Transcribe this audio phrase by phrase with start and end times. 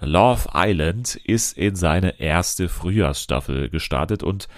[0.00, 4.48] Love Island ist in seine erste Frühjahrsstaffel gestartet und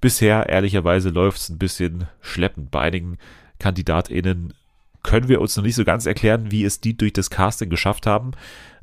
[0.00, 2.70] bisher ehrlicherweise läuft es ein bisschen schleppend.
[2.70, 3.18] Bei einigen
[3.58, 4.54] KandidatInnen
[5.02, 8.06] können wir uns noch nicht so ganz erklären, wie es die durch das Casting geschafft
[8.06, 8.32] haben.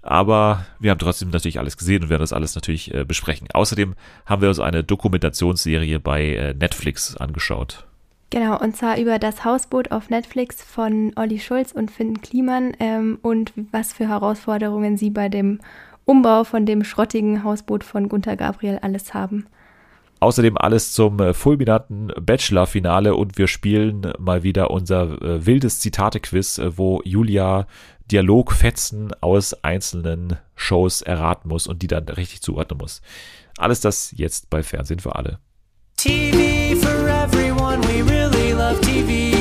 [0.01, 3.47] Aber wir haben trotzdem natürlich alles gesehen und werden das alles natürlich äh, besprechen.
[3.53, 3.95] Außerdem
[4.25, 7.85] haben wir uns eine Dokumentationsserie bei äh, Netflix angeschaut.
[8.29, 13.19] Genau, und zwar über das Hausboot auf Netflix von Olli Schulz und Finn Kliman ähm,
[13.21, 15.59] und was für Herausforderungen sie bei dem
[16.05, 19.47] Umbau von dem schrottigen Hausboot von Gunther Gabriel alles haben.
[20.19, 26.59] Außerdem alles zum äh, fulminanten Bachelor-Finale und wir spielen mal wieder unser äh, wildes Zitate-Quiz,
[26.59, 27.67] äh, wo Julia
[28.09, 33.01] Dialogfetzen aus einzelnen Shows erraten muss und die dann richtig zuordnen muss.
[33.57, 35.39] Alles das jetzt bei Fernsehen für alle.
[35.97, 39.32] TV for everyone, we really love TV.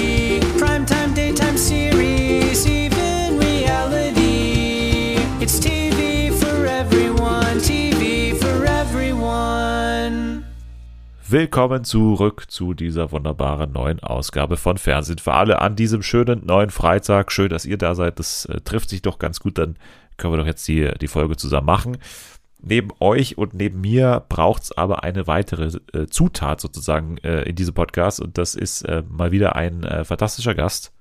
[11.32, 16.68] Willkommen zurück zu dieser wunderbaren neuen Ausgabe von Fernsehen für alle an diesem schönen neuen
[16.68, 17.32] Freitag.
[17.32, 18.18] Schön, dass ihr da seid.
[18.18, 19.56] Das äh, trifft sich doch ganz gut.
[19.56, 19.78] Dann
[20.18, 21.96] können wir doch jetzt die, die Folge zusammen machen.
[22.60, 27.56] Neben euch und neben mir braucht es aber eine weitere äh, Zutat sozusagen äh, in
[27.56, 30.92] diesem Podcast und das ist äh, mal wieder ein äh, fantastischer Gast.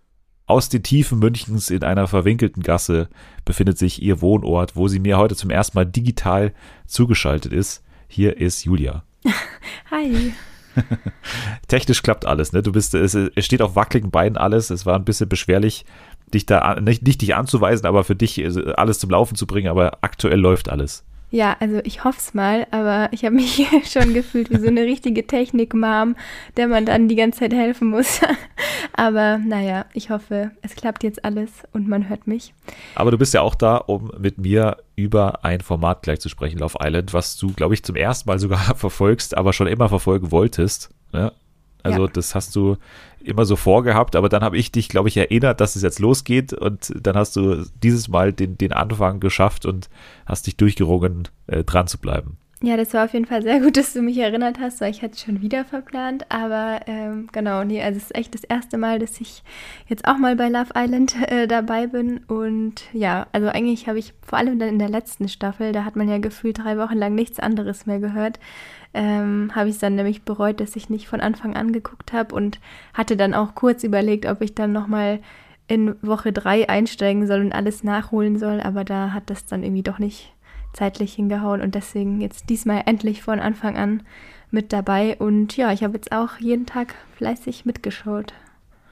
[0.45, 3.09] Aus den Tiefen Münchens in einer verwinkelten Gasse
[3.43, 6.53] befindet sich ihr Wohnort, wo sie mir heute zum ersten Mal digital
[6.87, 7.83] zugeschaltet ist.
[8.07, 9.03] Hier ist Julia.
[9.91, 10.33] Hi.
[11.67, 12.61] Technisch klappt alles, ne?
[12.61, 14.69] Du bist, es, es steht auf wackeligen Beinen alles.
[14.69, 15.85] Es war ein bisschen beschwerlich,
[16.33, 19.69] dich da nicht, nicht dich anzuweisen, aber für dich äh, alles zum Laufen zu bringen.
[19.69, 21.03] Aber aktuell läuft alles.
[21.33, 24.83] Ja, also ich hoffe es mal, aber ich habe mich schon gefühlt wie so eine
[24.83, 26.17] richtige Technik-Mom,
[26.57, 28.19] der man dann die ganze Zeit helfen muss.
[28.93, 32.53] aber naja, ich hoffe, es klappt jetzt alles und man hört mich.
[32.95, 36.59] Aber du bist ja auch da, um mit mir über ein Format gleich zu sprechen,
[36.59, 40.31] Love Island, was du, glaube ich, zum ersten Mal sogar verfolgst, aber schon immer verfolgen
[40.31, 40.89] wolltest.
[41.13, 41.31] Ne?
[41.81, 42.11] Also ja.
[42.11, 42.75] das hast du
[43.25, 46.53] immer so vorgehabt, aber dann habe ich dich, glaube ich, erinnert, dass es jetzt losgeht
[46.53, 49.89] und dann hast du dieses Mal den, den Anfang geschafft und
[50.25, 52.37] hast dich durchgerungen, äh, dran zu bleiben.
[52.63, 55.01] Ja, das war auf jeden Fall sehr gut, dass du mich erinnert hast, weil ich
[55.01, 56.27] hatte schon wieder verplant.
[56.29, 59.41] Aber ähm, genau, nee, also es ist echt das erste Mal, dass ich
[59.87, 62.19] jetzt auch mal bei Love Island äh, dabei bin.
[62.27, 65.95] Und ja, also eigentlich habe ich vor allem dann in der letzten Staffel, da hat
[65.95, 68.39] man ja gefühlt drei Wochen lang nichts anderes mehr gehört,
[68.93, 72.35] ähm, habe ich es dann nämlich bereut, dass ich nicht von Anfang an geguckt habe
[72.35, 72.59] und
[72.93, 75.19] hatte dann auch kurz überlegt, ob ich dann nochmal
[75.67, 79.83] in Woche drei einsteigen soll und alles nachholen soll, aber da hat das dann irgendwie
[79.83, 80.33] doch nicht
[80.73, 84.03] zeitlich hingehauen und deswegen jetzt diesmal endlich von Anfang an
[84.51, 88.33] mit dabei und ja, ich habe jetzt auch jeden Tag fleißig mitgeschaut.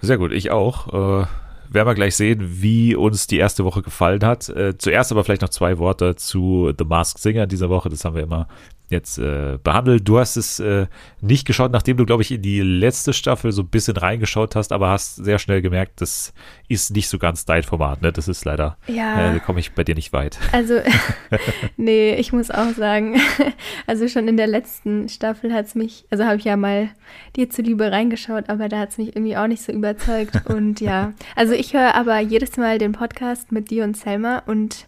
[0.01, 0.87] Sehr gut, ich auch.
[0.87, 1.27] Äh,
[1.71, 4.49] werden wir gleich sehen, wie uns die erste Woche gefallen hat.
[4.49, 7.89] Äh, zuerst aber vielleicht noch zwei Worte zu The Masked Singer dieser Woche.
[7.89, 8.47] Das haben wir immer
[8.89, 10.07] jetzt äh, behandelt.
[10.07, 10.87] Du hast es äh,
[11.21, 14.71] nicht geschaut, nachdem du, glaube ich, in die letzte Staffel so ein bisschen reingeschaut hast,
[14.71, 16.33] aber hast sehr schnell gemerkt, das
[16.67, 18.01] ist nicht so ganz dein Format.
[18.01, 18.11] Ne?
[18.11, 19.35] Das ist leider, ja.
[19.35, 20.39] äh, komme ich bei dir nicht weit.
[20.51, 20.79] Also,
[21.77, 23.19] nee, ich muss auch sagen,
[23.87, 26.89] also schon in der letzten Staffel hat es mich, also habe ich ja mal
[27.35, 30.45] dir zuliebe reingeschaut, aber da hat es mich irgendwie auch nicht so überzeugt.
[30.45, 34.87] Und ja, also ich höre aber jedes Mal den Podcast mit dir und Selma und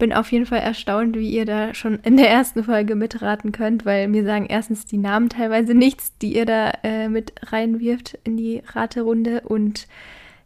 [0.00, 3.84] bin auf jeden Fall erstaunt, wie ihr da schon in der ersten Folge mitraten könnt,
[3.84, 8.36] weil mir sagen erstens die Namen teilweise nichts, die ihr da äh, mit reinwirft in
[8.36, 9.86] die Raterunde und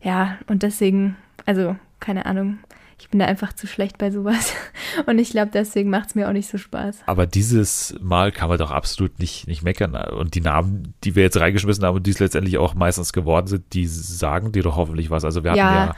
[0.02, 1.16] ja, und deswegen,
[1.46, 2.58] also keine Ahnung,
[2.98, 4.54] ich bin da einfach zu schlecht bei sowas.
[5.06, 7.00] Und ich glaube, deswegen macht es mir auch nicht so Spaß.
[7.06, 9.94] Aber dieses Mal kann man doch absolut nicht, nicht meckern.
[9.94, 13.46] Und die Namen, die wir jetzt reingeschmissen haben und die es letztendlich auch meistens geworden
[13.46, 15.24] sind, die sagen dir doch hoffentlich was.
[15.24, 15.96] Also wir hatten ja, ja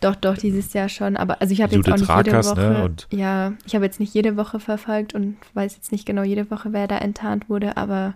[0.00, 1.16] doch, doch, dieses Jahr schon.
[1.16, 2.60] Aber also ich habe jetzt auch nicht jede ne, Woche.
[2.60, 6.50] Ne, ja, ich habe jetzt nicht jede Woche verfolgt und weiß jetzt nicht genau jede
[6.50, 8.14] Woche, wer da enttarnt wurde, aber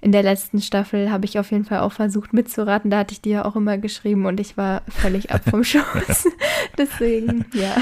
[0.00, 2.90] in der letzten Staffel habe ich auf jeden Fall auch versucht mitzuraten.
[2.90, 6.28] Da hatte ich dir ja auch immer geschrieben und ich war völlig ab vom Schuss.
[6.78, 7.76] Deswegen, ja.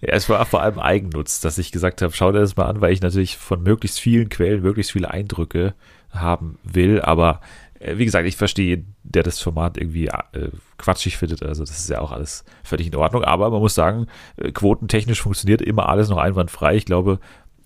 [0.00, 2.80] Ja, es war vor allem Eigennutz, dass ich gesagt habe, schau dir das mal an,
[2.80, 5.74] weil ich natürlich von möglichst vielen Quellen möglichst viele Eindrücke
[6.10, 7.00] haben will.
[7.00, 7.40] Aber
[7.96, 10.48] wie gesagt, ich verstehe, der das Format irgendwie äh,
[10.78, 11.42] quatschig findet.
[11.42, 13.24] Also das ist ja auch alles völlig in Ordnung.
[13.24, 16.76] Aber man muss sagen, äh, quotentechnisch funktioniert immer alles noch einwandfrei.
[16.76, 17.18] Ich glaube,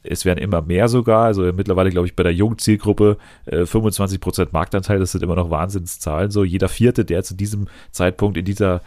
[0.03, 1.25] es werden immer mehr sogar.
[1.25, 4.99] Also mittlerweile, glaube ich, bei der jungen Zielgruppe äh, 25% Marktanteil.
[4.99, 6.31] Das sind immer noch Wahnsinnszahlen.
[6.31, 8.81] So jeder Vierte, der zu diesem Zeitpunkt in dieser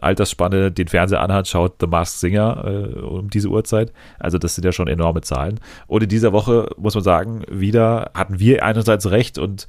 [0.00, 3.92] Altersspanne den Fernseher anhat, schaut The Masked Singer äh, um diese Uhrzeit.
[4.18, 5.60] Also das sind ja schon enorme Zahlen.
[5.86, 9.66] Und in dieser Woche muss man sagen, wieder hatten wir einerseits recht und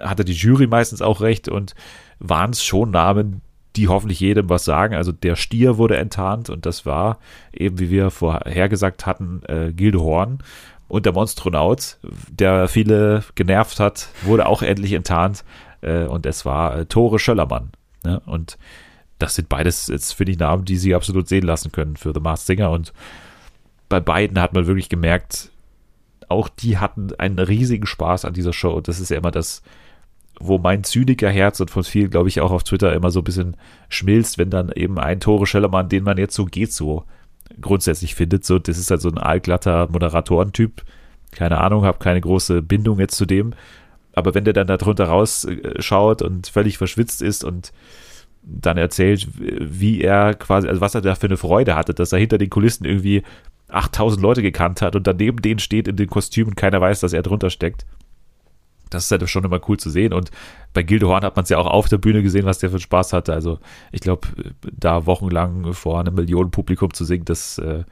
[0.00, 1.74] hatte die Jury meistens auch recht und
[2.18, 3.42] waren es schon Namen,
[3.76, 4.94] die hoffentlich jedem was sagen.
[4.94, 7.18] Also der Stier wurde enttarnt und das war
[7.52, 10.38] eben, wie wir vorhergesagt hatten, äh, Gilde Horn.
[10.88, 11.98] Und der Monstronaut,
[12.28, 15.44] der viele genervt hat, wurde auch endlich enttarnt.
[15.82, 17.70] Äh, und es war äh, Tore Schöllermann.
[18.02, 18.20] Ne?
[18.26, 18.58] Und
[19.20, 22.20] das sind beides jetzt, finde ich, Namen, die sie absolut sehen lassen können für The
[22.20, 22.70] Masked Singer.
[22.70, 22.92] Und
[23.88, 25.52] bei beiden hat man wirklich gemerkt,
[26.28, 28.80] auch die hatten einen riesigen Spaß an dieser Show.
[28.80, 29.62] Das ist ja immer das,
[30.40, 33.56] wo mein Zynikerherz und von vielen, glaube ich, auch auf Twitter immer so ein bisschen
[33.88, 37.04] schmilzt, wenn dann eben ein Tore Schellermann, den man jetzt so geht, so
[37.60, 38.44] grundsätzlich findet.
[38.44, 40.82] So, das ist halt so ein allglatter Moderatorentyp.
[41.30, 43.52] Keine Ahnung, habe keine große Bindung jetzt zu dem.
[44.14, 47.72] Aber wenn der dann da drunter rausschaut und völlig verschwitzt ist und
[48.42, 52.18] dann erzählt, wie er quasi, also was er da für eine Freude hatte, dass er
[52.18, 53.22] hinter den Kulissen irgendwie
[53.68, 57.22] 8000 Leute gekannt hat und daneben denen steht in den Kostümen, keiner weiß, dass er
[57.22, 57.84] drunter steckt.
[58.90, 60.12] Das ist halt schon immer cool zu sehen.
[60.12, 60.30] Und
[60.72, 63.12] bei Gildehorn hat man es ja auch auf der Bühne gesehen, was der für Spaß
[63.12, 63.32] hatte.
[63.32, 63.58] Also
[63.92, 64.28] ich glaube,
[64.72, 67.84] da wochenlang vor einem Millionenpublikum zu singen, das äh,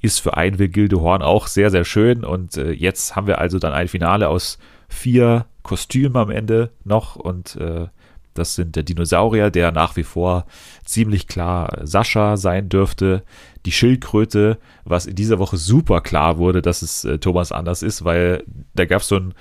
[0.00, 2.24] ist für einen wie Gildehorn auch sehr, sehr schön.
[2.24, 4.58] Und äh, jetzt haben wir also dann ein Finale aus
[4.88, 7.16] vier Kostümen am Ende noch.
[7.16, 7.88] Und äh,
[8.34, 10.46] das sind der Dinosaurier, der nach wie vor
[10.84, 13.22] ziemlich klar Sascha sein dürfte.
[13.64, 18.04] Die Schildkröte, was in dieser Woche super klar wurde, dass es äh, Thomas anders ist,
[18.04, 18.44] weil
[18.74, 19.34] da gab es so ein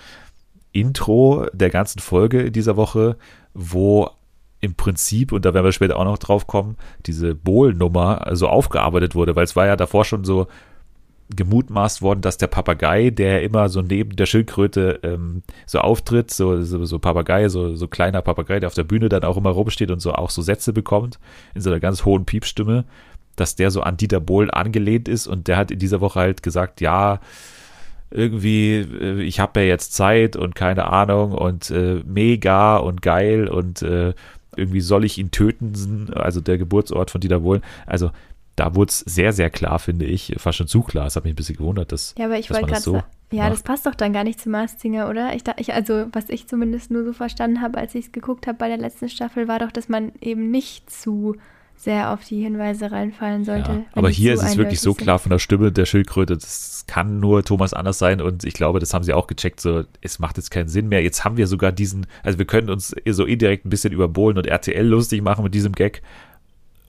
[0.75, 3.15] Intro der ganzen Folge in dieser Woche,
[3.53, 4.09] wo
[4.59, 6.75] im Prinzip, und da werden wir später auch noch drauf kommen,
[7.05, 10.47] diese Bohl-Nummer so aufgearbeitet wurde, weil es war ja davor schon so
[11.35, 16.61] gemutmaßt worden, dass der Papagei, der immer so neben der Schildkröte ähm, so auftritt, so,
[16.61, 19.91] so, so Papagei, so, so kleiner Papagei, der auf der Bühne dann auch immer rumsteht
[19.91, 21.19] und so auch so Sätze bekommt,
[21.55, 22.85] in so einer ganz hohen Piepstimme,
[23.35, 25.25] dass der so an Dieter Bohlen angelehnt ist.
[25.25, 27.19] Und der hat in dieser Woche halt gesagt, ja,
[28.15, 33.47] irgendwie, äh, ich habe ja jetzt Zeit und keine Ahnung und äh, mega und geil
[33.47, 34.13] und äh,
[34.55, 37.61] irgendwie soll ich ihn töten, also der Geburtsort von Dieter Bohlen.
[37.85, 38.11] Also
[38.55, 41.07] da wurde es sehr, sehr klar, finde ich, fast schon zu klar.
[41.07, 43.01] Es hat mich ein bisschen gewundert, dass, ja, aber ich wollte gerade so
[43.31, 43.53] ja, macht.
[43.53, 45.35] das passt doch dann gar nicht zu Marstinger, oder?
[45.35, 48.57] Ich, ich, also, was ich zumindest nur so verstanden habe, als ich es geguckt habe
[48.57, 51.35] bei der letzten Staffel, war doch, dass man eben nicht zu
[51.77, 53.71] sehr auf die Hinweise reinfallen sollte.
[53.71, 55.03] Ja, aber hier ist es wirklich so sind.
[55.03, 58.79] klar von der Stimme der Schildkröte, das kann nur Thomas Anders sein und ich glaube,
[58.79, 61.03] das haben sie auch gecheckt, so, es macht jetzt keinen Sinn mehr.
[61.03, 64.37] Jetzt haben wir sogar diesen, also wir können uns so indirekt ein bisschen über Bohlen
[64.37, 66.01] und RTL lustig machen mit diesem Gag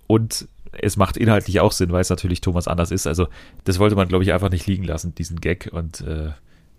[0.07, 3.07] und es macht inhaltlich auch Sinn, weil es natürlich Thomas Anders ist.
[3.07, 3.29] Also
[3.65, 6.31] das wollte man, glaube ich, einfach nicht liegen lassen, diesen Gag und äh,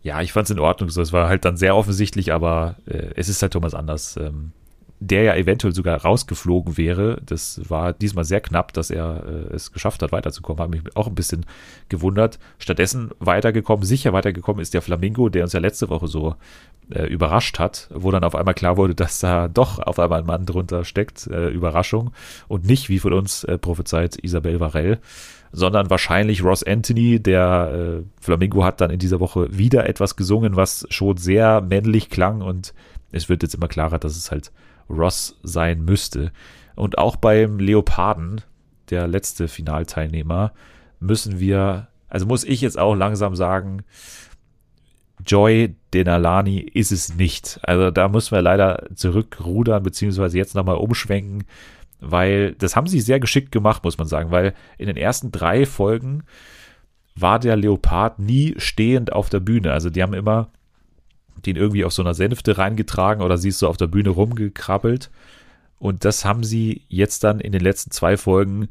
[0.04, 1.02] ja, ich fand es in Ordnung so.
[1.02, 4.18] Es war halt dann sehr offensichtlich, aber äh, es ist halt Thomas Anders.
[4.18, 4.52] Ähm,
[5.00, 7.22] der ja eventuell sogar rausgeflogen wäre.
[7.26, 10.62] Das war diesmal sehr knapp, dass er äh, es geschafft hat, weiterzukommen.
[10.62, 11.46] Hat mich auch ein bisschen
[11.90, 12.40] gewundert.
[12.58, 16.36] Stattdessen weitergekommen, sicher weitergekommen ist der Flamingo, der uns ja letzte Woche so
[16.90, 20.26] äh, überrascht hat, wo dann auf einmal klar wurde, dass da doch auf einmal ein
[20.26, 21.28] Mann drunter steckt.
[21.28, 22.12] Äh, Überraschung.
[22.48, 25.00] Und nicht, wie von uns äh, prophezeit, Isabel Varell
[25.54, 27.22] sondern wahrscheinlich Ross Anthony.
[27.22, 32.10] Der äh, Flamingo hat dann in dieser Woche wieder etwas gesungen, was schon sehr männlich
[32.10, 32.74] klang und
[33.12, 34.52] es wird jetzt immer klarer, dass es halt
[34.90, 36.32] Ross sein müsste.
[36.76, 38.42] Und auch beim Leoparden,
[38.90, 40.54] der letzte Finalteilnehmer,
[41.00, 43.84] müssen wir, also muss ich jetzt auch langsam sagen,
[45.26, 47.60] Joy Denalani ist es nicht.
[47.64, 51.46] Also da müssen wir leider zurückrudern, beziehungsweise jetzt nochmal umschwenken,
[52.00, 55.66] weil das haben sie sehr geschickt gemacht, muss man sagen, weil in den ersten drei
[55.66, 56.24] Folgen
[57.16, 59.72] war der Leopard nie stehend auf der Bühne.
[59.72, 60.52] Also die haben immer
[61.46, 65.10] den irgendwie auf so einer Sänfte reingetragen oder siehst du auf der Bühne rumgekrabbelt.
[65.80, 68.70] Und das haben sie jetzt dann in den letzten zwei Folgen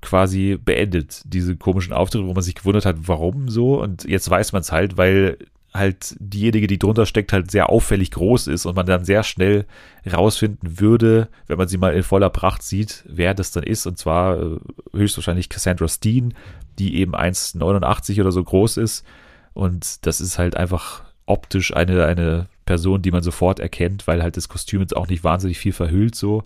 [0.00, 3.80] quasi beendet, diese komischen Auftritte, wo man sich gewundert hat, warum so.
[3.80, 5.38] Und jetzt weiß man es halt, weil
[5.74, 9.66] halt diejenige, die drunter steckt, halt sehr auffällig groß ist und man dann sehr schnell
[10.10, 13.86] rausfinden würde, wenn man sie mal in voller Pracht sieht, wer das dann ist.
[13.86, 14.56] Und zwar äh,
[14.94, 16.34] höchstwahrscheinlich Cassandra Steen,
[16.78, 19.04] die eben 1,89 oder so groß ist.
[19.52, 24.36] Und das ist halt einfach optisch eine, eine Person, die man sofort erkennt, weil halt
[24.36, 26.44] das Kostüm jetzt auch nicht wahnsinnig viel verhüllt so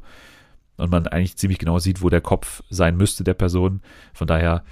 [0.76, 3.82] und man eigentlich ziemlich genau sieht, wo der Kopf sein müsste der Person.
[4.12, 4.64] Von daher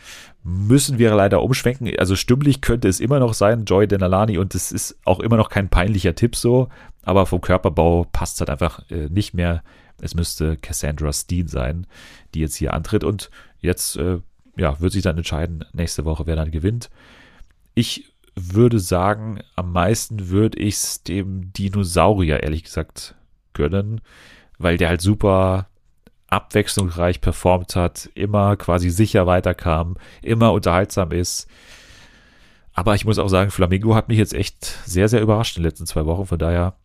[0.42, 1.90] müssen wir leider umschwenken.
[1.98, 5.50] Also stimmlich könnte es immer noch sein, Joy Denalani, und es ist auch immer noch
[5.50, 6.68] kein peinlicher Tipp so,
[7.02, 9.62] aber vom Körperbau passt es halt einfach äh, nicht mehr.
[10.00, 11.86] Es müsste Cassandra Steen sein,
[12.34, 14.18] die jetzt hier antritt und jetzt äh,
[14.56, 16.90] ja, wird sich dann entscheiden nächste Woche, wer dann gewinnt.
[17.74, 23.14] Ich würde sagen, am meisten würde ich es dem Dinosaurier, ehrlich gesagt,
[23.52, 24.00] gönnen,
[24.58, 25.68] weil der halt super
[26.28, 31.48] abwechslungsreich performt hat, immer quasi sicher weiterkam, immer unterhaltsam ist.
[32.72, 35.70] Aber ich muss auch sagen, Flamingo hat mich jetzt echt sehr, sehr überrascht in den
[35.70, 36.26] letzten zwei Wochen.
[36.26, 36.76] Von daher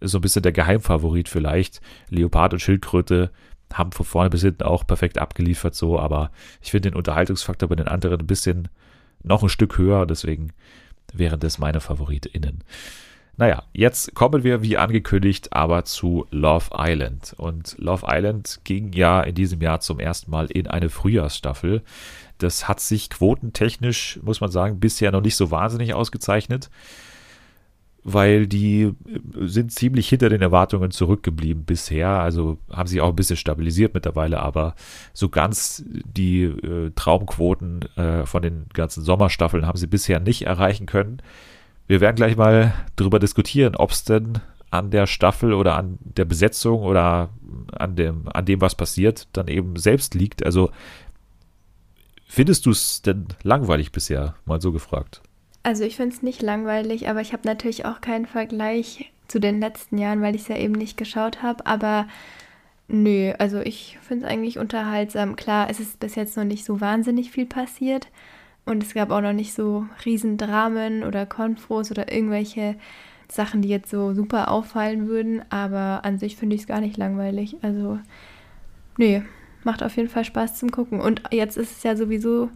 [0.00, 1.82] ist so ein bisschen der Geheimfavorit vielleicht.
[2.08, 3.30] Leopard und Schildkröte,
[3.72, 6.30] haben von vorne bis hinten auch perfekt abgeliefert, so, aber
[6.62, 8.68] ich finde den Unterhaltungsfaktor bei den anderen ein bisschen
[9.22, 10.52] noch ein Stück höher, deswegen
[11.18, 12.64] wären das meine FavoritInnen.
[13.38, 17.34] Naja, jetzt kommen wir wie angekündigt aber zu Love Island.
[17.36, 21.82] Und Love Island ging ja in diesem Jahr zum ersten Mal in eine Frühjahrsstaffel.
[22.38, 26.70] Das hat sich quotentechnisch, muss man sagen, bisher noch nicht so wahnsinnig ausgezeichnet
[28.06, 28.92] weil die äh,
[29.40, 32.08] sind ziemlich hinter den Erwartungen zurückgeblieben bisher.
[32.08, 34.76] Also haben sich auch ein bisschen stabilisiert mittlerweile, aber
[35.12, 40.86] so ganz die äh, Traumquoten äh, von den ganzen Sommerstaffeln haben sie bisher nicht erreichen
[40.86, 41.20] können.
[41.88, 46.24] Wir werden gleich mal darüber diskutieren, ob es denn an der Staffel oder an der
[46.24, 47.30] Besetzung oder
[47.72, 50.44] an dem, an dem, was passiert, dann eben selbst liegt.
[50.44, 50.70] Also
[52.26, 54.36] findest du es denn langweilig bisher?
[54.44, 55.22] Mal so gefragt.
[55.66, 59.58] Also ich finde es nicht langweilig, aber ich habe natürlich auch keinen Vergleich zu den
[59.58, 61.66] letzten Jahren, weil ich es ja eben nicht geschaut habe.
[61.66, 62.06] Aber
[62.86, 65.34] nö, also ich finde es eigentlich unterhaltsam.
[65.34, 68.06] Klar, es ist bis jetzt noch nicht so wahnsinnig viel passiert
[68.64, 72.76] und es gab auch noch nicht so Riesendramen oder Konfros oder irgendwelche
[73.28, 75.42] Sachen, die jetzt so super auffallen würden.
[75.50, 77.56] Aber an sich finde ich es gar nicht langweilig.
[77.62, 77.98] Also
[78.98, 79.20] nö,
[79.64, 81.00] macht auf jeden Fall Spaß zum Gucken.
[81.00, 82.50] Und jetzt ist es ja sowieso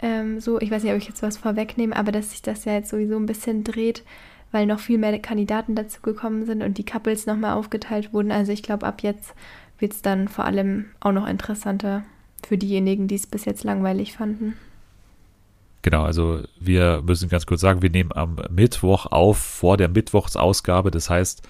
[0.00, 2.74] ähm, so, ich weiß nicht, ob ich jetzt was vorwegnehme, aber dass sich das ja
[2.74, 4.02] jetzt sowieso ein bisschen dreht,
[4.52, 8.30] weil noch viel mehr Kandidaten dazu gekommen sind und die Couples nochmal aufgeteilt wurden.
[8.30, 9.34] Also ich glaube, ab jetzt
[9.78, 12.04] wird es dann vor allem auch noch interessanter
[12.46, 14.54] für diejenigen, die es bis jetzt langweilig fanden.
[15.82, 20.90] Genau, also wir müssen ganz kurz sagen, wir nehmen am Mittwoch auf vor der Mittwochsausgabe.
[20.90, 21.46] Das heißt,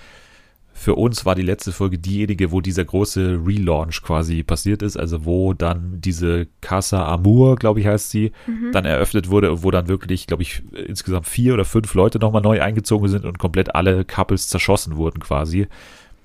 [0.79, 5.25] für uns war die letzte Folge diejenige, wo dieser große Relaunch quasi passiert ist, also
[5.25, 8.73] wo dann diese Casa Amour, glaube ich, heißt sie, mhm.
[8.73, 12.43] dann eröffnet wurde und wo dann wirklich, glaube ich, insgesamt vier oder fünf Leute nochmal
[12.43, 15.67] neu eingezogen sind und komplett alle Couples zerschossen wurden quasi.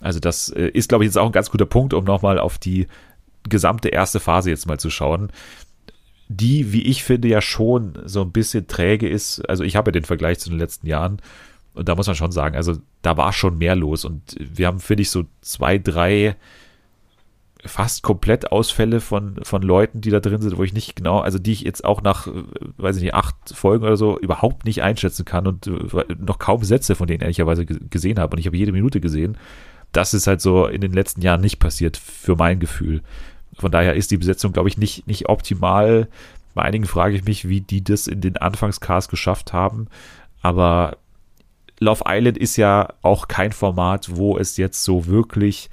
[0.02, 2.58] Also das äh, ist, glaube ich, jetzt auch ein ganz guter Punkt, um nochmal auf
[2.58, 2.88] die
[3.48, 5.32] gesamte erste Phase jetzt mal zu schauen
[6.34, 9.42] die, wie ich finde, ja schon so ein bisschen träge ist.
[9.50, 11.22] Also ich habe ja den Vergleich zu den letzten Jahren
[11.74, 14.04] und da muss man schon sagen, also da war schon mehr los.
[14.06, 16.36] Und wir haben, finde ich, so zwei, drei
[17.64, 21.38] fast komplett Ausfälle von, von Leuten, die da drin sind, wo ich nicht genau, also
[21.38, 22.28] die ich jetzt auch nach,
[22.78, 26.64] weiß ich nicht, acht Folgen oder so überhaupt nicht einschätzen kann und äh, noch kaum
[26.64, 28.36] Sätze von denen ehrlicherweise gesehen habe.
[28.36, 29.38] Und ich habe jede Minute gesehen.
[29.92, 33.02] Das ist halt so in den letzten Jahren nicht passiert, für mein Gefühl.
[33.54, 36.08] Von daher ist die Besetzung, glaube ich, nicht, nicht optimal.
[36.54, 39.88] Bei einigen frage ich mich, wie die das in den Anfangscast geschafft haben.
[40.42, 40.98] Aber
[41.82, 45.70] Love Island ist ja auch kein Format, wo es jetzt so wirklich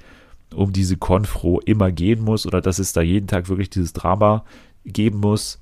[0.55, 4.43] um diese Konfro immer gehen muss oder dass es da jeden Tag wirklich dieses Drama
[4.85, 5.59] geben muss.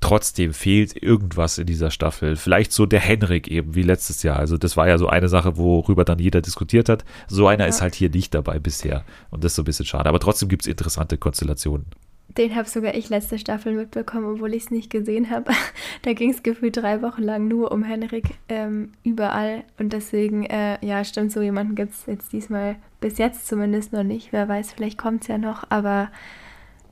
[0.00, 2.36] Trotzdem fehlt irgendwas in dieser Staffel.
[2.36, 4.38] Vielleicht so der Henrik eben, wie letztes Jahr.
[4.38, 7.06] Also das war ja so eine Sache, worüber dann jeder diskutiert hat.
[7.26, 7.70] So einer ja.
[7.70, 9.02] ist halt hier nicht dabei bisher.
[9.30, 10.10] Und das ist so ein bisschen schade.
[10.10, 11.86] Aber trotzdem gibt es interessante Konstellationen.
[12.28, 15.52] Den habe sogar ich letzte Staffel mitbekommen, obwohl ich es nicht gesehen habe.
[16.02, 19.64] da ging es gefühlt drei Wochen lang nur um Henrik ähm, überall.
[19.78, 24.02] Und deswegen, äh, ja, stimmt, so jemanden gibt es jetzt diesmal bis jetzt zumindest noch
[24.02, 24.32] nicht.
[24.32, 26.10] Wer weiß, vielleicht kommt es ja noch, aber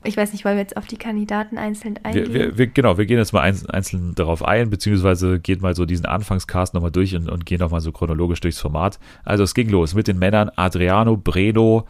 [0.07, 2.33] ich weiß nicht, wollen wir jetzt auf die Kandidaten einzeln eingehen?
[2.33, 6.05] Wir, wir, genau, wir gehen jetzt mal einzeln darauf ein, beziehungsweise gehen mal so diesen
[6.05, 8.99] Anfangscast nochmal durch und, und gehen nochmal so chronologisch durchs Format.
[9.23, 11.87] Also es ging los mit den Männern Adriano, Breno,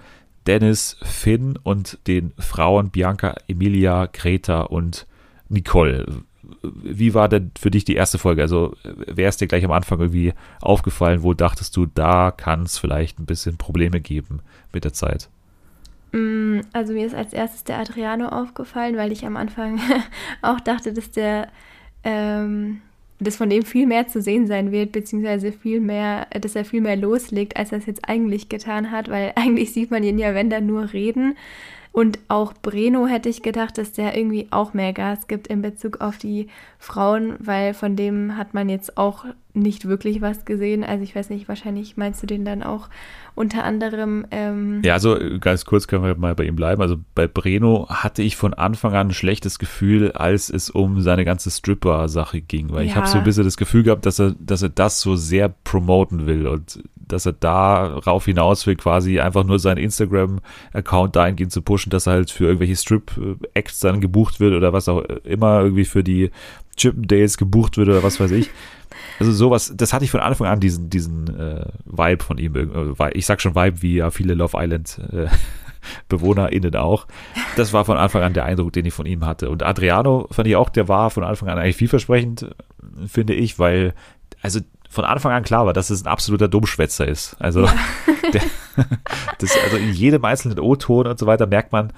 [0.48, 5.08] Dennis, Finn und den Frauen Bianca, Emilia, Greta und
[5.50, 6.24] Nicole.
[6.62, 8.42] Wie war denn für dich die erste Folge?
[8.42, 12.78] Also, wäre es dir gleich am Anfang irgendwie aufgefallen, wo dachtest du, da kann es
[12.78, 15.30] vielleicht ein bisschen Probleme geben mit der Zeit?
[16.12, 19.80] Mm, also, mir ist als erstes der Adriano aufgefallen, weil ich am Anfang
[20.44, 21.48] auch dachte, dass der
[22.04, 22.82] ähm,
[23.20, 26.82] dass von dem viel mehr zu sehen sein wird, beziehungsweise viel mehr, dass er viel
[26.82, 30.34] mehr loslegt, als er es jetzt eigentlich getan hat, weil eigentlich sieht man ihn ja,
[30.34, 31.38] wenn da nur reden.
[31.96, 36.02] Und auch Breno hätte ich gedacht, dass der irgendwie auch mehr Gas gibt in Bezug
[36.02, 39.24] auf die Frauen, weil von dem hat man jetzt auch
[39.54, 40.84] nicht wirklich was gesehen.
[40.84, 42.90] Also ich weiß nicht, wahrscheinlich meinst du den dann auch
[43.34, 44.26] unter anderem.
[44.32, 46.82] Ähm ja, also ganz kurz können wir mal bei ihm bleiben.
[46.82, 51.24] Also bei Breno hatte ich von Anfang an ein schlechtes Gefühl, als es um seine
[51.24, 52.92] ganze Stripper-Sache ging, weil ja.
[52.92, 55.48] ich habe so ein bisschen das Gefühl gehabt, dass er, dass er das so sehr
[55.48, 61.62] promoten will und dass er darauf hinaus will, quasi einfach nur seinen Instagram-Account dahingehend zu
[61.62, 65.86] pushen, dass er halt für irgendwelche Strip-Acts dann gebucht wird oder was auch immer irgendwie
[65.86, 66.32] für die
[66.78, 68.50] Chippendales gebucht wird oder was weiß ich.
[69.20, 72.56] Also sowas, das hatte ich von Anfang an, diesen, diesen äh, Vibe von ihm.
[72.56, 75.28] Äh, ich sag schon Vibe, wie ja viele Love Island äh,
[76.10, 77.08] BewohnerInnen auch.
[77.56, 79.50] Das war von Anfang an der Eindruck, den ich von ihm hatte.
[79.50, 82.50] Und Adriano fand ich auch, der war von Anfang an eigentlich vielversprechend,
[83.08, 83.94] finde ich, weil,
[84.42, 87.36] also von Anfang an klar war, dass es ein absoluter Dummschwätzer ist.
[87.40, 87.74] Also, ja.
[88.34, 88.42] der,
[89.40, 91.92] das, also in jedem einzelnen O-Ton und so weiter merkt man,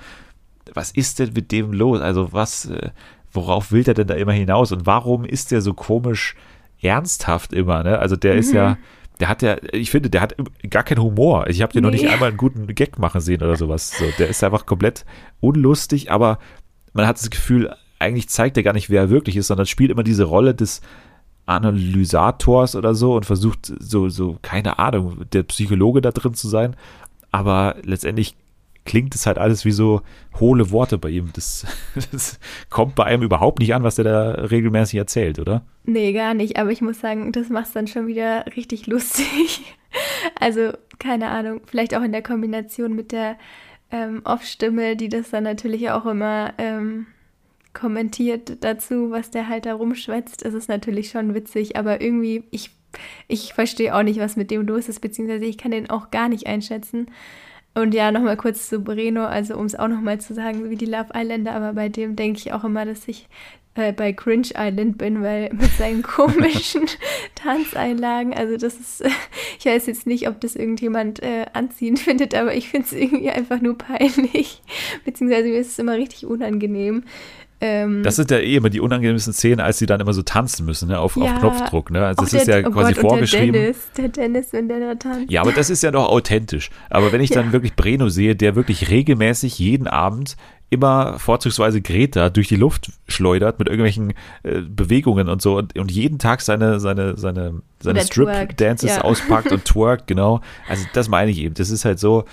[0.74, 2.02] was ist denn mit dem los?
[2.02, 2.90] Also was, äh,
[3.32, 4.72] worauf will der denn da immer hinaus?
[4.72, 6.36] Und warum ist der so komisch
[6.82, 7.84] ernsthaft immer?
[7.84, 8.00] Ne?
[8.00, 8.40] Also der mhm.
[8.40, 8.78] ist ja, mhm.
[9.20, 10.36] der hat ja, ich finde, der hat
[10.70, 11.48] gar keinen Humor.
[11.48, 11.88] Ich habe den nee.
[11.88, 13.98] noch nicht einmal einen guten Gag machen sehen oder sowas.
[13.98, 15.06] So, der ist einfach komplett
[15.40, 16.40] unlustig, aber
[16.94, 19.92] man hat das Gefühl, eigentlich zeigt er gar nicht, wer er wirklich ist, sondern spielt
[19.92, 20.82] immer diese Rolle des
[21.48, 26.76] Analysators oder so und versucht so, so, keine Ahnung, der Psychologe da drin zu sein.
[27.32, 28.36] Aber letztendlich
[28.88, 30.02] klingt es halt alles wie so
[30.40, 31.30] hohle Worte bei ihm.
[31.34, 31.66] Das,
[32.12, 32.40] das,
[32.70, 35.64] kommt bei einem überhaupt nicht an, was der da regelmäßig erzählt, oder?
[35.84, 36.58] Nee, gar nicht.
[36.58, 39.64] Aber ich muss sagen, das macht es dann schon wieder richtig lustig.
[40.40, 43.38] Also, keine Ahnung, vielleicht auch in der Kombination mit der
[43.90, 47.08] ähm, Off-Stimme, die das dann natürlich auch immer ähm,
[47.78, 50.44] kommentiert dazu, was der halt da rumschwätzt.
[50.44, 52.72] Es ist natürlich schon witzig, aber irgendwie, ich,
[53.28, 56.28] ich verstehe auch nicht, was mit dem los ist, beziehungsweise ich kann den auch gar
[56.28, 57.08] nicht einschätzen.
[57.76, 60.86] Und ja, nochmal kurz zu Breno, also um es auch nochmal zu sagen, wie die
[60.86, 63.28] Love Islander, aber bei dem denke ich auch immer, dass ich
[63.78, 66.88] äh, bei Cringe Island bin, weil mit seinen komischen
[67.36, 69.04] Tanzeinlagen, also das ist,
[69.60, 73.30] ich weiß jetzt nicht, ob das irgendjemand äh, anziehend findet, aber ich finde es irgendwie
[73.30, 74.64] einfach nur peinlich,
[75.06, 77.04] beziehungsweise mir ist es immer richtig unangenehm.
[77.60, 80.66] Ähm, das sind ja eh immer die unangenehmsten Szenen, als sie dann immer so tanzen
[80.66, 81.90] müssen, ne, auf, ja, auf Knopfdruck.
[81.90, 82.06] Ne?
[82.06, 83.54] Also das ist ja oh quasi Gott, vorgeschrieben.
[83.54, 85.32] Der Dennis, der Dennis, wenn der da tanzt.
[85.32, 86.70] Ja, aber das ist ja doch authentisch.
[86.90, 87.42] Aber wenn ich ja.
[87.42, 90.38] dann wirklich Breno sehe, der wirklich regelmäßig jeden Abend
[90.70, 95.92] immer vorzugsweise Greta durch die Luft schleudert mit irgendwelchen äh, Bewegungen und so und, und,
[95.92, 99.02] jeden Tag seine, seine, seine, seine Strip-Dances ja.
[99.02, 100.42] auspackt und twerkt, genau.
[100.68, 101.56] Also das meine ich eben.
[101.56, 102.26] Das ist halt so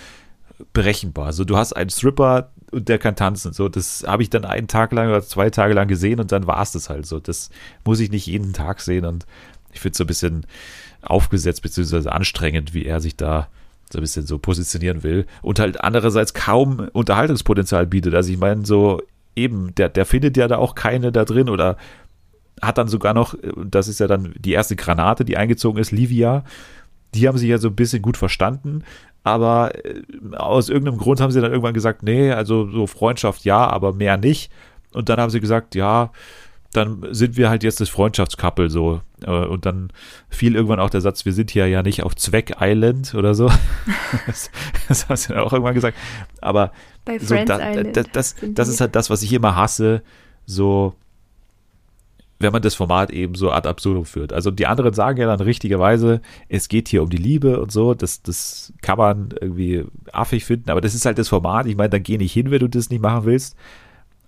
[0.72, 1.32] berechenbar.
[1.32, 3.52] So, du hast einen Stripper, und der kann tanzen.
[3.52, 6.46] So, das habe ich dann einen Tag lang oder zwei Tage lang gesehen und dann
[6.46, 7.20] war es das halt so.
[7.20, 7.50] Das
[7.84, 9.26] muss ich nicht jeden Tag sehen und
[9.72, 10.46] ich finde es so ein bisschen
[11.02, 12.08] aufgesetzt bzw.
[12.08, 13.48] anstrengend, wie er sich da
[13.92, 18.14] so ein bisschen so positionieren will und halt andererseits kaum Unterhaltungspotenzial bietet.
[18.14, 19.00] Also ich meine, so
[19.36, 21.76] eben, der, der findet ja da auch keine da drin oder
[22.62, 26.44] hat dann sogar noch, das ist ja dann die erste Granate, die eingezogen ist, Livia,
[27.14, 28.84] die haben sich ja so ein bisschen gut verstanden,
[29.22, 30.02] aber äh,
[30.36, 34.16] aus irgendeinem Grund haben sie dann irgendwann gesagt, nee, also so Freundschaft ja, aber mehr
[34.16, 34.52] nicht.
[34.92, 36.12] Und dann haben sie gesagt, ja,
[36.72, 39.00] dann sind wir halt jetzt das Freundschaftscouple so.
[39.22, 39.90] Äh, und dann
[40.28, 43.50] fiel irgendwann auch der Satz, wir sind hier ja nicht auf Zweck Island oder so.
[44.26, 44.50] das,
[44.88, 45.96] das haben sie dann auch irgendwann gesagt.
[46.40, 46.72] Aber
[47.20, 50.02] so, da, das, das, das ist halt das, was ich immer hasse.
[50.46, 50.94] So,
[52.38, 54.32] wenn man das Format eben so ad absurdum führt.
[54.32, 57.94] Also die anderen sagen ja dann richtigerweise, es geht hier um die Liebe und so,
[57.94, 61.66] das, das kann man irgendwie affig finden, aber das ist halt das Format.
[61.66, 63.56] Ich meine, dann geh nicht hin, wenn du das nicht machen willst.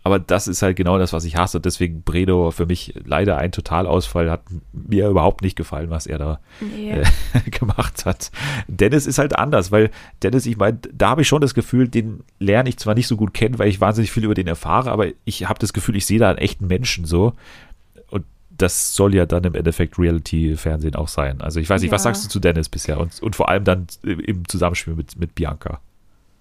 [0.07, 1.59] Aber das ist halt genau das, was ich hasse.
[1.59, 4.31] Und deswegen Bredo für mich leider ein Totalausfall.
[4.31, 4.43] Hat
[4.73, 6.93] mir überhaupt nicht gefallen, was er da nee.
[6.93, 7.05] äh,
[7.51, 8.31] gemacht hat.
[8.69, 9.91] Dennis ist halt anders, weil
[10.23, 13.17] Dennis, ich meine, da habe ich schon das Gefühl, den lerne ich zwar nicht so
[13.17, 16.07] gut kennen, weil ich wahnsinnig viel über den erfahre, aber ich habe das Gefühl, ich
[16.07, 17.33] sehe da einen echten Menschen so
[18.59, 21.41] das soll ja dann im Endeffekt Reality-Fernsehen auch sein.
[21.41, 21.95] Also ich weiß nicht, ja.
[21.95, 25.35] was sagst du zu Dennis bisher und, und vor allem dann im Zusammenspiel mit, mit
[25.35, 25.81] Bianca?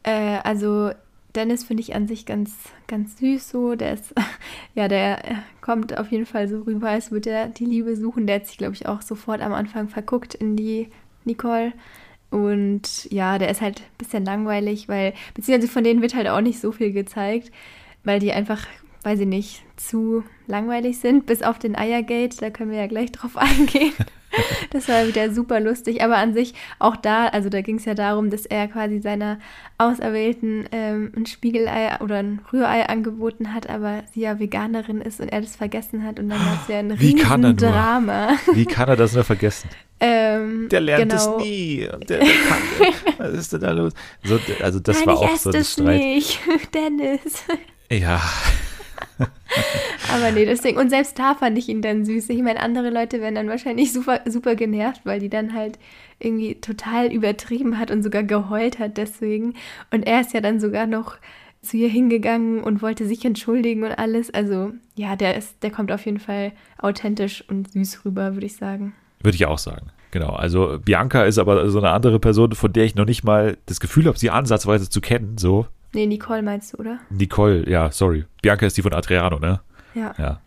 [0.04, 0.92] Äh, also
[1.36, 2.54] Dennis finde ich an sich ganz,
[2.88, 3.76] ganz süß so.
[3.76, 4.14] Der ist,
[4.76, 5.22] ja, der
[5.62, 8.28] kommt auf jeden Fall so rüber, als würde er die Liebe suchen.
[8.28, 10.90] Der hat sich, glaube ich, auch sofort am Anfang verguckt in die
[11.26, 11.74] Nicole.
[12.32, 16.42] Und ja, der ist halt ein bisschen langweilig, weil, beziehungsweise von denen wird halt auch
[16.42, 17.52] nicht so viel gezeigt,
[18.04, 18.66] weil die einfach
[19.06, 23.12] weiß ich nicht, zu langweilig sind, bis auf den Eiergate, da können wir ja gleich
[23.12, 23.94] drauf eingehen.
[24.72, 27.94] Das war wieder super lustig, aber an sich auch da, also da ging es ja
[27.94, 29.40] darum, dass er quasi seiner
[29.78, 35.30] Auserwählten ähm, ein Spiegelei oder ein Rührei angeboten hat, aber sie ja Veganerin ist und
[35.30, 38.36] er das vergessen hat und dann war es ja ein Wie riesen Drama.
[38.54, 39.70] Wie kann er das nur vergessen?
[40.02, 41.38] Ähm, der lernt genau.
[41.38, 41.88] es nie.
[42.10, 43.94] Der, der kann, was ist denn da los?
[44.24, 46.02] So, also das Nein, war auch so ein Streit.
[46.02, 46.40] Nicht,
[46.74, 47.46] Dennis.
[47.90, 48.22] Ja.
[50.14, 52.30] Aber nee, deswegen, und selbst da fand ich ihn dann süß.
[52.30, 55.80] Ich meine, andere Leute wären dann wahrscheinlich super, super genervt, weil die dann halt
[56.20, 59.56] irgendwie total übertrieben hat und sogar geheult hat deswegen.
[59.92, 61.18] Und er ist ja dann sogar noch
[61.62, 64.34] zu ihr hingegangen und wollte sich entschuldigen und alles.
[64.34, 68.56] Also ja, der ist, der kommt auf jeden Fall authentisch und süß rüber, würde ich
[68.56, 68.94] sagen.
[69.22, 69.88] Würde ich auch sagen.
[70.12, 73.58] Genau, also Bianca ist aber so eine andere Person, von der ich noch nicht mal
[73.66, 75.38] das Gefühl habe, sie ansatzweise zu kennen.
[75.38, 77.00] So, Nee, Nicole meinst du, oder?
[77.10, 78.26] Nicole, ja, sorry.
[78.42, 79.62] Bianca ist die von Adriano, ne?
[79.94, 80.14] Ja.
[80.18, 80.42] Ja.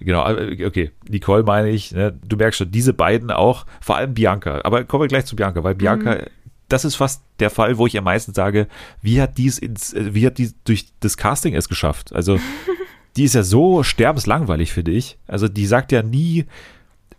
[0.00, 0.90] Genau, okay.
[1.06, 2.18] Nicole meine ich, ne?
[2.26, 4.62] du merkst schon, diese beiden auch, vor allem Bianca.
[4.64, 6.20] Aber kommen wir gleich zu Bianca, weil Bianca, mhm.
[6.68, 8.68] das ist fast der Fall, wo ich am meisten sage,
[9.02, 12.14] wie hat dies ins, äh, wie hat die durch das Casting es geschafft?
[12.14, 12.40] Also,
[13.18, 15.18] die ist ja so sterbenslangweilig, finde ich.
[15.26, 16.46] Also, die sagt ja nie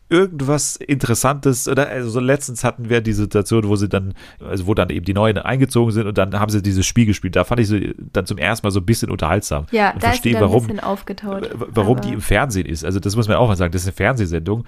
[0.10, 4.74] irgendwas Interessantes oder also so letztens hatten wir die Situation, wo sie dann, also wo
[4.74, 7.36] dann eben die Neuen eingezogen sind und dann haben sie dieses Spiel gespielt.
[7.36, 9.66] Da fand ich sie dann zum ersten Mal so ein bisschen unterhaltsam.
[9.72, 11.50] Ja, und da verstehe, ist warum, ein bisschen aufgetaut.
[11.54, 12.86] warum die im Fernsehen ist.
[12.86, 14.66] Also das muss man auch mal sagen, das ist eine Fernsehsendung.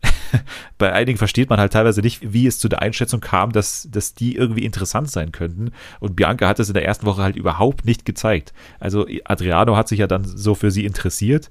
[0.78, 4.14] Bei einigen versteht man halt teilweise nicht, wie es zu der Einschätzung kam, dass, dass
[4.14, 5.72] die irgendwie interessant sein könnten.
[6.00, 8.52] Und Bianca hat es in der ersten Woche halt überhaupt nicht gezeigt.
[8.78, 11.50] Also Adriano hat sich ja dann so für sie interessiert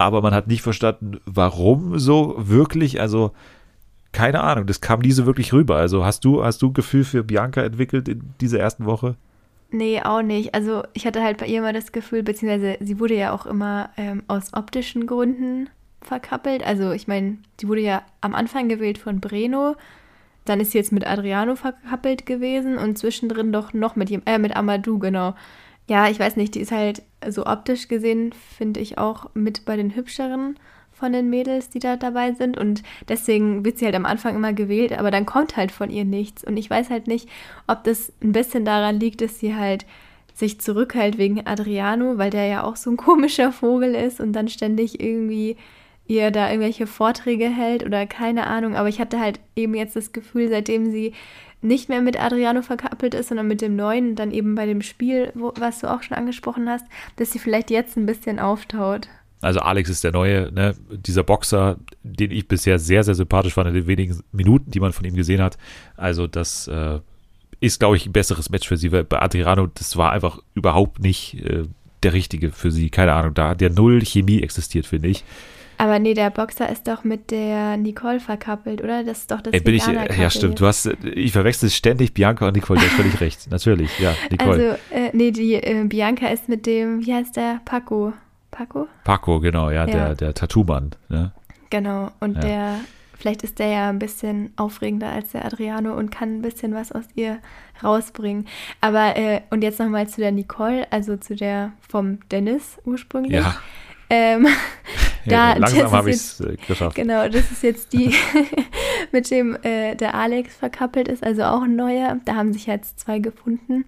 [0.00, 3.32] aber man hat nicht verstanden, warum so wirklich, also
[4.12, 5.76] keine Ahnung, das kam nie so wirklich rüber.
[5.76, 9.16] Also hast du, hast du ein Gefühl für Bianca entwickelt in dieser ersten Woche?
[9.70, 10.54] Nee, auch nicht.
[10.54, 13.90] Also ich hatte halt bei ihr immer das Gefühl, beziehungsweise sie wurde ja auch immer
[13.98, 15.68] ähm, aus optischen Gründen
[16.00, 16.66] verkappelt.
[16.66, 19.76] Also ich meine, sie wurde ja am Anfang gewählt von Breno,
[20.46, 24.56] dann ist sie jetzt mit Adriano verkappelt gewesen und zwischendrin doch noch mit, äh, mit
[24.56, 25.34] Amadou, genau
[25.90, 29.76] ja, ich weiß nicht, die ist halt so optisch gesehen, finde ich auch mit bei
[29.76, 30.56] den hübscheren
[30.92, 32.56] von den Mädels, die da dabei sind.
[32.56, 36.04] Und deswegen wird sie halt am Anfang immer gewählt, aber dann kommt halt von ihr
[36.04, 36.44] nichts.
[36.44, 37.28] Und ich weiß halt nicht,
[37.66, 39.84] ob das ein bisschen daran liegt, dass sie halt
[40.32, 44.46] sich zurückhält wegen Adriano, weil der ja auch so ein komischer Vogel ist und dann
[44.46, 45.56] ständig irgendwie
[46.06, 48.76] ihr da irgendwelche Vorträge hält oder keine Ahnung.
[48.76, 51.14] Aber ich hatte halt eben jetzt das Gefühl, seitdem sie
[51.62, 55.32] nicht mehr mit Adriano verkappelt ist, sondern mit dem neuen, dann eben bei dem Spiel,
[55.34, 59.08] wo, was du auch schon angesprochen hast, dass sie vielleicht jetzt ein bisschen auftaut.
[59.42, 63.68] Also Alex ist der neue, ne, dieser Boxer, den ich bisher sehr, sehr sympathisch fand
[63.68, 65.56] in den wenigen Minuten, die man von ihm gesehen hat.
[65.96, 67.00] Also das äh,
[67.60, 71.00] ist, glaube ich, ein besseres Match für sie, weil bei Adriano, das war einfach überhaupt
[71.00, 71.64] nicht äh,
[72.02, 72.90] der richtige für sie.
[72.90, 75.24] Keine Ahnung, da der Null Chemie existiert, finde ich.
[75.80, 79.02] Aber nee, der Boxer ist doch mit der Nicole verkappelt, oder?
[79.02, 80.60] Das ist doch das Ey, bin ich, Ja, stimmt.
[80.60, 82.78] Du hast, ich verwechsel ständig Bianca und Nicole.
[82.78, 83.50] Du hast völlig recht.
[83.50, 84.72] Natürlich, ja, Nicole.
[84.72, 87.62] Also, äh, nee, die äh, Bianca ist mit dem, wie heißt der?
[87.64, 88.12] Paco.
[88.50, 88.88] Paco?
[89.04, 89.86] Paco, genau, ja, ja.
[89.86, 90.90] der, der Tattoo-Mann.
[91.08, 91.32] Ne?
[91.70, 92.40] Genau, und ja.
[92.42, 92.80] der,
[93.16, 96.92] vielleicht ist der ja ein bisschen aufregender als der Adriano und kann ein bisschen was
[96.92, 97.38] aus ihr
[97.82, 98.46] rausbringen.
[98.82, 103.32] Aber, äh, und jetzt nochmal zu der Nicole, also zu der vom Dennis ursprünglich.
[103.32, 103.56] Ja.
[104.10, 104.46] Ähm,
[105.24, 106.96] da, ja, langsam habe ich es äh, geschafft.
[106.96, 108.14] Genau, das ist jetzt die,
[109.12, 112.18] mit dem äh, der Alex verkappelt ist, also auch ein neuer.
[112.24, 113.86] Da haben sich jetzt zwei gefunden.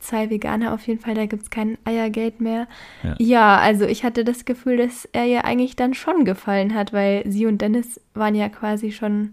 [0.00, 2.68] Zwei Veganer auf jeden Fall, da gibt es kein Eiergate mehr.
[3.02, 3.14] Ja.
[3.18, 7.24] ja, also ich hatte das Gefühl, dass er ihr eigentlich dann schon gefallen hat, weil
[7.26, 9.32] sie und Dennis waren ja quasi schon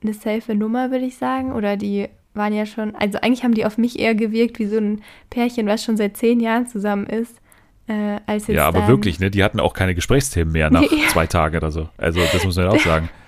[0.00, 1.52] eine safe Nummer, würde ich sagen.
[1.52, 4.78] Oder die waren ja schon, also eigentlich haben die auf mich eher gewirkt wie so
[4.78, 7.40] ein Pärchen, was schon seit zehn Jahren zusammen ist.
[7.88, 9.30] Äh, als jetzt ja, aber wirklich, ne?
[9.30, 11.06] Die hatten auch keine Gesprächsthemen mehr nach nee.
[11.08, 11.88] zwei Tagen oder so.
[11.96, 13.08] Also, das muss man ja auch sagen.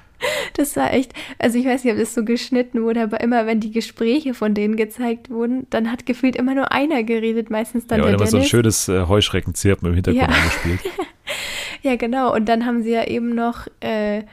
[0.55, 3.59] Das war echt, also ich weiß nicht, ob das so geschnitten wurde, aber immer, wenn
[3.61, 8.01] die Gespräche von denen gezeigt wurden, dann hat gefühlt immer nur einer geredet, meistens dann
[8.01, 8.31] ja, der Dennis.
[8.33, 10.37] so ein schönes äh, Heuschreckenzirpen im Hintergrund ja.
[10.37, 10.81] angespielt.
[11.83, 12.35] ja, genau.
[12.35, 14.25] Und dann haben sie ja eben noch äh,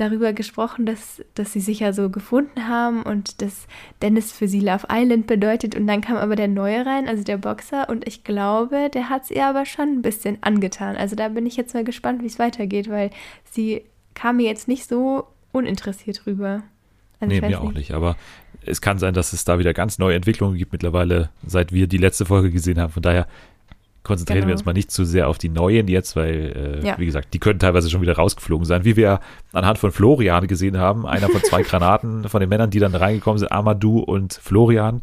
[0.00, 3.66] darüber gesprochen, dass, dass sie sich ja so gefunden haben und dass
[4.02, 5.74] Dennis für sie Love Island bedeutet.
[5.74, 7.88] Und dann kam aber der Neue rein, also der Boxer.
[7.88, 10.96] Und ich glaube, der hat sie aber schon ein bisschen angetan.
[10.96, 13.10] Also da bin ich jetzt mal gespannt, wie es weitergeht, weil
[13.44, 13.82] sie
[14.14, 16.62] kam mir jetzt nicht so uninteressiert rüber.
[17.20, 17.58] Also nee, mir nicht.
[17.58, 17.92] auch nicht.
[17.92, 18.16] Aber
[18.64, 21.98] es kann sein, dass es da wieder ganz neue Entwicklungen gibt mittlerweile, seit wir die
[21.98, 22.92] letzte Folge gesehen haben.
[22.92, 23.26] Von daher
[24.02, 24.48] konzentrieren genau.
[24.48, 26.98] wir uns mal nicht zu sehr auf die neuen jetzt, weil, äh, ja.
[26.98, 29.20] wie gesagt, die können teilweise schon wieder rausgeflogen sein, wie wir
[29.52, 31.06] anhand von Florian gesehen haben.
[31.06, 35.02] Einer von zwei Granaten von den Männern, die dann reingekommen sind, Amadou und Florian.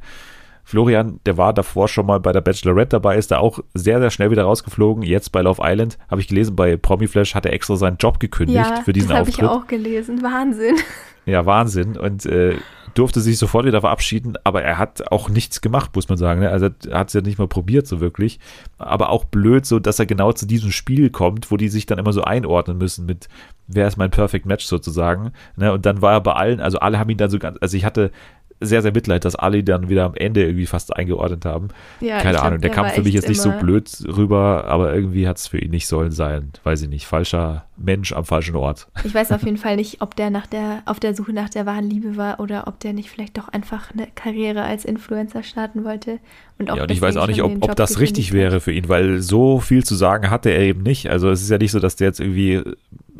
[0.67, 4.11] Florian, der war davor schon mal bei der Bachelorette dabei, ist da auch sehr, sehr
[4.11, 5.01] schnell wieder rausgeflogen.
[5.01, 8.57] Jetzt bei Love Island, habe ich gelesen, bei Promiflash hat er extra seinen Job gekündigt
[8.57, 9.37] ja, für diesen das Auftritt.
[9.37, 10.21] Das habe ich auch gelesen.
[10.21, 10.75] Wahnsinn.
[11.27, 11.97] Ja, Wahnsinn.
[11.97, 12.55] Und äh,
[12.93, 16.39] durfte sich sofort wieder verabschieden, aber er hat auch nichts gemacht, muss man sagen.
[16.39, 16.49] Ne?
[16.49, 18.39] Also er hat es ja nicht mal probiert, so wirklich.
[18.77, 21.99] Aber auch blöd, so dass er genau zu diesem Spiel kommt, wo die sich dann
[21.99, 23.27] immer so einordnen müssen mit,
[23.67, 25.33] wer ist mein Perfect Match sozusagen.
[25.57, 25.73] Ne?
[25.73, 27.83] Und dann war er bei allen, also alle haben ihn dann so ganz, also ich
[27.83, 28.09] hatte
[28.59, 31.69] sehr, sehr Mitleid, dass alle dann wieder am Ende irgendwie fast eingeordnet haben.
[32.01, 35.27] Ja, Keine Ahnung, der, der kam für mich jetzt nicht so blöd rüber, aber irgendwie
[35.27, 36.51] hat es für ihn nicht sollen sein.
[36.63, 37.05] Weiß ich nicht.
[37.05, 38.87] Falscher Mensch am falschen Ort.
[39.03, 41.65] Ich weiß auf jeden Fall nicht, ob der nach der, auf der Suche nach der
[41.65, 45.83] wahren Liebe war oder ob der nicht vielleicht doch einfach eine Karriere als Influencer starten
[45.83, 46.19] wollte.
[46.57, 49.21] Und ja, und ich weiß auch nicht, ob, ob das richtig wäre für ihn, weil
[49.21, 51.09] so viel zu sagen hatte er eben nicht.
[51.09, 52.63] Also es ist ja nicht so, dass der jetzt irgendwie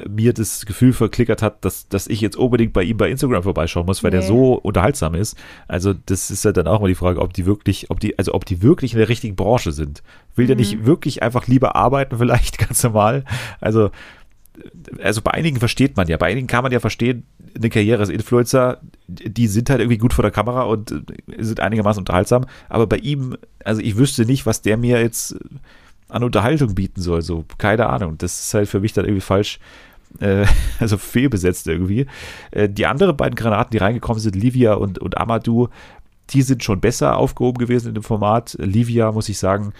[0.10, 3.86] mir das Gefühl verklickert hat, dass, dass ich jetzt unbedingt bei ihm bei Instagram vorbeischauen
[3.86, 4.18] muss, weil nee.
[4.18, 5.38] der so unterhaltsam ist.
[5.68, 8.34] Also das ist ja dann auch mal die Frage, ob die wirklich, ob die, also
[8.34, 10.04] ob die wirklich in der richtigen Branche sind.
[10.36, 10.48] Will mhm.
[10.48, 13.24] der nicht wirklich einfach lieber arbeiten, vielleicht ganz normal?
[13.60, 13.92] Also
[15.02, 18.10] also bei einigen versteht man ja, bei einigen kann man ja verstehen, eine Karriere als
[18.10, 20.94] Influencer, die sind halt irgendwie gut vor der Kamera und
[21.38, 25.38] sind einigermaßen unterhaltsam, aber bei ihm, also ich wüsste nicht, was der mir jetzt
[26.10, 29.60] an Unterhaltung bieten soll, so, keine Ahnung, das ist halt für mich dann irgendwie falsch,
[30.20, 30.46] Äh,
[30.80, 32.08] also fehlbesetzt irgendwie.
[32.52, 35.70] Äh, die anderen beiden Granaten, die reingekommen sind, Livia und, und Amadou,
[36.32, 38.58] die sind schon besser aufgehoben gewesen in dem Format.
[38.60, 39.74] Livia, muss ich sagen,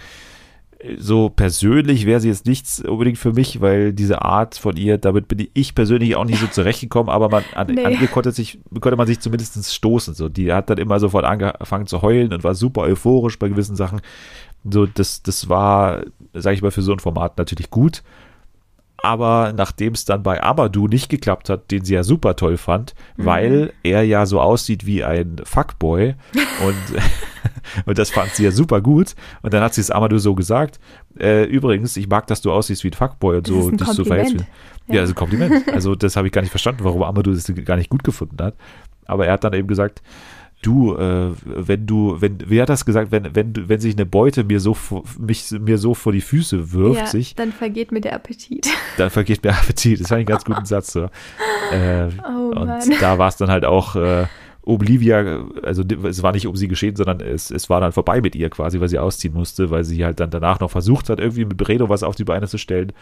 [0.96, 5.26] so persönlich wäre sie jetzt nichts unbedingt für mich, weil diese Art von ihr, damit
[5.26, 7.84] bin ich persönlich auch nicht so zurechtgekommen, aber man, an, nee.
[7.84, 10.14] an ihr konnte, sich, konnte man sich zumindest stoßen.
[10.14, 10.28] So.
[10.28, 14.00] Die hat dann immer sofort angefangen zu heulen und war super euphorisch bei gewissen Sachen.
[14.70, 18.04] So, das, das war, sage ich mal, für so ein Format natürlich gut.
[19.00, 22.94] Aber nachdem es dann bei Amadou nicht geklappt hat, den sie ja super toll fand,
[23.16, 23.24] mhm.
[23.24, 26.14] weil er ja so aussieht wie ein Fuckboy
[26.66, 27.02] und,
[27.86, 29.14] und das fand sie ja super gut.
[29.42, 30.80] Und dann hat sie es Amadou so gesagt,
[31.18, 34.36] äh, übrigens, ich mag, dass du aussiehst wie ein Fuckboy und so, dich so verhältst.
[34.88, 35.68] Ja, ja, das ist ein Kompliment.
[35.72, 38.54] Also das habe ich gar nicht verstanden, warum Amadou das gar nicht gut gefunden hat.
[39.06, 40.02] Aber er hat dann eben gesagt,
[40.62, 44.44] du, äh, wenn du, wenn, wer hat das gesagt, wenn, wenn, wenn sich eine Beute
[44.44, 44.76] mir so,
[45.18, 48.68] mich, mir so vor die Füße wirft, ja, sich, dann vergeht mir der Appetit.
[48.96, 50.00] Dann vergeht mir Appetit.
[50.00, 50.92] Das war ein ganz guten Satz.
[50.92, 51.04] So.
[51.72, 52.94] Äh, oh, und Mann.
[53.00, 54.26] da war es dann halt auch, äh,
[54.68, 58.20] um Livia, also es war nicht um sie geschehen, sondern es, es war dann vorbei
[58.20, 61.20] mit ihr quasi, weil sie ausziehen musste, weil sie halt dann danach noch versucht hat,
[61.20, 62.92] irgendwie mit Bredo was auf die Beine zu stellen.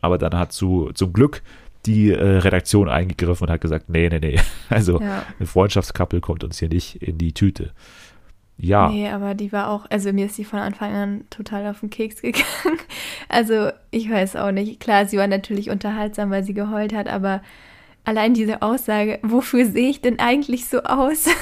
[0.00, 1.42] Aber dann hat zu, zum Glück
[1.86, 4.40] die äh, Redaktion eingegriffen und hat gesagt, nee, nee, nee.
[4.68, 5.24] Also ja.
[5.38, 7.72] eine Freundschaftskappel kommt uns hier nicht in die Tüte.
[8.58, 8.88] Ja.
[8.88, 11.90] Nee, aber die war auch, also mir ist die von Anfang an total auf den
[11.90, 12.78] Keks gegangen.
[13.28, 14.80] Also ich weiß auch nicht.
[14.80, 17.42] Klar, sie war natürlich unterhaltsam, weil sie geheult hat, aber
[18.04, 21.26] allein diese Aussage, wofür sehe ich denn eigentlich so aus?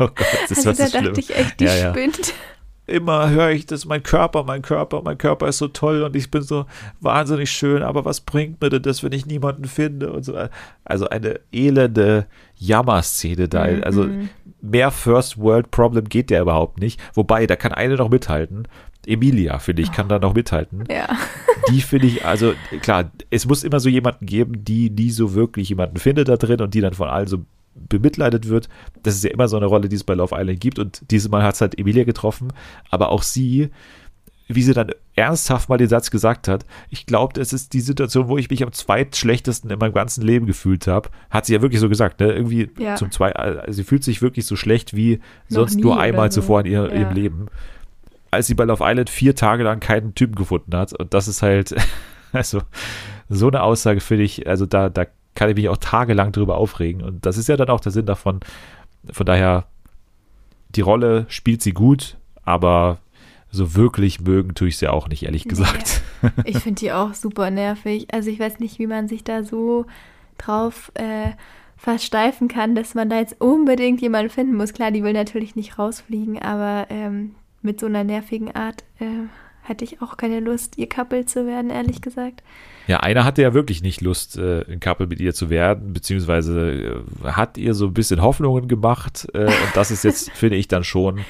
[0.00, 1.18] Oh Gott, das also ist da dachte schlimm.
[1.18, 2.28] ich echt, die ja, spinnt.
[2.28, 2.34] Ja
[2.86, 6.30] immer höre ich das, mein Körper, mein Körper, mein Körper ist so toll und ich
[6.30, 6.66] bin so
[7.00, 10.36] wahnsinnig schön, aber was bringt mir denn das, wenn ich niemanden finde und so.
[10.84, 13.66] Also eine elende Jammerszene da.
[13.66, 13.84] Mhm.
[13.84, 14.08] Also
[14.60, 17.00] mehr First World Problem geht der überhaupt nicht.
[17.14, 18.68] Wobei, da kann eine noch mithalten.
[19.06, 20.84] Emilia, finde ich, kann da noch mithalten.
[20.90, 21.08] Ja.
[21.70, 25.70] Die finde ich, also klar, es muss immer so jemanden geben, die nie so wirklich
[25.70, 27.38] jemanden findet da drin und die dann von allen so
[27.74, 28.68] bemitleidet wird.
[29.02, 30.78] Das ist ja immer so eine Rolle, die es bei Love Island gibt.
[30.78, 32.52] Und dieses Mal hat es halt Emilia getroffen.
[32.90, 33.70] Aber auch sie,
[34.48, 38.28] wie sie dann ernsthaft mal den Satz gesagt hat, ich glaube, es ist die Situation,
[38.28, 41.80] wo ich mich am zweitschlechtesten in meinem ganzen Leben gefühlt habe, hat sie ja wirklich
[41.80, 42.32] so gesagt, ne?
[42.32, 42.96] Irgendwie ja.
[42.96, 46.40] zum zwei, also sie fühlt sich wirklich so schlecht wie Noch sonst nur einmal so.
[46.40, 47.00] zuvor in ihr, ja.
[47.00, 47.46] ihrem Leben.
[48.30, 50.92] Als sie bei Love Island vier Tage lang keinen Typen gefunden hat.
[50.92, 51.74] Und das ist halt,
[52.32, 52.62] also,
[53.28, 57.02] so eine Aussage finde ich, also da, da kann ich mich auch tagelang drüber aufregen.
[57.02, 58.40] Und das ist ja dann auch der Sinn davon.
[59.10, 59.66] Von daher,
[60.70, 62.98] die Rolle spielt sie gut, aber
[63.50, 66.02] so wirklich mögen tue ich sie auch nicht, ehrlich gesagt.
[66.22, 68.08] Nee, ich finde die auch super nervig.
[68.12, 69.86] Also ich weiß nicht, wie man sich da so
[70.38, 71.30] drauf äh,
[71.76, 74.72] versteifen kann, dass man da jetzt unbedingt jemanden finden muss.
[74.72, 79.26] Klar, die will natürlich nicht rausfliegen, aber ähm, mit so einer nervigen Art äh,
[79.62, 82.42] hätte ich auch keine Lust, ihr Couple zu werden, ehrlich gesagt.
[82.86, 87.04] Ja, einer hatte ja wirklich nicht Lust, äh, ein Couple mit ihr zu werden, beziehungsweise
[87.24, 89.26] äh, hat ihr so ein bisschen Hoffnungen gemacht.
[89.32, 91.20] Äh, und das ist jetzt, finde ich, dann schon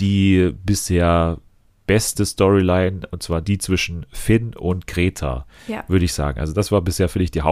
[0.00, 1.38] die bisher
[1.86, 5.84] beste Storyline, und zwar die zwischen Finn und Greta, ja.
[5.86, 6.40] würde ich sagen.
[6.40, 7.42] Also das war bisher, finde ich, die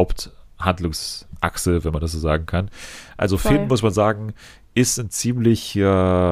[0.60, 2.70] Haupthandlungsachse, wenn man das so sagen kann.
[3.16, 3.52] Also Voll.
[3.52, 4.34] Finn, muss man sagen,
[4.74, 5.80] ist ein ziemlich äh,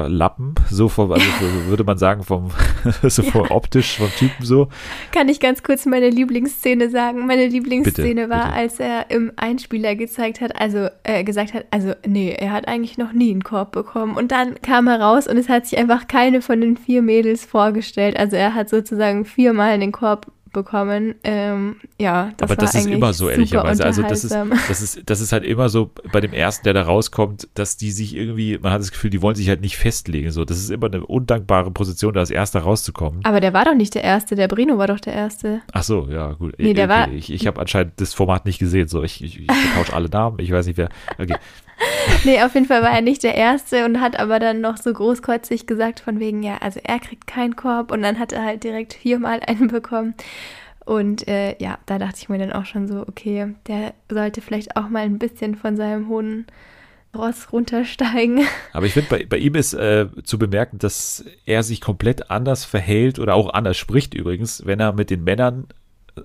[0.07, 1.27] Lappen, so vom, also
[1.67, 2.51] würde man sagen, vom,
[3.03, 3.51] so vom ja.
[3.51, 4.69] optisch, vom Typen so.
[5.13, 7.27] Kann ich ganz kurz meine Lieblingsszene sagen?
[7.27, 8.55] Meine Lieblingsszene bitte, war, bitte.
[8.55, 12.97] als er im Einspieler gezeigt hat, also äh, gesagt hat, also nee, er hat eigentlich
[12.97, 14.17] noch nie einen Korb bekommen.
[14.17, 17.45] Und dann kam er raus und es hat sich einfach keine von den vier Mädels
[17.45, 18.17] vorgestellt.
[18.17, 21.15] Also er hat sozusagen viermal den Korb bekommen.
[21.25, 23.85] Ähm, ja, das Aber das ist immer so, ehrlicherweise.
[23.85, 24.35] Also das ist,
[24.69, 27.91] das, ist, das ist halt immer so bei dem ersten, der da rauskommt, dass die
[27.91, 30.31] sich irgendwie, man hat das Gefühl, die wollen sich halt nicht festlegen.
[30.31, 33.21] So, das ist immer eine undankbare Position, da als erster rauszukommen.
[33.25, 35.63] Aber der war doch nicht der Erste, der Brino war doch der Erste.
[35.73, 36.55] Ach so, ja, gut.
[36.59, 36.95] Nee, der okay.
[36.95, 37.13] war.
[37.13, 38.89] Ich, ich habe anscheinend das Format nicht gesehen.
[38.89, 40.89] So, ich, ich, ich tausche alle Namen, ich weiß nicht wer.
[41.19, 41.37] Okay.
[42.25, 44.93] nee, auf jeden Fall war er nicht der Erste und hat aber dann noch so
[44.93, 48.65] großkotzig gesagt, von wegen, ja, also er kriegt keinen Korb und dann hat er halt
[48.65, 50.15] direkt viermal einen bekommen.
[50.85, 54.77] Und äh, ja, da dachte ich mir dann auch schon so, okay, der sollte vielleicht
[54.77, 56.47] auch mal ein bisschen von seinem hohen
[57.17, 58.41] Ross runtersteigen.
[58.73, 62.65] Aber ich finde, bei, bei ihm ist äh, zu bemerken, dass er sich komplett anders
[62.65, 65.67] verhält oder auch anders spricht übrigens, wenn er mit den Männern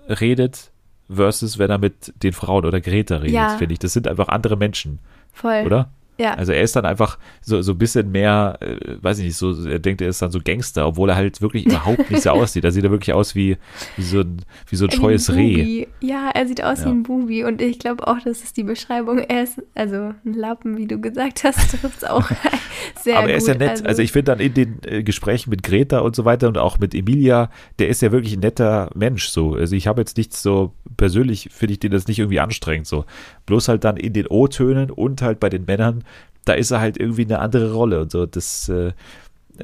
[0.08, 0.72] redet
[1.10, 3.58] versus wenn er mit den Frauen oder Greta redet, ja.
[3.58, 3.80] finde ich.
[3.80, 5.00] Das sind einfach andere Menschen.
[5.36, 5.66] Voll.
[5.66, 5.90] Oder?
[6.18, 6.34] Ja.
[6.36, 9.54] Also er ist dann einfach so, so ein bisschen mehr, äh, weiß ich nicht, so,
[9.66, 12.64] er denkt, er ist dann so Gangster, obwohl er halt wirklich überhaupt nicht so aussieht.
[12.64, 13.58] Da sieht er wirklich aus wie,
[13.98, 14.38] wie so ein,
[14.70, 15.88] wie so ein scheues Reh.
[16.00, 16.86] Ja, er sieht aus ja.
[16.86, 19.20] wie ein Bubi und ich glaube auch, das ist die Beschreibung.
[19.20, 22.30] Er ist, also ein Lappen, wie du gesagt hast, trifft es auch
[23.02, 23.72] sehr Aber er ist ja nett.
[23.72, 26.58] Also, also ich finde dann in den äh, Gesprächen mit Greta und so weiter und
[26.58, 27.50] auch mit Emilia,
[27.80, 29.56] der ist ja wirklich ein netter Mensch so.
[29.56, 33.04] Also ich habe jetzt nichts so, persönlich finde ich den das nicht irgendwie anstrengend so.
[33.46, 36.05] Bloß halt dann in den O-Tönen und halt bei den Männern
[36.46, 38.26] da ist er halt irgendwie eine andere Rolle und so.
[38.26, 38.94] Das, äh,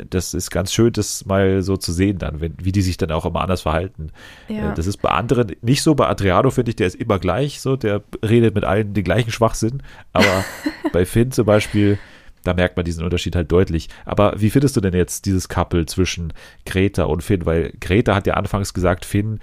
[0.10, 3.12] das ist ganz schön, das mal so zu sehen dann, wenn, wie die sich dann
[3.12, 4.12] auch immer anders verhalten.
[4.48, 4.72] Ja.
[4.72, 5.96] Äh, das ist bei anderen nicht so.
[5.96, 9.32] Bei Adriano finde ich, der ist immer gleich so, der redet mit allen den gleichen
[9.32, 9.84] Schwachsinn.
[10.14, 10.46] Aber
[10.94, 12.00] bei Finn zum Beispiel,
[12.44, 13.90] da merkt man diesen Unterschied halt deutlich.
[14.06, 16.34] Aber wie findest du denn jetzt dieses Couple zwischen
[16.66, 17.46] Greta und Finn?
[17.46, 19.40] Weil Greta hat ja anfangs gesagt, Finn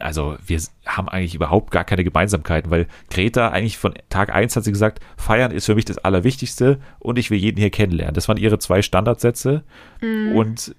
[0.00, 4.64] also wir haben eigentlich überhaupt gar keine Gemeinsamkeiten, weil Greta eigentlich von Tag 1 hat
[4.64, 8.14] sie gesagt, feiern ist für mich das Allerwichtigste und ich will jeden hier kennenlernen.
[8.14, 9.62] Das waren ihre zwei Standardsätze
[10.00, 10.36] mhm.
[10.36, 10.74] und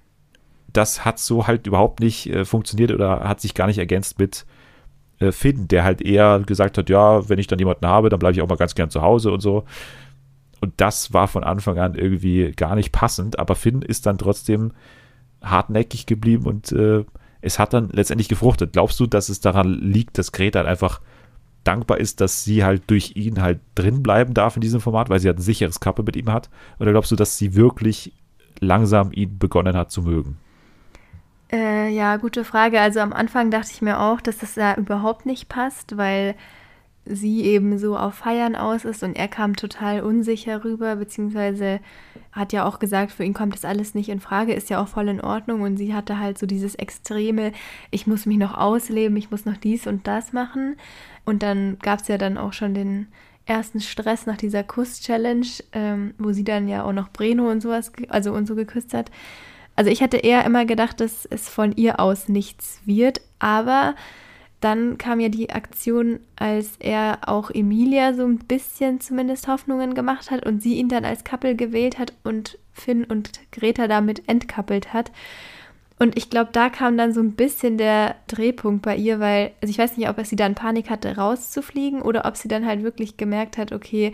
[0.72, 4.46] das hat so halt überhaupt nicht äh, funktioniert oder hat sich gar nicht ergänzt mit
[5.20, 8.34] äh, Finn, der halt eher gesagt hat, ja, wenn ich dann jemanden habe, dann bleibe
[8.34, 9.64] ich auch mal ganz gern zu Hause und so.
[10.60, 14.72] Und das war von Anfang an irgendwie gar nicht passend, aber Finn ist dann trotzdem
[15.42, 17.04] hartnäckig geblieben und äh,
[17.42, 18.72] es hat dann letztendlich gefruchtet.
[18.72, 21.00] Glaubst du, dass es daran liegt, dass Greta halt einfach
[21.64, 25.20] dankbar ist, dass sie halt durch ihn halt drin bleiben darf in diesem Format, weil
[25.20, 26.48] sie halt ein sicheres Kappe mit ihm hat?
[26.78, 28.12] Oder glaubst du, dass sie wirklich
[28.60, 30.38] langsam ihn begonnen hat zu mögen?
[31.50, 32.80] Äh, ja, gute Frage.
[32.80, 36.34] Also am Anfang dachte ich mir auch, dass das da überhaupt nicht passt, weil
[37.04, 41.80] sie eben so auf Feiern aus ist und er kam total unsicher rüber, beziehungsweise
[42.30, 44.88] hat ja auch gesagt, für ihn kommt das alles nicht in Frage, ist ja auch
[44.88, 47.52] voll in Ordnung und sie hatte halt so dieses extreme,
[47.90, 50.76] ich muss mich noch ausleben, ich muss noch dies und das machen
[51.24, 53.08] und dann gab es ja dann auch schon den
[53.46, 57.92] ersten Stress nach dieser Kuss-Challenge, ähm, wo sie dann ja auch noch Breno und sowas,
[58.08, 59.10] also und so geküsst hat.
[59.74, 63.94] Also ich hatte eher immer gedacht, dass es von ihr aus nichts wird, aber
[64.62, 70.30] dann kam ja die Aktion, als er auch Emilia so ein bisschen zumindest Hoffnungen gemacht
[70.30, 74.92] hat und sie ihn dann als Couple gewählt hat und Finn und Greta damit entkappelt
[74.92, 75.10] hat.
[75.98, 79.70] Und ich glaube, da kam dann so ein bisschen der Drehpunkt bei ihr, weil, also
[79.70, 83.16] ich weiß nicht, ob sie dann Panik hatte, rauszufliegen oder ob sie dann halt wirklich
[83.16, 84.12] gemerkt hat, okay,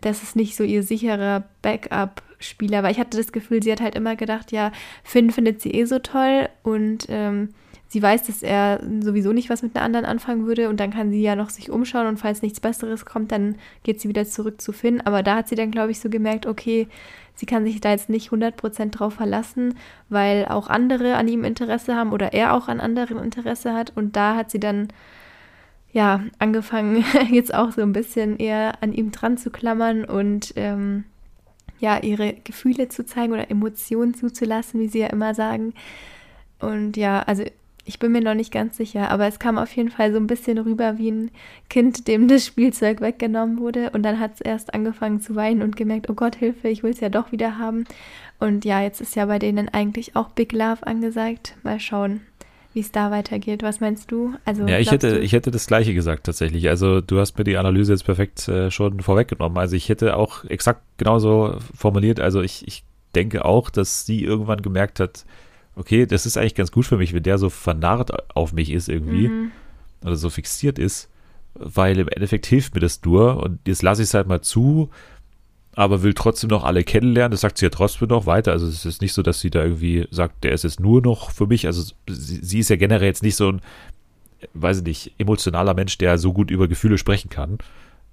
[0.00, 3.94] das ist nicht so ihr sicherer Backup-Spieler, weil ich hatte das Gefühl, sie hat halt
[3.94, 4.72] immer gedacht, ja,
[5.04, 7.50] Finn findet sie eh so toll und ähm,
[7.90, 11.10] sie weiß, dass er sowieso nicht was mit einer anderen anfangen würde und dann kann
[11.10, 14.60] sie ja noch sich umschauen und falls nichts Besseres kommt, dann geht sie wieder zurück
[14.60, 15.00] zu Finn.
[15.00, 16.86] Aber da hat sie dann, glaube ich, so gemerkt, okay,
[17.34, 19.74] sie kann sich da jetzt nicht 100% drauf verlassen,
[20.08, 24.14] weil auch andere an ihm Interesse haben oder er auch an anderen Interesse hat und
[24.14, 24.86] da hat sie dann
[25.92, 31.04] ja angefangen, jetzt auch so ein bisschen eher an ihm dran zu klammern und ähm,
[31.80, 35.74] ja, ihre Gefühle zu zeigen oder Emotionen zuzulassen, wie sie ja immer sagen.
[36.60, 37.42] Und ja, also
[37.84, 40.26] ich bin mir noch nicht ganz sicher, aber es kam auf jeden Fall so ein
[40.26, 41.30] bisschen rüber wie ein
[41.68, 43.90] Kind, dem das Spielzeug weggenommen wurde.
[43.90, 46.92] Und dann hat es erst angefangen zu weinen und gemerkt, oh Gott, Hilfe, ich will
[46.92, 47.84] es ja doch wieder haben.
[48.38, 51.56] Und ja, jetzt ist ja bei denen eigentlich auch Big Love angesagt.
[51.62, 52.20] Mal schauen,
[52.74, 53.62] wie es da weitergeht.
[53.62, 54.34] Was meinst du?
[54.44, 56.68] Also, ja, ich hätte, ich hätte das Gleiche gesagt tatsächlich.
[56.68, 59.58] Also du hast mir die Analyse jetzt perfekt äh, schon vorweggenommen.
[59.58, 62.20] Also ich hätte auch exakt genauso formuliert.
[62.20, 65.24] Also ich, ich denke auch, dass sie irgendwann gemerkt hat,
[65.76, 68.88] okay, das ist eigentlich ganz gut für mich, wenn der so vernarrt auf mich ist
[68.88, 69.52] irgendwie mhm.
[70.04, 71.08] oder so fixiert ist,
[71.54, 74.90] weil im Endeffekt hilft mir das nur und jetzt lasse ich es halt mal zu,
[75.74, 77.30] aber will trotzdem noch alle kennenlernen.
[77.30, 78.52] Das sagt sie ja trotzdem noch weiter.
[78.52, 81.30] Also es ist nicht so, dass sie da irgendwie sagt, der ist jetzt nur noch
[81.30, 81.66] für mich.
[81.66, 83.60] Also sie, sie ist ja generell jetzt nicht so ein,
[84.54, 87.58] weiß ich nicht, emotionaler Mensch, der so gut über Gefühle sprechen kann.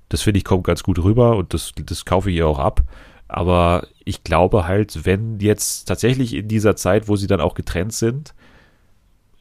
[0.10, 2.84] Das finde ich kommt ganz gut rüber und das, das kaufe ich ihr auch ab.
[3.28, 7.94] Aber ich glaube halt, wenn jetzt tatsächlich in dieser Zeit, wo sie dann auch getrennt
[7.94, 8.34] sind,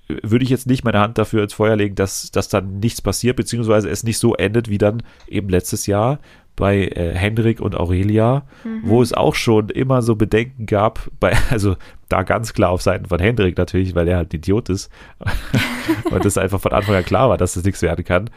[0.08, 3.36] würde ich jetzt nicht meine Hand dafür ins Feuer legen, dass, dass dann nichts passiert,
[3.36, 6.20] beziehungsweise es nicht so endet wie dann eben letztes Jahr
[6.54, 8.82] bei äh, Hendrik und Aurelia, mhm.
[8.84, 11.76] wo es auch schon immer so Bedenken gab, bei, also
[12.08, 14.90] da ganz klar auf Seiten von Hendrik natürlich, weil er halt ein Idiot ist
[16.10, 18.30] und das einfach von Anfang an klar war, dass das nichts werden kann.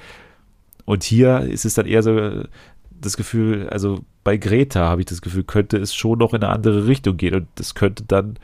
[0.85, 2.43] Und hier ist es dann eher so
[3.01, 6.53] das Gefühl, also bei Greta habe ich das Gefühl, könnte es schon noch in eine
[6.53, 8.37] andere Richtung gehen und das könnte dann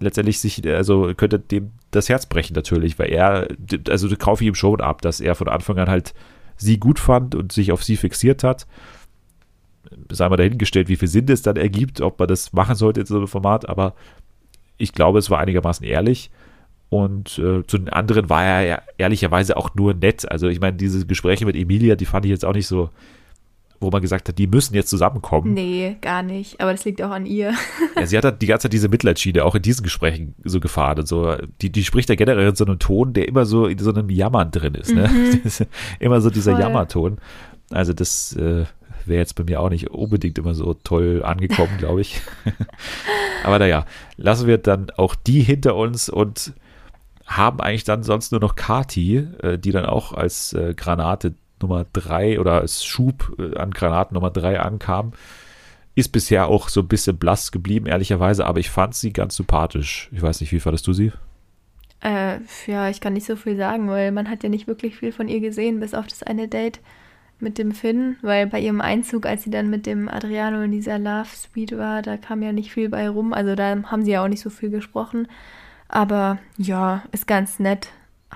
[0.00, 3.48] letztendlich sich, also könnte dem das Herz brechen natürlich, weil er,
[3.88, 6.14] also das kaufe ich ihm schon ab, dass er von Anfang an halt
[6.56, 8.66] sie gut fand und sich auf sie fixiert hat.
[10.10, 13.06] Sei mal dahingestellt, wie viel Sinn es dann ergibt, ob man das machen sollte in
[13.06, 13.94] so einem Format, aber
[14.78, 16.30] ich glaube, es war einigermaßen ehrlich.
[16.88, 20.30] Und äh, zu den anderen war er ja ehrlicherweise auch nur nett.
[20.30, 22.90] Also ich meine, diese Gespräche mit Emilia, die fand ich jetzt auch nicht so
[23.80, 25.54] wo man gesagt hat, die müssen jetzt zusammenkommen.
[25.54, 26.60] Nee, gar nicht.
[26.60, 27.54] Aber das liegt auch an ihr.
[27.96, 31.00] Ja, sie hat halt die ganze Zeit diese Mitleidsschiene auch in diesen Gesprächen so gefahren
[31.00, 31.36] und so.
[31.60, 34.08] Die, die spricht ja generell in so einem Ton, der immer so in so einem
[34.08, 34.94] Jammern drin ist.
[34.94, 35.08] Ne?
[35.08, 35.66] Mhm.
[35.98, 36.60] immer so dieser Voll.
[36.60, 37.18] Jammerton.
[37.70, 38.64] Also das äh,
[39.06, 42.20] wäre jetzt bei mir auch nicht unbedingt immer so toll angekommen, glaube ich.
[43.44, 46.52] Aber naja, lassen wir dann auch die hinter uns und
[47.26, 51.86] haben eigentlich dann sonst nur noch Kati, äh, die dann auch als äh, Granate Nummer
[51.92, 55.12] 3 oder als Schub äh, an Granaten Nummer 3 ankam.
[55.94, 60.08] Ist bisher auch so ein bisschen blass geblieben, ehrlicherweise, aber ich fand sie ganz sympathisch.
[60.12, 61.12] Ich weiß nicht, wie fandest du sie?
[62.00, 65.12] Äh, ja, ich kann nicht so viel sagen, weil man hat ja nicht wirklich viel
[65.12, 66.80] von ihr gesehen, bis auf das eine Date
[67.40, 70.98] mit dem Finn, weil bei ihrem Einzug, als sie dann mit dem Adriano in dieser
[70.98, 73.32] Love Suite war, da kam ja nicht viel bei rum.
[73.32, 75.28] Also da haben sie ja auch nicht so viel gesprochen.
[75.88, 77.88] Aber ja, ist ganz nett,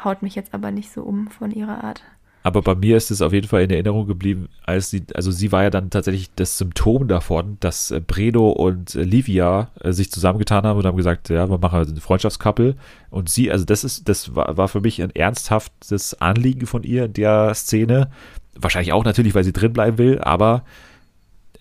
[0.02, 2.02] haut mich jetzt aber nicht so um von ihrer Art.
[2.46, 5.50] Aber bei mir ist es auf jeden Fall in Erinnerung geblieben, als sie, also sie
[5.50, 10.12] war ja dann tatsächlich das Symptom davon, dass äh, Bredo und äh, Livia äh, sich
[10.12, 12.76] zusammengetan haben und haben gesagt, ja, wir machen ein Freundschaftscouple.
[13.08, 17.06] Und sie, also das ist, das war, war für mich ein ernsthaftes Anliegen von ihr
[17.06, 18.10] in der Szene.
[18.54, 20.64] Wahrscheinlich auch natürlich, weil sie drin bleiben will, aber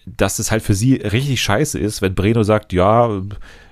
[0.05, 3.21] dass es halt für sie richtig scheiße ist, wenn Breno sagt, ja,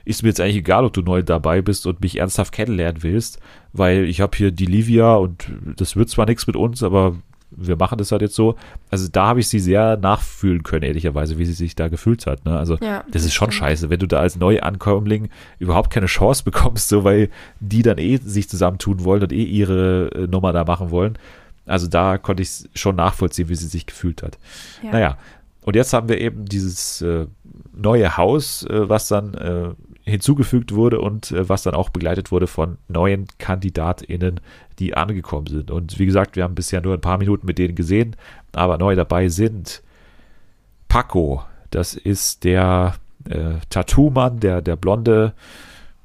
[0.06, 3.40] ist mir jetzt eigentlich egal, ob du neu dabei bist und mich ernsthaft kennenlernen willst,
[3.74, 7.16] weil ich habe hier die Livia und das wird zwar nichts mit uns, aber
[7.52, 8.56] wir machen das halt jetzt so.
[8.90, 12.46] Also da habe ich sie sehr nachfühlen können, ehrlicherweise, wie sie sich da gefühlt hat.
[12.46, 12.58] Ne?
[12.58, 13.66] Also ja, das ist schon stimmt.
[13.66, 15.30] scheiße, wenn du da als Neuankömmling
[15.60, 17.30] überhaupt keine Chance bekommst, so weil
[17.60, 21.18] die dann eh sich zusammentun wollen und eh ihre äh, Nummer da machen wollen.
[21.66, 24.38] Also da konnte ich schon nachvollziehen, wie sie sich gefühlt hat.
[24.82, 24.92] Ja.
[24.92, 25.18] Naja,
[25.64, 27.28] und jetzt haben wir eben dieses äh,
[27.74, 29.70] neue Haus, äh, was dann äh,
[30.04, 34.40] hinzugefügt wurde und äh, was dann auch begleitet wurde von neuen KandidatInnen,
[34.80, 35.70] die angekommen sind.
[35.70, 38.16] Und wie gesagt, wir haben bisher nur ein paar Minuten mit denen gesehen,
[38.54, 39.84] aber neu dabei sind
[40.88, 42.96] Paco, das ist der
[43.30, 45.34] äh, Tattoo-Mann, der, der Blonde,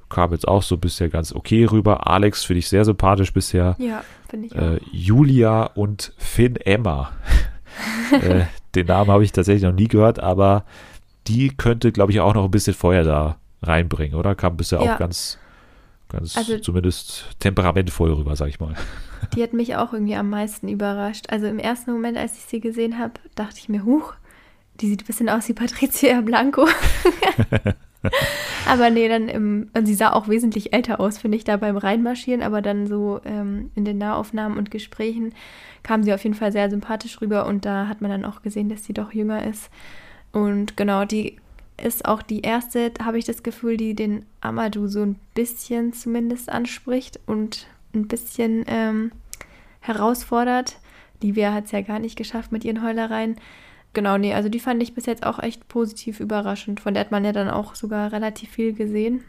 [0.09, 2.07] kam jetzt auch so bisher ganz okay rüber.
[2.07, 3.75] Alex finde ich sehr sympathisch bisher.
[3.79, 4.93] Ja, finde ich äh, auch.
[4.93, 7.11] Julia und Finn Emma.
[8.13, 8.45] äh,
[8.77, 10.65] den Namen habe ich tatsächlich noch nie gehört, aber
[11.27, 14.35] die könnte, glaube ich, auch noch ein bisschen Feuer da reinbringen, oder?
[14.35, 14.95] Kam bisher ja.
[14.95, 15.39] auch ganz,
[16.09, 18.75] ganz also, zumindest temperamentvoll rüber, sag ich mal.
[19.35, 21.27] Die hat mich auch irgendwie am meisten überrascht.
[21.31, 24.13] Also im ersten Moment, als ich sie gesehen habe, dachte ich mir, huch,
[24.81, 26.69] die sieht ein bisschen aus wie Patricia Blanco.
[28.67, 31.77] aber nee, dann im, und sie sah auch wesentlich älter aus, finde ich, da beim
[31.77, 35.35] Reinmarschieren, aber dann so ähm, in den Nahaufnahmen und Gesprächen
[35.83, 38.69] kam sie auf jeden Fall sehr sympathisch rüber und da hat man dann auch gesehen,
[38.69, 39.71] dass sie doch jünger ist.
[40.33, 41.37] Und genau, die
[41.83, 46.49] ist auch die erste, habe ich das Gefühl, die den Amadou so ein bisschen zumindest
[46.49, 49.13] anspricht und ein bisschen ähm,
[49.81, 50.79] herausfordert.
[51.23, 53.37] Livia hat es ja gar nicht geschafft mit ihren Heulereien.
[53.97, 56.81] Genau, nee, also die fand ich bis jetzt auch echt positiv überraschend.
[56.81, 59.25] Von der hat man ja dann auch sogar relativ viel gesehen.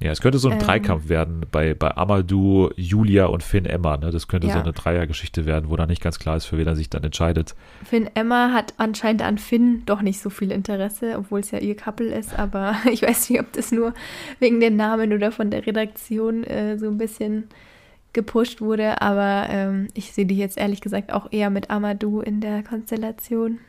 [0.00, 3.96] Ja, es könnte so ein ähm, Dreikampf werden bei, bei Amadou, Julia und Finn Emma.
[3.96, 4.10] Ne?
[4.10, 4.54] Das könnte ja.
[4.54, 7.04] so eine Dreiergeschichte werden, wo dann nicht ganz klar ist, für wen er sich dann
[7.04, 7.54] entscheidet.
[7.84, 11.76] Finn Emma hat anscheinend an Finn doch nicht so viel Interesse, obwohl es ja ihr
[11.76, 12.36] Couple ist.
[12.36, 13.94] Aber ich weiß nicht, ob das nur
[14.40, 17.44] wegen den Namen oder von der Redaktion äh, so ein bisschen
[18.12, 19.00] gepusht wurde.
[19.02, 23.60] Aber ähm, ich sehe die jetzt ehrlich gesagt auch eher mit Amadou in der Konstellation.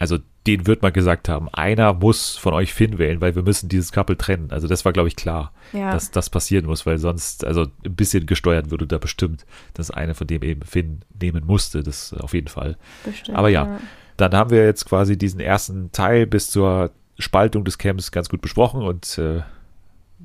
[0.00, 3.68] Also den wird man gesagt haben, einer muss von euch Finn wählen, weil wir müssen
[3.68, 4.50] dieses Couple trennen.
[4.50, 5.92] Also das war, glaube ich, klar, ja.
[5.92, 9.44] dass das passieren muss, weil sonst, also ein bisschen gesteuert würde da bestimmt,
[9.74, 12.78] dass einer von dem eben Finn nehmen musste, das auf jeden Fall.
[13.04, 13.80] Bestimmt, Aber ja, ja,
[14.16, 18.40] dann haben wir jetzt quasi diesen ersten Teil bis zur Spaltung des Camps ganz gut
[18.40, 19.42] besprochen und äh,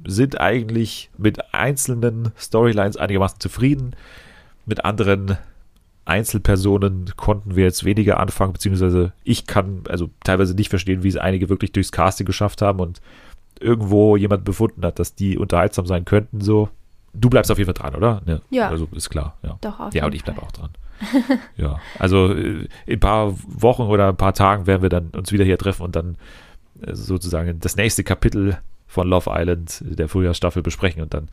[0.06, 3.94] sind eigentlich mit einzelnen Storylines einigermaßen zufrieden,
[4.66, 5.38] mit anderen
[6.06, 11.18] Einzelpersonen konnten wir jetzt weniger anfangen, beziehungsweise ich kann also teilweise nicht verstehen, wie es
[11.18, 13.02] einige wirklich durchs Casting geschafft haben und
[13.60, 16.42] irgendwo jemand befunden hat, dass die unterhaltsam sein könnten.
[16.42, 16.70] So,
[17.14, 18.22] du bleibst auf jeden Fall dran, oder?
[18.26, 18.40] Ja.
[18.50, 18.70] ja.
[18.70, 19.38] Also ist klar.
[19.42, 20.70] Ja, Doch, auf ja und ich bleibe auch dran.
[21.58, 25.32] ja, also äh, in ein paar Wochen oder ein paar Tagen werden wir dann uns
[25.32, 26.18] wieder hier treffen und dann
[26.82, 31.30] äh, sozusagen das nächste Kapitel von Love Island der Frühjahrsstaffel besprechen und dann,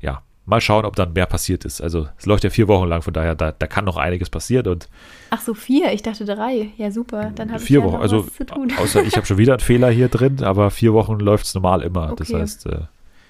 [0.00, 1.80] ja, mal schauen, ob dann mehr passiert ist.
[1.80, 4.66] Also es läuft ja vier Wochen lang, von daher, da, da kann noch einiges passieren.
[4.66, 4.88] Und
[5.30, 5.92] Ach so, vier?
[5.92, 6.70] Ich dachte drei.
[6.76, 7.32] Ja, super.
[7.34, 8.72] Dann habe ich ja Wochen, also, was zu tun.
[8.78, 11.82] Außer ich habe schon wieder einen Fehler hier drin, aber vier Wochen läuft es normal
[11.82, 12.12] immer.
[12.12, 12.16] Okay.
[12.18, 12.78] Das heißt, äh,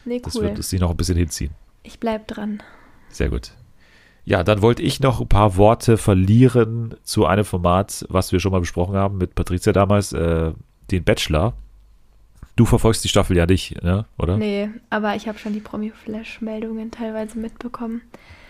[0.04, 0.20] nee, cool.
[0.24, 1.52] das wird es sich noch ein bisschen hinziehen.
[1.82, 2.62] Ich bleib dran.
[3.10, 3.52] Sehr gut.
[4.24, 8.52] Ja, dann wollte ich noch ein paar Worte verlieren zu einem Format, was wir schon
[8.52, 10.52] mal besprochen haben mit Patricia damals, äh,
[10.90, 11.52] den Bachelor.
[12.57, 14.07] Du verfolgst die Staffel ja nicht, ne?
[14.16, 14.36] oder?
[14.36, 18.02] Nee, aber ich habe schon die Promi-Flash-Meldungen teilweise mitbekommen.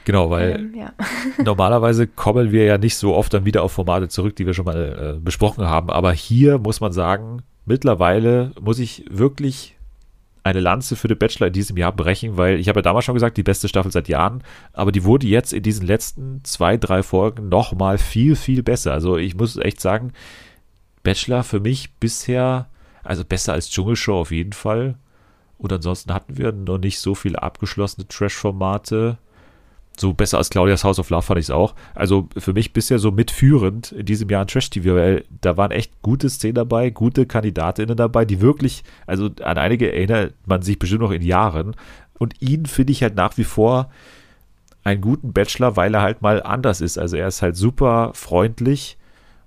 [0.04, 0.92] Genau, weil ähm, ja.
[1.42, 4.66] normalerweise kommen wir ja nicht so oft dann wieder auf Formate zurück, die wir schon
[4.66, 5.88] mal äh, besprochen haben.
[5.88, 9.74] Aber hier muss man sagen, mittlerweile muss ich wirklich
[10.42, 13.14] eine Lanze für The Bachelor in diesem Jahr brechen, weil ich habe ja damals schon
[13.14, 14.44] gesagt, die beste Staffel seit Jahren,
[14.74, 18.92] aber die wurde jetzt in diesen letzten zwei, drei Folgen nochmal viel, viel besser.
[18.92, 20.12] Also ich muss echt sagen,
[21.02, 22.68] Bachelor für mich bisher,
[23.04, 24.96] also besser als Dschungelshow auf jeden Fall.
[25.58, 29.18] Und ansonsten hatten wir noch nicht so viele abgeschlossene Trash-Formate.
[29.96, 31.74] So besser als Claudias House of Love fand ich es auch.
[31.94, 35.70] Also für mich bisher so mitführend in diesem Jahr in Trash TV, weil da waren
[35.70, 40.78] echt gute Szenen dabei, gute Kandidatinnen dabei, die wirklich, also an einige erinnert man sich
[40.78, 41.76] bestimmt noch in Jahren.
[42.18, 43.90] Und ihn finde ich halt nach wie vor
[44.82, 46.98] einen guten Bachelor, weil er halt mal anders ist.
[46.98, 48.98] Also er ist halt super freundlich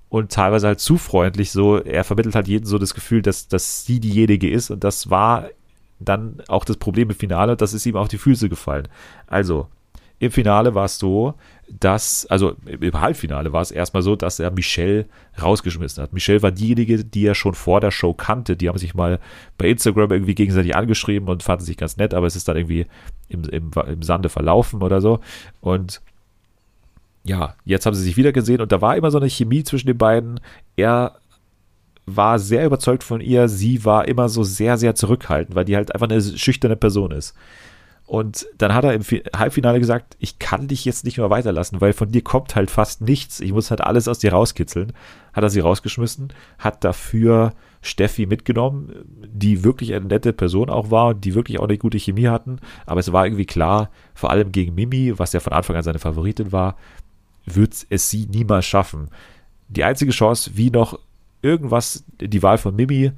[0.10, 1.52] und teilweise halt zu freundlich.
[1.52, 4.70] So, er vermittelt halt jedem so das Gefühl, dass, dass sie diejenige ist.
[4.70, 5.50] Und das war
[6.00, 8.88] dann auch das Problem im Finale, das ist ihm auf die Füße gefallen.
[9.26, 9.68] Also,
[10.20, 11.36] im Finale war es so,
[11.70, 15.06] dass, also im Halbfinale war es erstmal so, dass er Michelle
[15.40, 16.14] rausgeschmissen hat.
[16.14, 18.58] Michelle war diejenige, die er schon vor der Show kannte.
[18.58, 19.20] Die haben sich mal
[19.60, 22.88] bei Instagram irgendwie gegenseitig angeschrieben und fanden sich ganz nett, aber es ist dann irgendwie
[23.30, 25.20] im, im, im Sande verlaufen oder so.
[25.62, 26.02] Und
[27.28, 29.88] ja, jetzt haben sie sich wieder gesehen und da war immer so eine Chemie zwischen
[29.88, 30.40] den beiden.
[30.76, 31.18] Er
[32.06, 35.94] war sehr überzeugt von ihr, sie war immer so sehr, sehr zurückhaltend, weil die halt
[35.94, 37.36] einfach eine schüchterne Person ist.
[38.08, 39.04] Und dann hat er im
[39.36, 43.02] Halbfinale gesagt, ich kann dich jetzt nicht mehr weiterlassen, weil von dir kommt halt fast
[43.02, 43.42] nichts.
[43.42, 44.94] Ich muss halt alles aus dir rauskitzeln.
[45.34, 47.52] Hat er sie rausgeschmissen, hat dafür
[47.82, 48.94] Steffi mitgenommen,
[49.28, 52.60] die wirklich eine nette Person auch war und die wirklich auch eine gute Chemie hatten.
[52.86, 56.00] Aber es war irgendwie klar, vor allem gegen Mimi, was ja von Anfang an seine
[56.00, 56.78] Favoritin war,
[57.48, 59.10] wird es sie niemals schaffen.
[59.70, 61.00] Die einzige Chance, wie noch
[61.42, 63.12] irgendwas die Wahl von Mimi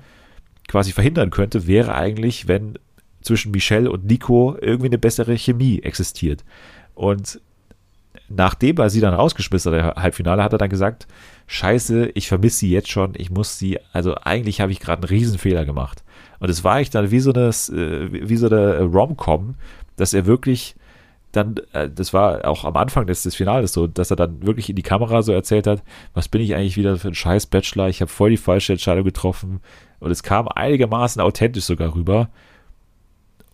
[0.67, 2.77] quasi verhindern könnte, wäre eigentlich, wenn
[3.21, 6.45] zwischen Michelle und Nico irgendwie eine bessere Chemie existiert.
[6.95, 7.41] Und
[8.29, 11.07] nachdem er sie dann rausgeschmissen hat, der Halbfinale, hat er dann gesagt,
[11.47, 15.09] scheiße, ich vermisse sie jetzt schon, ich muss sie, also eigentlich habe ich gerade einen
[15.09, 16.03] Riesenfehler gemacht.
[16.39, 19.55] Und es war eigentlich dann wie so eine, äh, wie so eine Rom-Com,
[19.95, 20.75] dass er wirklich
[21.31, 24.69] dann, äh, das war auch am Anfang des, des Finales so, dass er dann wirklich
[24.69, 27.89] in die Kamera so erzählt hat, was bin ich eigentlich wieder für ein scheiß Bachelor,
[27.89, 29.61] ich habe voll die falsche Entscheidung getroffen
[29.99, 32.29] und es kam einigermaßen authentisch sogar rüber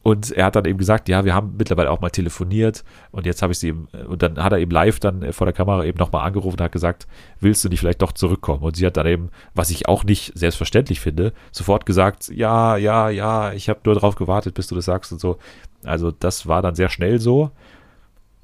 [0.07, 3.41] und er hat dann eben gesagt, ja, wir haben mittlerweile auch mal telefoniert und jetzt
[3.41, 5.97] habe ich sie eben, und dann hat er eben live dann vor der Kamera eben
[5.97, 7.07] nochmal angerufen und hat gesagt,
[7.39, 8.61] willst du nicht vielleicht doch zurückkommen?
[8.61, 13.09] Und sie hat dann eben, was ich auch nicht selbstverständlich finde, sofort gesagt, ja, ja,
[13.09, 15.39] ja, ich habe nur darauf gewartet, bis du das sagst und so.
[15.84, 17.49] Also das war dann sehr schnell so.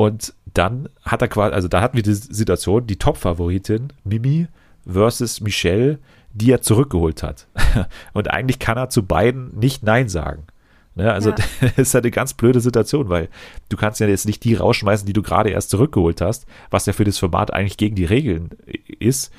[0.02, 4.48] Und dann hat er quasi, also da hatten wir die Situation, die Top-Favoritin, Mimi
[4.92, 6.00] versus Michelle,
[6.34, 7.46] die er zurückgeholt hat.
[8.14, 10.48] Und eigentlich kann er zu beiden nicht Nein sagen.
[10.96, 11.36] Ne, also ja.
[11.62, 13.30] das ist halt eine ganz blöde Situation, weil
[13.70, 16.94] du kannst ja jetzt nicht die rausschmeißen, die du gerade erst zurückgeholt hast, was ja
[16.94, 18.50] für das Format eigentlich gegen die Regeln
[18.98, 19.32] ist.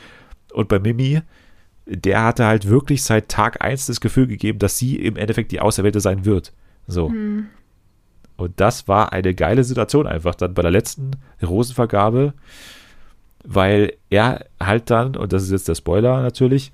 [0.52, 1.22] Und bei Mimi,
[1.86, 5.58] der hatte halt wirklich seit Tag 1 das Gefühl gegeben, dass sie im Endeffekt die
[5.58, 6.52] Auserwählte sein wird.
[6.86, 7.08] So.
[7.08, 7.48] Hm.
[8.42, 12.34] Und das war eine geile Situation einfach dann bei der letzten Rosenvergabe,
[13.44, 16.72] weil er halt dann, und das ist jetzt der Spoiler natürlich,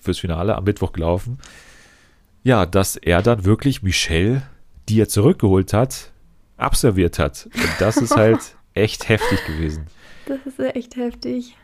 [0.00, 1.36] fürs Finale am Mittwoch gelaufen,
[2.42, 4.44] ja, dass er dann wirklich Michelle,
[4.88, 6.10] die er zurückgeholt hat,
[6.56, 7.50] abserviert hat.
[7.54, 9.88] Und das ist halt echt heftig gewesen.
[10.24, 11.54] Das ist echt heftig.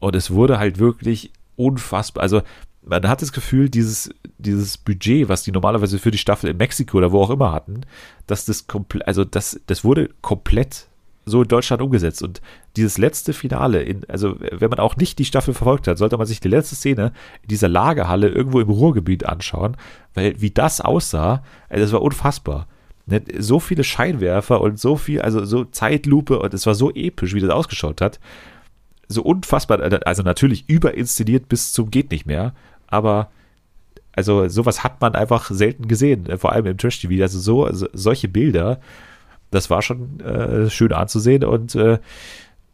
[0.00, 2.24] Und es wurde halt wirklich unfassbar.
[2.24, 2.42] Also,
[2.82, 6.98] man hat das Gefühl, dieses, dieses Budget, was die normalerweise für die Staffel in Mexiko
[6.98, 7.82] oder wo auch immer hatten,
[8.26, 10.86] dass das komplett, also das, das wurde komplett
[11.26, 12.22] so in Deutschland umgesetzt.
[12.22, 12.40] Und
[12.76, 16.26] dieses letzte Finale, in, also wenn man auch nicht die Staffel verfolgt hat, sollte man
[16.26, 17.12] sich die letzte Szene
[17.42, 19.76] in dieser Lagerhalle irgendwo im Ruhrgebiet anschauen,
[20.14, 22.66] weil wie das aussah, also das war unfassbar.
[23.06, 27.34] Ne, so viele Scheinwerfer und so viel, also so Zeitlupe und es war so episch,
[27.34, 28.20] wie das ausgeschaut hat.
[29.12, 32.54] So unfassbar, also natürlich überinszeniert bis zum geht nicht mehr,
[32.86, 33.30] aber
[34.12, 37.22] also sowas hat man einfach selten gesehen, vor allem im Trash-TV.
[37.22, 38.80] Also so, also solche Bilder,
[39.50, 41.98] das war schon äh, schön anzusehen und äh,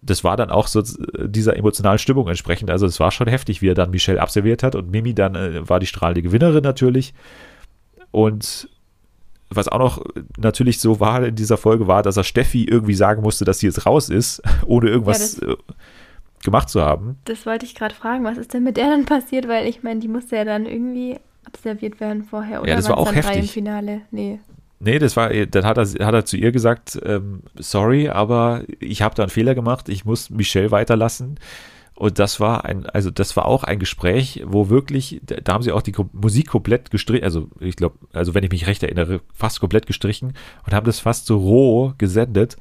[0.02, 2.70] das war dann auch so dieser emotionalen Stimmung entsprechend.
[2.70, 5.68] Also es war schon heftig, wie er dann Michelle absolviert hat und Mimi dann äh,
[5.68, 7.14] war die strahlende Gewinnerin natürlich.
[8.10, 8.68] Und
[9.50, 10.04] was auch noch
[10.38, 13.66] natürlich so war in dieser Folge war, dass er Steffi irgendwie sagen musste, dass sie
[13.66, 15.56] jetzt raus ist, ohne irgendwas ja, äh,
[16.46, 17.18] gemacht zu haben.
[17.26, 19.46] Das wollte ich gerade fragen, was ist denn mit der dann passiert?
[19.46, 22.62] Weil ich meine, die musste ja dann irgendwie absolviert werden vorher.
[22.62, 23.36] Oder ja, das war auch heftig.
[23.36, 24.00] Im Finale?
[24.10, 24.38] Nee.
[24.78, 29.02] Nee, das war, dann hat er, hat er zu ihr gesagt, ähm, sorry, aber ich
[29.02, 31.38] habe da einen Fehler gemacht, ich muss Michelle weiterlassen.
[31.94, 35.72] Und das war ein, also das war auch ein Gespräch, wo wirklich, da haben sie
[35.72, 39.60] auch die Musik komplett gestrichen, also ich glaube, also wenn ich mich recht erinnere, fast
[39.60, 40.34] komplett gestrichen
[40.66, 42.58] und haben das fast so roh gesendet.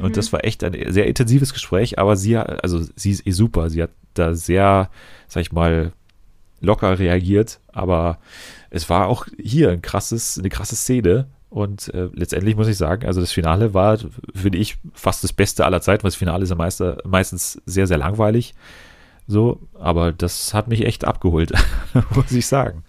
[0.00, 3.70] Und das war echt ein sehr intensives Gespräch, aber sie, also sie ist eh super.
[3.70, 4.90] Sie hat da sehr,
[5.28, 5.92] sag ich mal,
[6.60, 8.18] locker reagiert, aber
[8.70, 11.26] es war auch hier ein krasses, eine krasse Szene.
[11.50, 13.98] Und äh, letztendlich muss ich sagen, also das Finale war,
[14.34, 17.86] finde ich, fast das Beste aller Zeiten, weil das Finale ist ja meist, meistens sehr,
[17.86, 18.54] sehr langweilig.
[19.26, 21.52] So, aber das hat mich echt abgeholt,
[22.14, 22.82] muss ich sagen.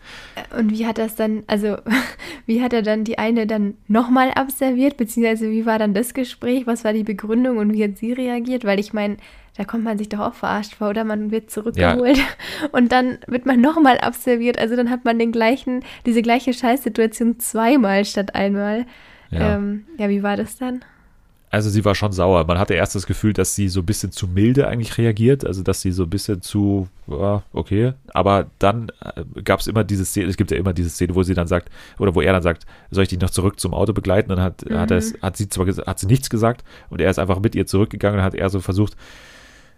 [0.58, 1.78] Und wie hat das dann, also
[2.46, 6.66] wie hat er dann die eine dann nochmal abserviert, beziehungsweise wie war dann das Gespräch,
[6.66, 8.66] was war die Begründung und wie hat sie reagiert?
[8.66, 9.18] Weil ich meine,
[9.56, 12.24] da kommt man sich doch auch verarscht vor, oder man wird zurückgeholt ja.
[12.72, 14.58] und dann wird man nochmal abserviert.
[14.58, 18.86] Also dann hat man den gleichen, diese gleiche Scheißsituation zweimal statt einmal.
[19.30, 19.56] Ja.
[19.56, 20.84] Ähm, ja, wie war das dann?
[21.54, 22.46] Also sie war schon sauer.
[22.48, 25.62] Man hatte erst das Gefühl, dass sie so ein bisschen zu milde eigentlich reagiert, also
[25.62, 27.94] dass sie so ein bisschen zu, ja, okay.
[28.08, 31.22] Aber dann äh, gab es immer diese Szene, es gibt ja immer diese Szene, wo
[31.22, 33.94] sie dann sagt, oder wo er dann sagt, soll ich dich noch zurück zum Auto
[33.94, 34.30] begleiten?
[34.30, 34.80] Dann hat, mhm.
[34.80, 37.68] hat, er, hat sie zwar hat sie nichts gesagt und er ist einfach mit ihr
[37.68, 38.98] zurückgegangen und hat er so versucht,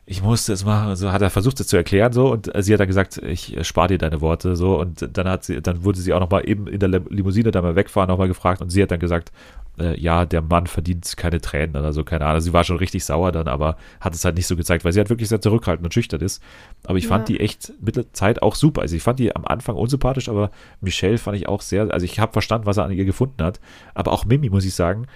[0.05, 2.79] ich musste es machen, so hat er versucht es zu erklären so und sie hat
[2.79, 6.13] dann gesagt, ich spare dir deine Worte so und dann hat sie, dann wurde sie
[6.13, 8.99] auch nochmal eben in der Limousine da mal wegfahren nochmal gefragt und sie hat dann
[8.99, 9.33] gesagt,
[9.79, 12.41] äh, ja, der Mann verdient keine Tränen oder so, keine Ahnung.
[12.41, 14.99] Sie war schon richtig sauer dann, aber hat es halt nicht so gezeigt, weil sie
[14.99, 16.41] halt wirklich sehr zurückhaltend und schüchtern ist.
[16.85, 17.09] Aber ich ja.
[17.09, 18.81] fand die echt mit der Zeit auch super.
[18.81, 20.51] Also ich fand die am Anfang unsympathisch, aber
[20.81, 23.59] Michelle fand ich auch sehr, also ich habe verstanden, was er an ihr gefunden hat.
[23.93, 25.07] Aber auch Mimi, muss ich sagen,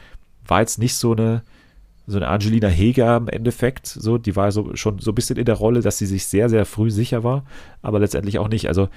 [0.46, 1.44] war jetzt nicht so eine,
[2.08, 3.88] so eine Angelina Heger im Endeffekt.
[3.88, 6.50] So, die war so schon so ein bisschen in der Rolle, dass sie sich sehr,
[6.50, 7.46] sehr früh sicher war,
[7.82, 8.68] aber letztendlich auch nicht.
[8.68, 8.90] Also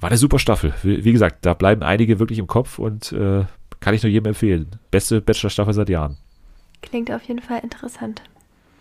[0.00, 0.72] war eine super Staffel.
[0.82, 3.44] Wie, wie gesagt, da bleiben einige wirklich im Kopf und äh,
[3.80, 4.78] kann ich nur jedem empfehlen.
[4.90, 6.18] Beste Bachelor-Staffel seit Jahren.
[6.82, 8.22] Klingt auf jeden Fall interessant.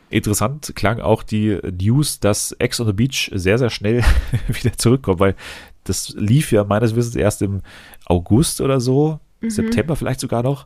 [0.10, 4.04] Interessant klang auch die News, dass Ex on the Beach sehr, sehr schnell
[4.48, 5.36] wieder zurückkommt, weil
[5.84, 7.62] das lief ja meines Wissens erst im
[8.06, 9.50] August oder so, mhm.
[9.50, 10.66] September vielleicht sogar noch.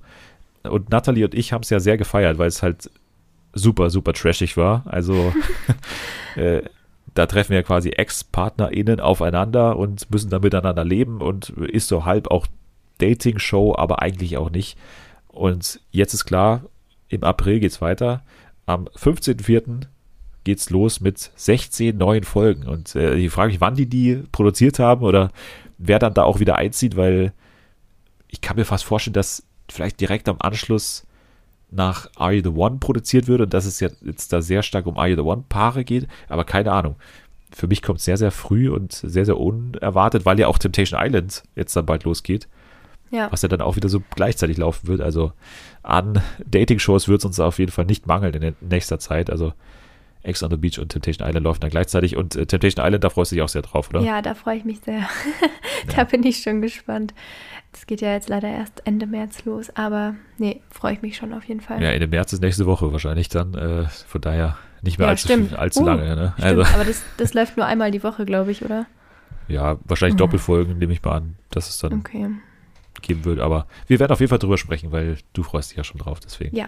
[0.64, 2.90] Und Natalie und ich haben es ja sehr gefeiert, weil es halt
[3.54, 4.84] super, super trashig war.
[4.86, 5.34] Also
[6.36, 6.62] äh,
[7.14, 12.32] da treffen ja quasi Ex-PartnerInnen aufeinander und müssen dann miteinander leben und ist so halb
[12.32, 12.48] auch
[13.04, 14.78] Dating-Show, aber eigentlich auch nicht.
[15.28, 16.64] Und jetzt ist klar,
[17.10, 18.24] im April geht es weiter.
[18.66, 19.88] Am 15.04.
[20.44, 22.68] geht es los mit 16 neuen Folgen.
[22.68, 25.32] Und äh, ich frage mich, wann die die produziert haben oder
[25.78, 27.34] wer dann da auch wieder einzieht, weil
[28.30, 31.06] ich kann mir fast vorstellen, dass vielleicht direkt am Anschluss
[31.72, 34.98] nach Are You the One produziert wird und dass es jetzt da sehr stark um
[34.98, 36.96] Are You the One Paare geht, aber keine Ahnung.
[37.52, 41.00] Für mich kommt es sehr, sehr früh und sehr, sehr unerwartet, weil ja auch Temptation
[41.02, 42.48] Island jetzt dann bald losgeht.
[43.14, 43.32] Ja.
[43.32, 45.00] Was ja dann auch wieder so gleichzeitig laufen wird.
[45.00, 45.34] Also
[45.84, 49.30] an Dating-Shows wird es uns auf jeden Fall nicht mangeln in nächster Zeit.
[49.30, 49.54] Also
[50.24, 52.18] Ex on the Beach und Temptation Island laufen dann gleichzeitig.
[52.18, 54.02] Und äh, Temptation Island, da freust du dich auch sehr drauf, oder?
[54.02, 55.02] Ja, da freue ich mich sehr.
[55.88, 56.04] da ja.
[56.06, 57.14] bin ich schon gespannt.
[57.72, 61.34] Das geht ja jetzt leider erst Ende März los, aber nee, freue ich mich schon
[61.34, 61.84] auf jeden Fall.
[61.84, 63.54] Ja, Ende März ist nächste Woche wahrscheinlich dann.
[63.54, 66.16] Äh, von daher nicht mehr ja, allzu, allzu uh, lange.
[66.16, 66.34] Ne?
[66.42, 66.64] Also.
[66.64, 68.88] Aber das, das läuft nur einmal die Woche, glaube ich, oder?
[69.50, 70.20] Ja, wahrscheinlich mhm.
[70.20, 71.36] Doppelfolgen, nehme ich mal an.
[71.52, 72.00] Das ist dann.
[72.00, 72.30] Okay
[73.04, 73.44] geben würde.
[73.44, 76.20] Aber wir werden auf jeden Fall drüber sprechen, weil du freust dich ja schon drauf.
[76.20, 76.68] Deswegen ja.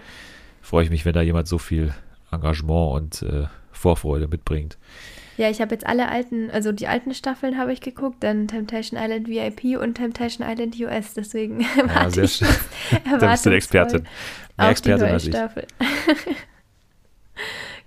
[0.62, 1.92] freue ich mich, wenn da jemand so viel
[2.30, 4.78] Engagement und äh, Vorfreude mitbringt.
[5.36, 8.98] Ja, ich habe jetzt alle alten, also die alten Staffeln habe ich geguckt, dann Temptation
[8.98, 11.12] Island VIP und Temptation Island US.
[11.14, 12.48] Deswegen ja, sehr schön.
[13.20, 14.06] da bist du eine Expertin.
[14.56, 15.34] Mehr Expertin als ich.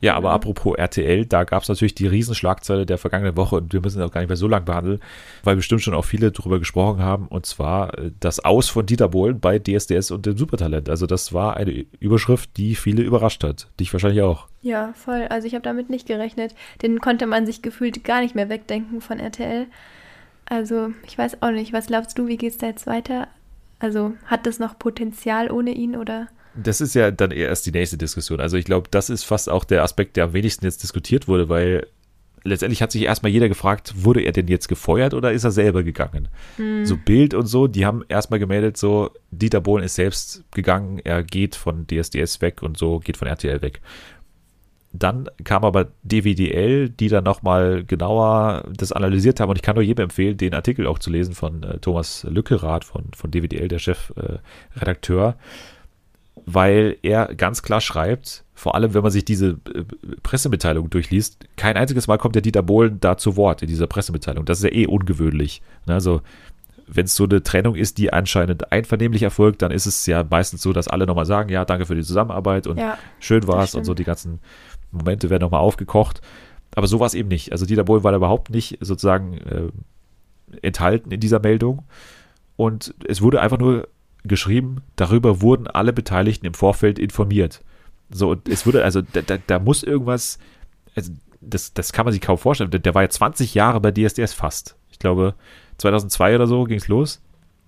[0.01, 3.81] Ja, aber apropos RTL, da gab es natürlich die Riesenschlagzeile der vergangenen Woche und wir
[3.81, 4.99] müssen auch gar nicht mehr so lange behandeln,
[5.43, 9.09] weil bestimmt schon auch viele darüber gesprochen haben und zwar äh, das Aus von Dieter
[9.09, 10.89] Bohlen bei DSDS und dem Supertalent.
[10.89, 13.67] Also das war eine Überschrift, die viele überrascht hat.
[13.79, 14.47] Dich wahrscheinlich auch.
[14.61, 15.27] Ja, voll.
[15.29, 16.55] Also ich habe damit nicht gerechnet.
[16.81, 19.67] Den konnte man sich gefühlt gar nicht mehr wegdenken von RTL.
[20.45, 21.73] Also ich weiß auch nicht.
[21.73, 23.27] Was glaubst du, wie geht es da jetzt weiter?
[23.79, 26.27] Also hat das noch Potenzial ohne ihn oder?
[26.61, 28.39] Das ist ja dann erst die nächste Diskussion.
[28.39, 31.49] Also ich glaube, das ist fast auch der Aspekt, der am wenigsten jetzt diskutiert wurde,
[31.49, 31.87] weil
[32.43, 35.83] letztendlich hat sich erstmal jeder gefragt, wurde er denn jetzt gefeuert oder ist er selber
[35.83, 36.27] gegangen?
[36.57, 36.85] Hm.
[36.85, 41.23] So Bild und so, die haben erstmal gemeldet, so Dieter Bohlen ist selbst gegangen, er
[41.23, 43.81] geht von DSDS weg und so geht von RTL weg.
[44.91, 49.83] Dann kam aber DWDL, die dann nochmal genauer das analysiert haben und ich kann nur
[49.83, 53.77] jedem empfehlen, den Artikel auch zu lesen von äh, Thomas Lückerath von, von DWDL, der
[53.77, 55.29] Chefredakteur.
[55.29, 55.33] Äh,
[56.53, 59.83] weil er ganz klar schreibt, vor allem wenn man sich diese äh,
[60.23, 64.45] Pressemitteilung durchliest, kein einziges Mal kommt der Dieter Bohlen da zu Wort in dieser Pressemitteilung.
[64.45, 65.61] Das ist ja eh ungewöhnlich.
[65.85, 65.93] Ne?
[65.93, 66.21] Also
[66.87, 70.63] wenn es so eine Trennung ist, die anscheinend einvernehmlich erfolgt, dann ist es ja meistens
[70.63, 73.83] so, dass alle nochmal sagen, ja, danke für die Zusammenarbeit und ja, schön war's und
[73.83, 74.39] so die ganzen
[74.91, 76.21] Momente werden nochmal aufgekocht.
[76.75, 77.51] Aber so war es eben nicht.
[77.51, 79.69] Also Dieter Bohlen war da überhaupt nicht sozusagen äh,
[80.63, 81.83] enthalten in dieser Meldung.
[82.55, 83.87] Und es wurde einfach nur
[84.23, 87.61] geschrieben, darüber wurden alle Beteiligten im Vorfeld informiert.
[88.09, 90.39] So, und es wurde, also da, da, da muss irgendwas,
[90.95, 91.11] also
[91.41, 92.71] das, das kann man sich kaum vorstellen.
[92.71, 94.75] Der, der war ja 20 Jahre bei DSDS fast.
[94.91, 95.35] Ich glaube,
[95.77, 97.21] 2002 oder so ging es los.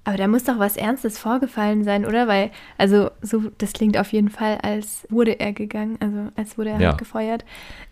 [0.04, 2.28] Aber da muss doch was Ernstes vorgefallen sein, oder?
[2.28, 2.50] Weil,
[2.80, 6.80] also, so, das klingt auf jeden Fall, als wurde er gegangen, also als wurde er
[6.82, 6.88] Ja.
[6.90, 7.46] halt gefeuert.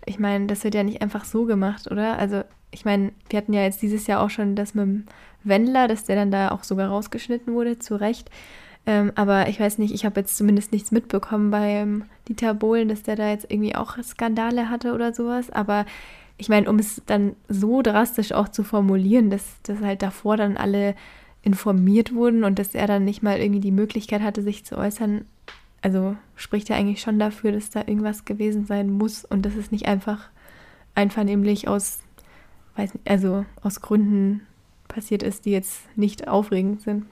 [0.08, 2.18] Ich meine, das wird ja nicht einfach so gemacht, oder?
[2.18, 2.42] Also,
[2.72, 5.06] ich meine, wir hatten ja jetzt dieses Jahr auch schon das mit dem
[5.44, 8.30] Wendler, dass der dann da auch sogar rausgeschnitten wurde, zu Recht.
[8.86, 13.04] Ähm, aber ich weiß nicht, ich habe jetzt zumindest nichts mitbekommen beim Dieter Bohlen, dass
[13.04, 15.50] der da jetzt irgendwie auch Skandale hatte oder sowas.
[15.50, 15.86] Aber
[16.38, 20.58] ich meine, um es dann so drastisch auch zu formulieren, dass, dass halt davor dann
[20.58, 20.96] alle
[21.42, 25.26] informiert wurden und dass er dann nicht mal irgendwie die Möglichkeit hatte, sich zu äußern,
[25.82, 29.72] also spricht ja eigentlich schon dafür, dass da irgendwas gewesen sein muss und dass es
[29.72, 30.30] nicht einfach
[30.96, 32.00] einvernehmlich aus,
[32.80, 34.42] weiß nicht, also aus Gründen
[34.88, 37.06] passiert ist, die jetzt nicht aufregend sind.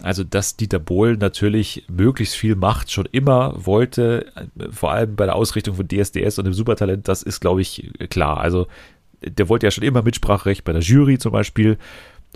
[0.00, 5.26] Also, dass Dieter Bohlen natürlich möglichst viel Macht schon immer wollte, äh, vor allem bei
[5.26, 8.38] der Ausrichtung von DSDS und dem Supertalent, das ist, glaube ich, klar.
[8.38, 8.68] Also,
[9.22, 11.78] der wollte ja schon immer Mitspracherecht bei der Jury zum Beispiel.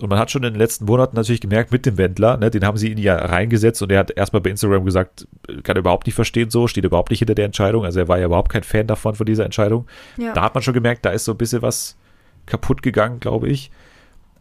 [0.00, 2.64] Und man hat schon in den letzten Monaten natürlich gemerkt, mit dem Wendler, ne, den
[2.64, 5.28] haben sie ihn ja reingesetzt und er hat erstmal bei Instagram gesagt,
[5.62, 7.84] kann er überhaupt nicht verstehen so, steht überhaupt nicht hinter der Entscheidung.
[7.84, 9.86] Also er war ja überhaupt kein Fan davon, von dieser Entscheidung.
[10.16, 10.32] Ja.
[10.32, 11.96] Da hat man schon gemerkt, da ist so ein bisschen was
[12.52, 13.70] kaputt gegangen, glaube ich.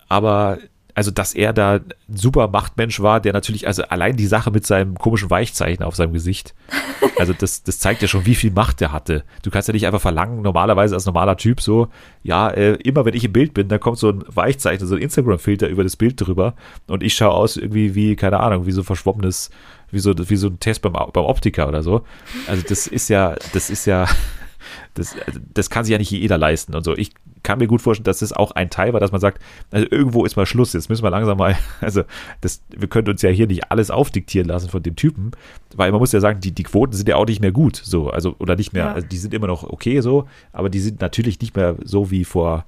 [0.09, 0.59] Aber
[0.93, 4.66] also, dass er da ein super Machtmensch war, der natürlich, also allein die Sache mit
[4.66, 6.53] seinem komischen Weichzeichen auf seinem Gesicht,
[7.18, 9.24] also das, das zeigt ja schon, wie viel Macht er hatte.
[9.41, 11.88] Du kannst ja nicht einfach verlangen, normalerweise als normaler Typ so,
[12.24, 15.01] ja, äh, immer wenn ich im Bild bin, da kommt so ein Weichzeichen, so ein
[15.01, 16.55] Instagram-Filter über das Bild drüber
[16.88, 19.49] und ich schaue aus irgendwie wie, keine Ahnung, wie so verschwommenes,
[19.91, 22.03] wie so, wie so ein Test beim, beim Optiker oder so.
[22.47, 24.07] Also das ist ja, das ist ja,
[24.93, 26.97] das, also das kann sich ja nicht jeder leisten und so.
[26.97, 27.14] Ich
[27.44, 30.26] kann mir gut vorstellen, dass das auch ein Teil war, dass man sagt, also irgendwo
[30.26, 32.04] ist mal Schluss, jetzt müssen wir langsam mal, also
[32.42, 35.32] das, wir können uns ja hier nicht alles aufdiktieren lassen von dem Typen,
[35.76, 38.10] weil man muss ja sagen, die, die Quoten sind ja auch nicht mehr gut, so,
[38.10, 38.94] also, oder nicht mehr, Ja.
[38.94, 42.26] also die sind immer noch okay so, aber die sind natürlich nicht mehr so wie
[42.26, 42.66] vor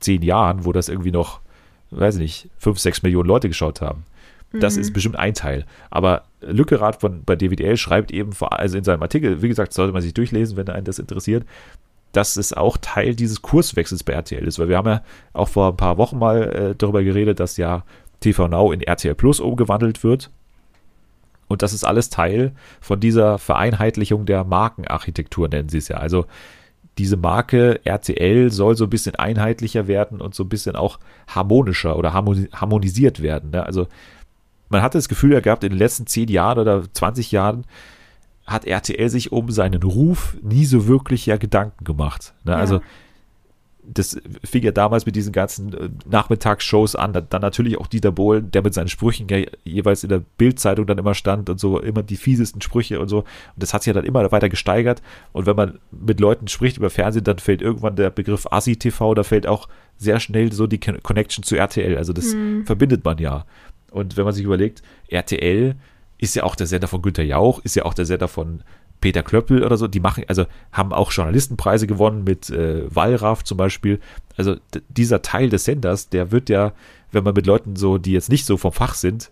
[0.00, 1.40] zehn Jahren, wo das irgendwie noch,
[1.90, 4.04] weiß ich nicht, fünf, sechs Millionen Leute geschaut haben.
[4.50, 5.66] Das ist bestimmt ein Teil.
[5.90, 9.92] Aber Lückerath von bei DWDL schreibt eben, vor, also in seinem Artikel, wie gesagt, sollte
[9.92, 11.44] man sich durchlesen, wenn einen das interessiert,
[12.12, 14.58] dass es auch Teil dieses Kurswechsels bei RTL ist.
[14.58, 15.02] Weil wir haben ja
[15.32, 17.84] auch vor ein paar Wochen mal äh, darüber geredet, dass ja
[18.20, 20.30] TV Now in RTL Plus umgewandelt wird.
[21.48, 25.96] Und das ist alles Teil von dieser Vereinheitlichung der Markenarchitektur, nennen sie es ja.
[25.96, 26.26] Also
[26.98, 30.98] diese Marke RTL soll so ein bisschen einheitlicher werden und so ein bisschen auch
[31.28, 33.50] harmonischer oder harmoni- harmonisiert werden.
[33.50, 33.64] Ne?
[33.64, 33.86] Also
[34.68, 37.64] man hatte das Gefühl gehabt, in den letzten 10 Jahren oder 20 Jahren
[38.48, 42.34] hat RTL sich um seinen Ruf nie so wirklich ja Gedanken gemacht.
[42.44, 42.52] Ne?
[42.52, 42.58] Ja.
[42.58, 42.80] Also
[43.90, 48.50] das fing ja damals mit diesen ganzen äh, Nachmittagsshows an, dann, natürlich auch Dieter Bohlen,
[48.50, 52.02] der mit seinen Sprüchen ja jeweils in der Bildzeitung dann immer stand und so immer
[52.02, 53.18] die fiesesten Sprüche und so.
[53.18, 53.26] Und
[53.56, 55.02] das hat sich ja dann immer weiter gesteigert.
[55.32, 59.22] Und wenn man mit Leuten spricht über Fernsehen, dann fällt irgendwann der Begriff Assi-TV, da
[59.22, 61.96] fällt auch sehr schnell so die Con- Connection zu RTL.
[61.96, 63.46] Also das verbindet man ja.
[63.90, 65.76] Und wenn man sich überlegt, RTL
[66.18, 68.62] ist ja auch der Sender von Günter Jauch, ist ja auch der Sender von
[69.00, 73.56] Peter Klöppel oder so, die machen, also haben auch Journalistenpreise gewonnen mit äh, Wallraff zum
[73.56, 74.00] Beispiel.
[74.36, 74.56] Also
[74.88, 76.72] dieser Teil des Senders, der wird ja,
[77.12, 79.30] wenn man mit Leuten so, die jetzt nicht so vom Fach sind,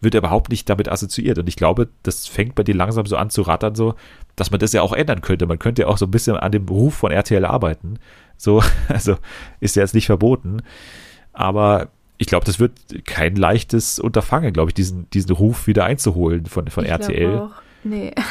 [0.00, 1.38] wird er überhaupt nicht damit assoziiert.
[1.38, 3.94] Und ich glaube, das fängt bei dir langsam so an zu rattern, so,
[4.36, 5.46] dass man das ja auch ändern könnte.
[5.46, 7.98] Man könnte ja auch so ein bisschen an dem Ruf von RTL arbeiten.
[8.36, 9.16] So, also
[9.58, 10.62] ist ja jetzt nicht verboten.
[11.32, 11.88] Aber
[12.18, 12.72] ich glaube, das wird
[13.04, 17.38] kein leichtes Unterfangen, glaube ich, diesen, diesen Ruf wieder einzuholen von, von Ich RTL.
[17.38, 17.50] Auch.
[17.84, 18.12] Nee.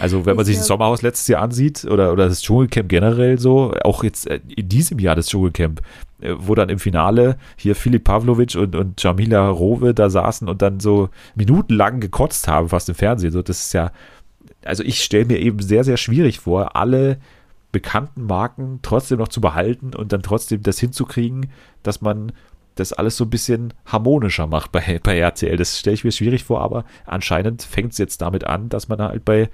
[0.00, 3.38] Also wenn man Ich sich das Sommerhaus letztes Jahr ansieht oder, oder das Dschungelcamp generell
[3.38, 5.82] so, auch jetzt äh, in diesem Jahr das Dschungelcamp,
[6.22, 10.62] äh, wo dann im Finale hier Filip Pavlovic und, und Jamila Rowe da saßen und
[10.62, 13.30] dann so minutenlang gekotzt haben, fast im Fernsehen.
[13.30, 13.92] So, das ist ja,
[14.64, 17.18] also ich stelle mir eben sehr, sehr schwierig vor, alle
[17.70, 21.50] bekannten Marken trotzdem noch zu behalten und dann trotzdem das hinzukriegen,
[21.82, 22.32] dass man
[22.74, 25.56] das alles so ein bisschen harmonischer macht bei, bei RTL.
[25.56, 29.00] Das stelle ich mir schwierig vor, aber anscheinend fängt es jetzt damit an, dass man
[29.00, 29.48] halt bei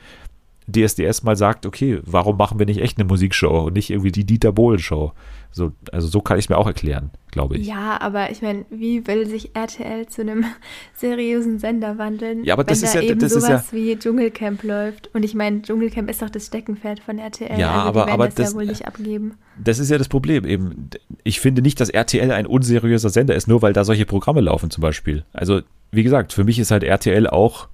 [0.66, 4.24] DSDS mal sagt, okay, warum machen wir nicht echt eine Musikshow und nicht irgendwie die
[4.24, 5.12] Dieter Bohlen Show?
[5.52, 7.66] So, also so kann ich es mir auch erklären, glaube ich.
[7.66, 10.44] Ja, aber ich meine, wie will sich RTL zu einem
[10.94, 13.96] seriösen Sender wandeln, Ja, aber das wenn ist da ja- eben das ist sowas wie
[13.98, 15.10] Dschungelcamp läuft?
[15.14, 17.58] Und ich meine, Dschungelcamp ist doch das Steckenpferd von RTL.
[17.58, 19.34] Ja, also aber- aber das, das- ja wohl nicht abgeben.
[19.62, 20.90] Das ist ja das Problem eben.
[21.24, 24.70] Ich finde nicht, dass RTL ein unseriöser Sender ist, nur weil da solche Programme laufen
[24.70, 25.24] zum Beispiel.
[25.32, 27.68] Also, wie gesagt, für mich ist halt RTL auch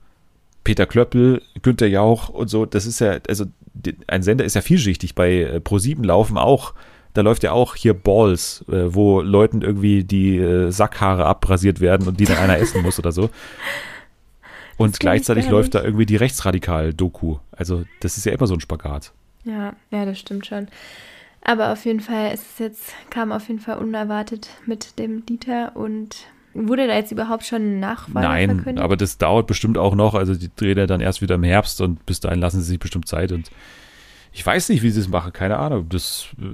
[0.65, 2.67] Peter Klöppel, Günther Jauch und so.
[2.67, 3.45] Das ist ja, also
[4.09, 5.15] ein Sender ist ja vielschichtig.
[5.15, 6.73] Bei äh, Pro7 laufen auch,
[7.17, 12.07] da läuft ja auch hier Balls, äh, wo Leuten irgendwie die äh, Sackhaare abrasiert werden
[12.07, 13.31] und die dann einer essen muss oder so.
[14.77, 17.39] Und gleichzeitig läuft da irgendwie die Rechtsradikal-Doku.
[17.53, 19.13] Also das ist ja immer so ein Spagat.
[19.45, 20.69] Ja, ja, das stimmt schon.
[21.43, 25.73] Aber auf jeden Fall ist es jetzt, kam auf jeden Fall unerwartet mit dem Dieter
[25.75, 26.17] und
[26.53, 28.85] wurde da jetzt überhaupt schon ein Nachfolger Nein, verkündet?
[28.85, 30.15] aber das dauert bestimmt auch noch.
[30.15, 32.79] Also die dreht er dann erst wieder im Herbst und bis dahin lassen sie sich
[32.79, 33.51] bestimmt Zeit und
[34.37, 35.89] ich weiß nicht, wie sie es machen, keine Ahnung.
[35.89, 36.45] Das, äh,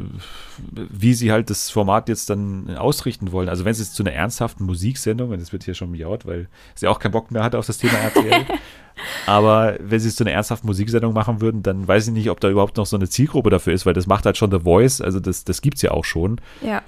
[0.70, 3.48] wie sie halt das Format jetzt dann ausrichten wollen.
[3.48, 6.46] Also wenn es jetzt zu einer ernsthaften Musiksendung, und das wird hier schon miaut, weil
[6.76, 8.46] sie auch keinen Bock mehr hat auf das Thema RTL.
[9.26, 12.38] Aber wenn sie es zu einer ernsthaften Musiksendung machen würden, dann weiß ich nicht, ob
[12.38, 15.00] da überhaupt noch so eine Zielgruppe dafür ist, weil das macht halt schon The Voice,
[15.00, 16.40] also das, das gibt es ja auch schon.
[16.64, 16.82] Ja.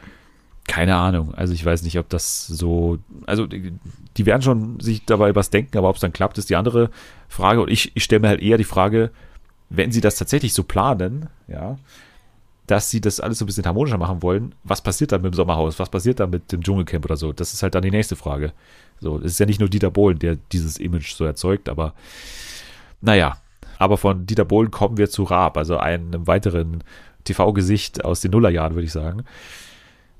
[0.69, 1.35] Keine Ahnung.
[1.35, 2.99] Also ich weiß nicht, ob das so.
[3.27, 3.73] Also die,
[4.17, 6.91] die werden schon sich dabei was denken, aber ob es dann klappt, ist die andere
[7.29, 7.63] Frage.
[7.63, 9.11] Und ich, ich stelle mir halt eher die Frage,
[9.71, 11.79] wenn sie das tatsächlich so planen, ja,
[12.67, 15.37] dass sie das alles so ein bisschen harmonischer machen wollen, was passiert dann mit dem
[15.37, 15.79] Sommerhaus?
[15.79, 17.33] Was passiert dann mit dem Dschungelcamp oder so?
[17.33, 18.53] Das ist halt dann die nächste Frage.
[19.01, 21.95] So, es ist ja nicht nur Dieter Bohlen, der dieses Image so erzeugt, aber
[23.01, 23.39] naja.
[23.79, 26.85] Aber von Dieter Bohlen kommen wir zu Raab, also einem weiteren
[27.25, 29.25] TV-Gesicht aus den Nullerjahren, würde ich sagen.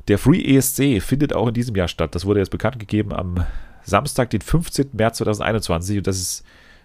[0.09, 2.15] Der Free ESC findet auch in diesem Jahr statt.
[2.15, 3.47] Das wurde jetzt bekannt gegeben am
[3.85, 4.91] Samstag, den 15.
[4.93, 5.99] März 2021.
[5.99, 6.45] Und das ist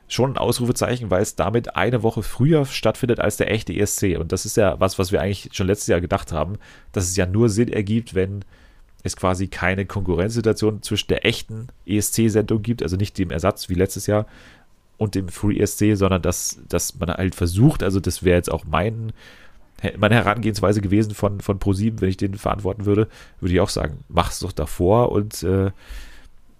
[0.10, 4.18] schon ein Ausrufezeichen, weil es damit eine Woche früher stattfindet als der echte ESC.
[4.20, 6.58] Und das ist ja was, was wir eigentlich schon letztes Jahr gedacht haben,
[6.92, 8.44] dass es ja nur Sinn ergibt, wenn
[9.04, 14.08] es quasi keine Konkurrenzsituation zwischen der echten ESC-Sendung gibt, also nicht dem Ersatz wie letztes
[14.08, 14.26] Jahr
[14.98, 18.66] und dem Free ESC, sondern dass, dass man halt versucht, also das wäre jetzt auch
[18.66, 19.14] mein,
[19.98, 23.08] meine Herangehensweise gewesen von, von ProSieben, wenn ich den verantworten würde,
[23.40, 25.72] würde ich auch sagen, mach's doch davor und äh,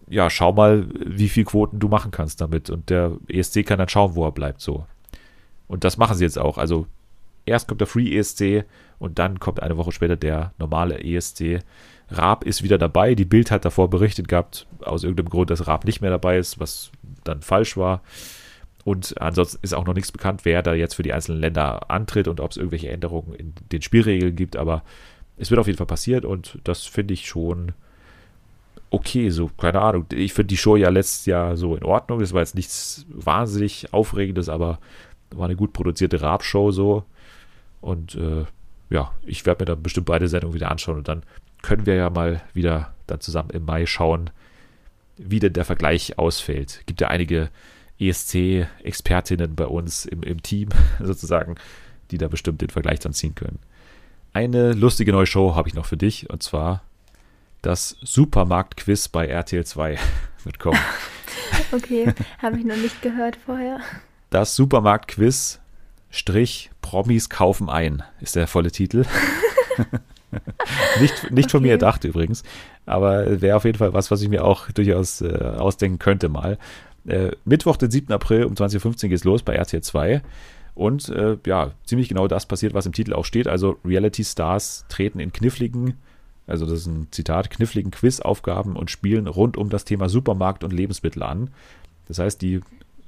[0.10, 2.70] ja, schau mal, wie viel Quoten du machen kannst damit.
[2.70, 4.86] Und der ESC kann dann schauen, wo er bleibt, so.
[5.68, 6.58] Und das machen sie jetzt auch.
[6.58, 6.88] Also
[7.46, 8.66] erst kommt der Free ESC
[8.98, 11.60] und dann kommt eine Woche später der normale ESC.
[12.10, 13.14] Raab ist wieder dabei.
[13.14, 16.60] Die Bild hat davor berichtet gehabt, aus irgendeinem Grund, dass Raab nicht mehr dabei ist,
[16.60, 16.92] was
[17.24, 18.02] dann falsch war.
[18.84, 22.28] Und ansonsten ist auch noch nichts bekannt, wer da jetzt für die einzelnen Länder antritt
[22.28, 24.56] und ob es irgendwelche Änderungen in den Spielregeln gibt.
[24.56, 24.84] Aber
[25.38, 27.74] es wird auf jeden Fall passiert und das finde ich schon
[28.92, 30.06] okay, so, keine Ahnung.
[30.14, 32.20] Ich finde die Show ja letztes Jahr so in Ordnung.
[32.20, 34.80] Das war jetzt nichts wahnsinnig Aufregendes, aber
[35.32, 37.04] war eine gut produzierte Rap-Show so.
[37.82, 38.46] Und äh,
[38.90, 41.24] ja, ich werde mir dann bestimmt beide Sendungen wieder anschauen und dann
[41.62, 44.30] können wir ja mal wieder dann zusammen im Mai schauen,
[45.18, 46.82] wie denn der Vergleich ausfällt.
[46.86, 47.50] Gibt ja einige
[48.00, 50.70] ESC-Expertinnen bei uns im, im Team
[51.04, 51.56] sozusagen,
[52.12, 53.60] die da bestimmt den Vergleich dann ziehen können.
[54.34, 56.84] Eine lustige neue Show habe ich noch für dich und zwar
[57.62, 59.98] das Supermarkt-Quiz bei RTL 2
[60.44, 60.80] wird kommen.
[61.72, 63.80] okay, habe ich noch nicht gehört vorher.
[64.30, 65.60] Das Supermarkt-Quiz
[66.12, 69.06] Strich Promis kaufen ein ist der volle Titel.
[71.00, 71.50] nicht nicht okay.
[71.50, 72.44] von mir erdacht übrigens,
[72.86, 76.58] aber wäre auf jeden Fall was, was ich mir auch durchaus äh, ausdenken könnte mal.
[77.08, 78.12] Äh, Mittwoch, den 7.
[78.12, 80.22] April um 20.15 Uhr geht es los bei RTL 2.
[80.76, 83.48] Und äh, ja, ziemlich genau das passiert, was im Titel auch steht.
[83.48, 85.96] Also Reality Stars treten in kniffligen
[86.50, 90.74] also das ist ein Zitat, kniffligen Quizaufgaben und Spielen rund um das Thema Supermarkt und
[90.74, 91.52] Lebensmittel an.
[92.08, 92.62] Das heißt, die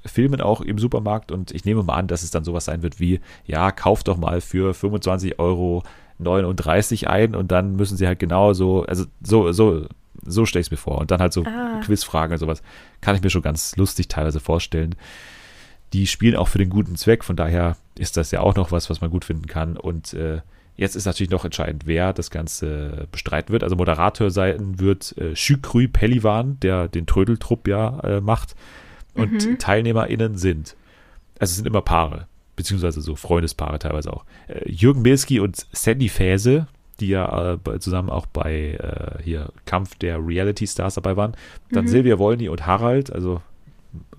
[0.04, 3.00] filmen auch im Supermarkt und ich nehme mal an, dass es dann sowas sein wird
[3.00, 5.82] wie, ja, kauf doch mal für 25 Euro
[6.18, 9.86] 39 ein und dann müssen sie halt genau so, also so, so,
[10.24, 10.98] so stelle ich es mir vor.
[10.98, 11.80] Und dann halt so ah.
[11.84, 12.62] Quizfragen und sowas.
[13.00, 14.94] Kann ich mir schon ganz lustig teilweise vorstellen.
[15.92, 18.88] Die spielen auch für den guten Zweck, von daher ist das ja auch noch was,
[18.88, 19.76] was man gut finden kann.
[19.76, 20.40] Und äh,
[20.76, 23.62] Jetzt ist natürlich noch entscheidend, wer das Ganze bestreiten wird.
[23.62, 28.54] Also Moderator sein wird äh, Shükrü Pelivan, der den Trödeltrupp ja äh, macht.
[29.14, 29.58] Und mhm.
[29.58, 30.74] TeilnehmerInnen sind,
[31.38, 34.24] also es sind immer Paare, beziehungsweise so Freundespaare teilweise auch.
[34.48, 36.66] Äh, Jürgen Milski und Sandy Fäse,
[37.00, 41.36] die ja äh, zusammen auch bei äh, hier Kampf der Reality Stars dabei waren.
[41.70, 41.88] Dann mhm.
[41.88, 43.42] Silvia Wolny und Harald, also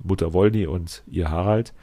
[0.04, 1.74] Mutter Wolny und ihr Harald,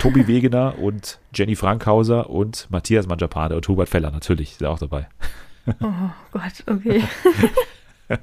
[0.00, 5.08] Tobi Wegener und Jenny Frankhauser und Matthias Manjapane und Hubert Feller natürlich, ist auch dabei.
[5.80, 7.02] Oh Gott, okay.
[8.08, 8.18] ja,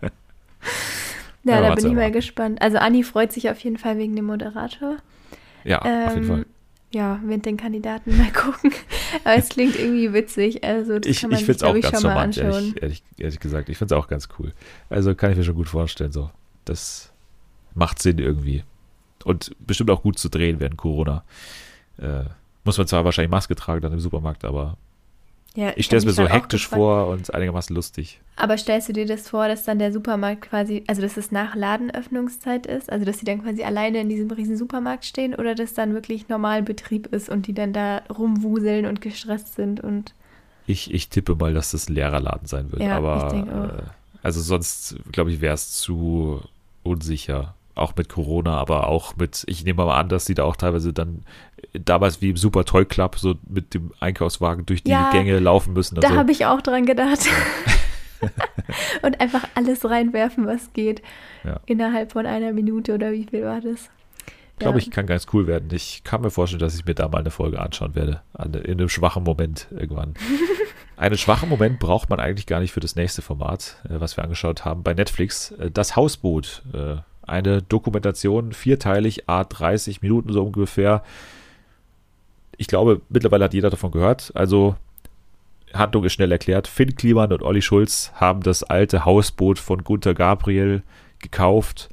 [1.44, 2.62] ja da bin ich mal gespannt.
[2.62, 4.98] Also Anni freut sich auf jeden Fall wegen dem Moderator.
[5.64, 6.46] Ja, ähm, auf jeden Fall.
[6.94, 8.72] Ja, mit den Kandidaten mal gucken.
[9.24, 10.64] Aber es klingt irgendwie witzig.
[10.64, 13.70] Also das ich, kann man ich finde es auch ganz charmant, ehrlich, ehrlich, ehrlich, gesagt.
[13.70, 14.54] Ich finde es auch ganz cool.
[14.90, 16.12] Also kann ich mir schon gut vorstellen.
[16.12, 16.30] So,
[16.66, 17.12] das
[17.74, 18.64] macht Sinn irgendwie.
[19.24, 21.24] Und bestimmt auch gut zu drehen während Corona.
[21.98, 22.24] Äh,
[22.64, 24.78] muss man zwar wahrscheinlich Maske tragen dann im Supermarkt, aber
[25.56, 28.20] ja, ich stelle es mir so hektisch vor und einigermaßen lustig.
[28.38, 31.54] Aber stellst du dir das vor, dass dann der Supermarkt quasi, also dass es nach
[31.54, 35.76] Ladenöffnungszeit ist, also dass sie dann quasi alleine in diesem riesen Supermarkt stehen oder dass
[35.76, 40.16] dann wirklich Normalbetrieb ist und die dann da rumwuseln und gestresst sind und
[40.66, 43.92] ich, ich tippe mal, dass das ein leerer Laden sein wird, ja, aber äh,
[44.24, 46.42] also sonst glaube ich wäre es zu
[46.82, 50.56] unsicher auch mit Corona, aber auch mit, ich nehme mal an, dass sie da auch
[50.56, 51.24] teilweise dann
[51.74, 55.74] damals wie im Super Toy Club so mit dem Einkaufswagen durch die ja, Gänge laufen
[55.74, 55.96] müssen.
[55.96, 56.16] Da so.
[56.16, 57.20] habe ich auch dran gedacht.
[59.02, 61.02] und einfach alles reinwerfen, was geht.
[61.44, 61.60] Ja.
[61.66, 63.90] Innerhalb von einer Minute oder wie viel war das?
[64.54, 65.70] Ich glaube, ich kann ganz cool werden.
[65.74, 68.22] Ich kann mir vorstellen, dass ich mir da mal eine Folge anschauen werde.
[68.38, 70.14] In einem schwachen Moment irgendwann.
[70.96, 74.24] Einen schwachen Moment braucht man eigentlich gar nicht für das nächste Format, äh, was wir
[74.24, 75.52] angeschaut haben bei Netflix.
[75.52, 76.62] Äh, das Hausboot.
[77.26, 81.04] Eine Dokumentation, vierteilig, a 30 Minuten so ungefähr.
[82.58, 84.32] Ich glaube, mittlerweile hat jeder davon gehört.
[84.36, 84.76] Also
[85.74, 86.68] Handlung ist schnell erklärt.
[86.68, 90.84] Finn Kliman und Olli Schulz haben das alte Hausboot von Gunther Gabriel
[91.20, 91.90] gekauft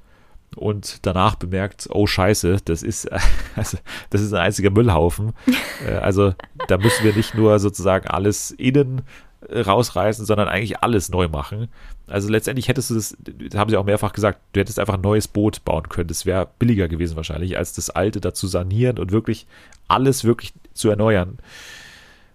[0.56, 3.08] und danach bemerkt, oh Scheiße, das ist,
[3.56, 3.78] also,
[4.10, 5.32] das ist ein einziger Müllhaufen.
[5.86, 6.34] Äh, also
[6.68, 9.00] da müssen wir nicht nur sozusagen alles innen
[9.48, 11.68] rausreißen, sondern eigentlich alles neu machen.
[12.06, 15.00] Also letztendlich hättest du das, das haben sie auch mehrfach gesagt, du hättest einfach ein
[15.00, 16.08] neues Boot bauen können.
[16.08, 19.46] Das wäre billiger gewesen wahrscheinlich, als das alte da zu sanieren und wirklich
[19.88, 21.38] alles wirklich zu erneuern.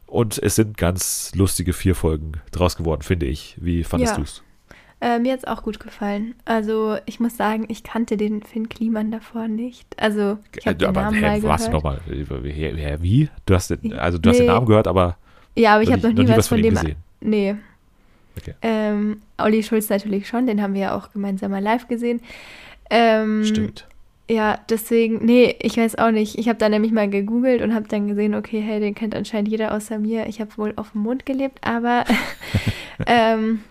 [0.08, 3.56] Und es sind ganz lustige vier Folgen draus geworden, finde ich.
[3.60, 4.18] Wie fandest ja.
[4.18, 4.44] du es?
[5.02, 6.36] Äh, mir hat es auch gut gefallen.
[6.46, 9.88] Also ich muss sagen, ich kannte den Finn Kliman davor nicht.
[10.02, 12.00] Also ich habe den aber, Namen hä, mal was nochmal?
[12.08, 13.30] Wie?
[13.46, 14.34] Du hast den, also du nee.
[14.34, 15.18] hast den Namen gehört, aber
[15.56, 16.96] ja, aber ich habe noch, nie was, was von, dem gesehen.
[17.22, 17.56] Nee.
[18.38, 18.54] Okay.
[18.62, 22.22] Ähm, Olli Schulz natürlich schon, den haben wir ja auch gemeinsam mal live gesehen.
[22.90, 23.88] Ähm, Stimmt.
[24.30, 26.38] Ja, deswegen, nee, ich weiß auch nicht.
[26.38, 29.50] Ich habe da nämlich mal gegoogelt und habe dann gesehen, okay, hey, den kennt anscheinend
[29.50, 30.26] jeder außer mir.
[30.28, 32.06] Ich habe wohl auf dem Mond gelebt, aber
[33.08, 33.62] ähm,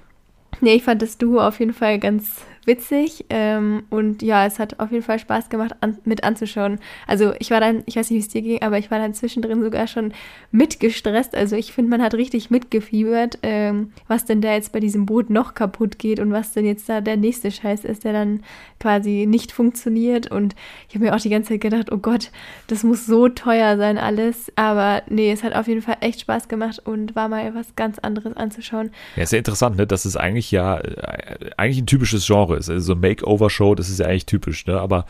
[0.61, 3.27] nee, ich fand das Duo auf jeden Fall ganz witzig.
[3.31, 6.79] Ähm, und ja, es hat auf jeden Fall Spaß gemacht, an, mit anzuschauen.
[7.07, 9.15] Also ich war dann, ich weiß nicht, wie es dir ging, aber ich war dann
[9.15, 10.13] zwischendrin sogar schon
[10.51, 11.35] mitgestresst.
[11.35, 15.31] Also ich finde, man hat richtig mitgefiebert, ähm, was denn da jetzt bei diesem Boot
[15.31, 18.43] noch kaputt geht und was denn jetzt da der nächste Scheiß ist, der dann
[18.81, 20.31] quasi nicht funktioniert.
[20.31, 20.55] Und
[20.89, 22.31] ich habe mir auch die ganze Zeit gedacht, oh Gott,
[22.67, 24.53] das muss so teuer sein alles.
[24.57, 27.99] Aber nee, es hat auf jeden Fall echt Spaß gemacht und war mal was ganz
[27.99, 28.91] anderes anzuschauen.
[29.17, 29.87] Ja, ist ja interessant, ne?
[29.87, 32.71] Das ist eigentlich ja äh, eigentlich ein typisches Genre ist.
[32.71, 34.81] Also so Makeover-Show, das ist ja eigentlich typisch, ne?
[34.81, 35.07] Aber,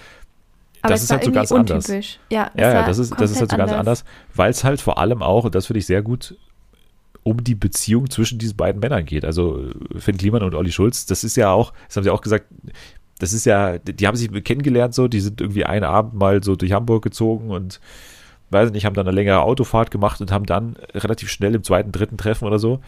[0.83, 1.85] aber das ist halt so ganz untypisch.
[1.91, 2.19] anders.
[2.31, 4.99] Ja, ja, ja das, ist, das ist halt so ganz anders, weil es halt vor
[4.99, 6.37] allem auch, und das finde ich sehr gut,
[7.23, 9.25] um die Beziehung zwischen diesen beiden Männern geht.
[9.25, 12.47] Also Finn Kliman und Olli Schulz, das ist ja auch, das haben sie auch gesagt,
[13.19, 16.55] das ist ja, die haben sich kennengelernt so, die sind irgendwie einen Abend mal so
[16.57, 17.81] durch Hamburg gezogen und
[18.51, 21.93] weiß nicht, haben dann eine längere Autofahrt gemacht und haben dann relativ schnell im zweiten,
[21.93, 22.81] dritten Treffen oder so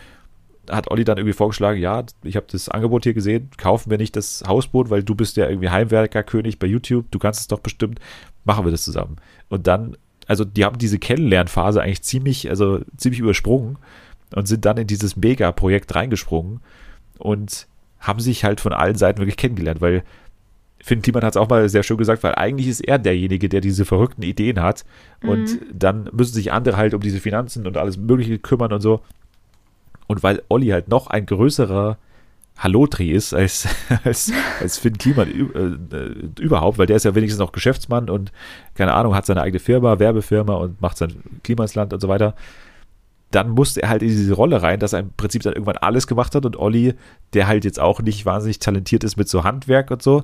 [0.71, 4.17] hat Olli dann irgendwie vorgeschlagen, ja, ich habe das Angebot hier gesehen, kaufen wir nicht
[4.17, 8.01] das Hausboot, weil du bist ja irgendwie Heimwerkerkönig bei YouTube, du kannst es doch bestimmt,
[8.45, 9.17] machen wir das zusammen.
[9.49, 9.97] Und dann,
[10.27, 13.79] also die haben diese Kennenlernphase eigentlich ziemlich, also ziemlich übersprungen
[14.35, 16.61] und sind dann in dieses Mega-Projekt reingesprungen
[17.19, 17.67] und
[17.99, 20.03] haben sich halt von allen Seiten wirklich kennengelernt, weil
[20.83, 23.61] Finn Kliman hat es auch mal sehr schön gesagt, weil eigentlich ist er derjenige, der
[23.61, 24.85] diese verrückten Ideen hat
[25.23, 25.61] und mhm.
[25.73, 29.01] dann müssen sich andere halt um diese Finanzen und alles Mögliche kümmern und so.
[30.07, 31.99] Und weil Olli halt noch ein größerer
[32.59, 33.69] Hallotri ist als,
[34.05, 38.33] als, als Finn Kliman äh, überhaupt, weil der ist ja wenigstens noch Geschäftsmann und
[38.75, 42.35] keine Ahnung, hat seine eigene Firma, Werbefirma und macht sein Klimasland und so weiter.
[43.31, 46.07] Dann musste er halt in diese Rolle rein, dass er im Prinzip dann irgendwann alles
[46.07, 46.95] gemacht hat und Olli,
[47.35, 50.23] der halt jetzt auch nicht wahnsinnig talentiert ist mit so Handwerk und so,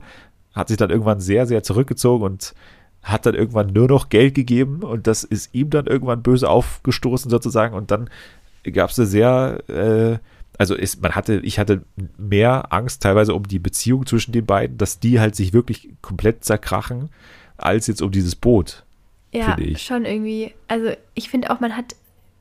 [0.54, 2.54] hat sich dann irgendwann sehr, sehr zurückgezogen und
[3.02, 7.30] hat dann irgendwann nur noch Geld gegeben und das ist ihm dann irgendwann böse aufgestoßen
[7.30, 8.08] sozusagen und dann
[8.70, 10.18] gab es eine sehr, äh,
[10.58, 11.84] also ist, man hatte, ich hatte
[12.16, 16.44] mehr Angst teilweise um die Beziehung zwischen den beiden, dass die halt sich wirklich komplett
[16.44, 17.10] zerkrachen,
[17.56, 18.84] als jetzt um dieses Boot.
[19.32, 20.52] Ja, schon irgendwie.
[20.68, 21.96] Also ich finde auch, man hat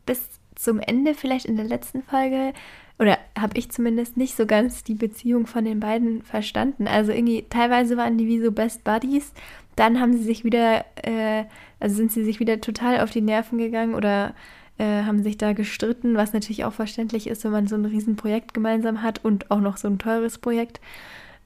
[0.05, 0.21] bis
[0.55, 2.53] zum Ende, vielleicht in der letzten Folge,
[2.99, 6.87] oder habe ich zumindest nicht so ganz die Beziehung von den beiden verstanden.
[6.87, 9.33] Also irgendwie, teilweise waren die wie so Best Buddies,
[9.75, 11.45] dann haben sie sich wieder, äh,
[11.79, 14.35] also sind sie sich wieder total auf die Nerven gegangen oder
[14.81, 18.55] äh, haben sich da gestritten, was natürlich auch verständlich ist, wenn man so ein Riesenprojekt
[18.55, 20.81] gemeinsam hat und auch noch so ein teures Projekt.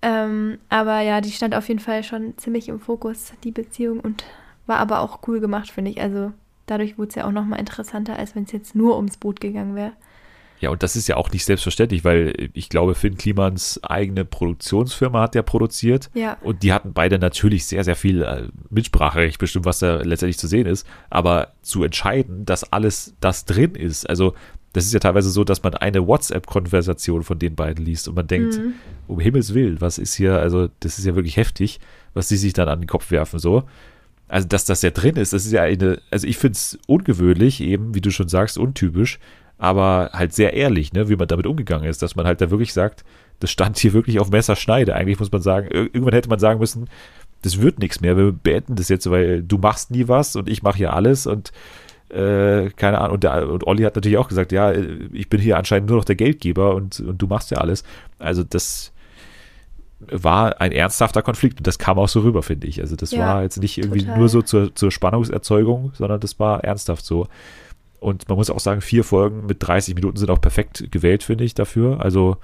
[0.02, 4.24] Ähm, aber ja, die stand auf jeden Fall schon ziemlich im Fokus, die Beziehung, und
[4.68, 6.00] war aber auch cool gemacht, finde ich.
[6.00, 6.32] Also
[6.66, 9.76] dadurch wurde es ja auch nochmal interessanter, als wenn es jetzt nur ums Boot gegangen
[9.76, 9.92] wäre.
[10.66, 15.22] Ja, und das ist ja auch nicht selbstverständlich, weil ich glaube, Finn Klimans eigene Produktionsfirma
[15.22, 16.10] hat ja produziert.
[16.16, 16.40] Ja.
[16.42, 20.48] Und die hatten beide natürlich sehr, sehr viel äh, Mitspracherecht bestimmt, was da letztendlich zu
[20.48, 20.88] sehen ist.
[21.12, 24.34] Aber zu entscheiden, dass alles das drin ist, also
[24.74, 28.26] das ist ja teilweise so, dass man eine WhatsApp-Konversation von den beiden liest und man
[28.26, 28.74] denkt, mhm.
[29.06, 31.80] um Himmels Willen, was ist hier, also das ist ja wirklich heftig,
[32.16, 33.66] was die sich dann an den Kopf werfen, so.
[34.28, 37.62] Also, dass das ja drin ist, das ist ja eine, also ich finde es ungewöhnlich,
[37.62, 39.20] eben, wie du schon sagst, untypisch,
[39.58, 42.74] aber halt sehr ehrlich, ne, wie man damit umgegangen ist, dass man halt da wirklich
[42.74, 43.04] sagt,
[43.40, 44.96] das stand hier wirklich auf Messerschneide.
[44.96, 46.90] Eigentlich muss man sagen, irgendwann hätte man sagen müssen,
[47.42, 50.64] das wird nichts mehr, wir beenden das jetzt, weil du machst nie was und ich
[50.64, 51.52] mache hier alles und
[52.10, 53.16] äh, keine Ahnung.
[53.16, 56.06] Und, der, und Olli hat natürlich auch gesagt, ja, ich bin hier anscheinend nur noch
[56.06, 57.84] der Geldgeber und, und du machst ja alles.
[58.20, 58.92] Also das
[60.00, 62.82] war ein ernsthafter Konflikt und das kam auch so rüber, finde ich.
[62.82, 64.18] Also das ja, war jetzt nicht irgendwie total.
[64.18, 67.28] nur so zur, zur Spannungserzeugung, sondern das war ernsthaft so.
[68.06, 71.44] Und man muss auch sagen, vier Folgen mit 30 Minuten sind auch perfekt gewählt, finde
[71.44, 72.02] ich, dafür.
[72.02, 72.38] Also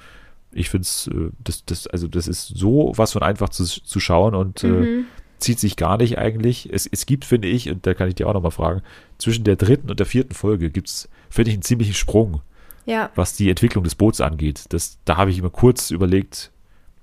[0.52, 4.00] ich finde es, äh, das, das, also das ist so was von einfach zu, zu
[4.00, 4.84] schauen und äh, mhm.
[4.84, 5.04] äh,
[5.38, 6.74] zieht sich gar nicht eigentlich.
[6.74, 8.82] Es, es gibt, finde ich, und da kann ich dir auch nochmal fragen,
[9.20, 12.42] zwischen der dritten und der vierten Folge gibt es, finde ich, einen ziemlichen Sprung,
[12.88, 13.12] ja.
[13.14, 14.66] was die Entwicklung des Boots angeht.
[14.70, 16.52] Das, da habe ich immer kurz überlegt,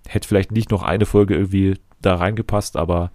[0.08, 3.12] hätte vielleicht nicht noch eine Folge irgendwie da reingepasst, aber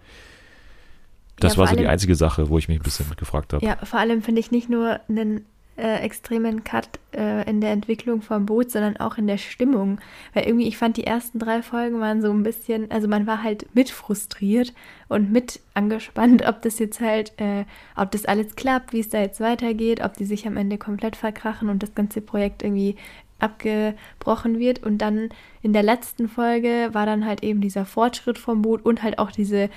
[1.38, 3.66] das ja, war so die einzige Sache, wo ich mich ein bisschen gefragt habe.
[3.66, 8.22] Ja, vor allem finde ich nicht nur einen äh, extremen Cut äh, in der Entwicklung
[8.22, 10.00] vom Boot, sondern auch in der Stimmung.
[10.34, 13.42] Weil irgendwie, ich fand, die ersten drei Folgen waren so ein bisschen, also man war
[13.42, 14.74] halt mit frustriert
[15.08, 17.66] und mit angespannt, ob das jetzt halt, äh,
[17.96, 21.16] ob das alles klappt, wie es da jetzt weitergeht, ob die sich am Ende komplett
[21.16, 22.96] verkrachen und das ganze Projekt irgendwie
[23.40, 24.84] abgebrochen wird.
[24.84, 25.30] Und dann
[25.64, 29.32] in der letzten Folge war dann halt eben dieser Fortschritt vom Boot und halt auch
[29.32, 29.70] diese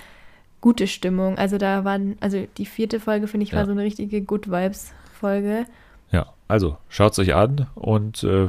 [0.60, 1.38] gute Stimmung.
[1.38, 4.92] Also da waren, also die vierte Folge, finde ich, war so eine richtige Good Vibes
[5.12, 5.66] Folge.
[6.10, 8.48] Ja, also schaut es euch an und äh,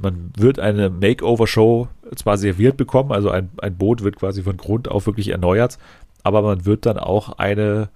[0.00, 4.88] man wird eine Makeover-Show zwar serviert bekommen, also ein, ein Boot wird quasi von Grund
[4.88, 5.78] auf wirklich erneuert,
[6.22, 7.88] aber man wird dann auch eine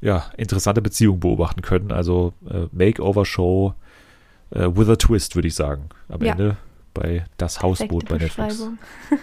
[0.00, 1.92] ja, interessante Beziehung beobachten können.
[1.92, 3.74] Also äh, Makeover-Show
[4.50, 5.88] äh, with a twist, würde ich sagen.
[6.08, 6.32] Am ja.
[6.32, 6.56] Ende
[6.92, 8.68] bei Das Hausboot bei Netflix.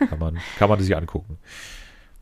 [0.09, 1.37] kann, man, kann man sich angucken.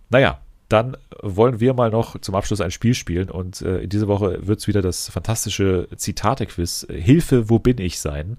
[0.09, 4.07] Naja, dann wollen wir mal noch zum Abschluss ein Spiel spielen und äh, in dieser
[4.07, 8.37] Woche wird es wieder das fantastische Zitate-Quiz Hilfe, wo bin ich sein.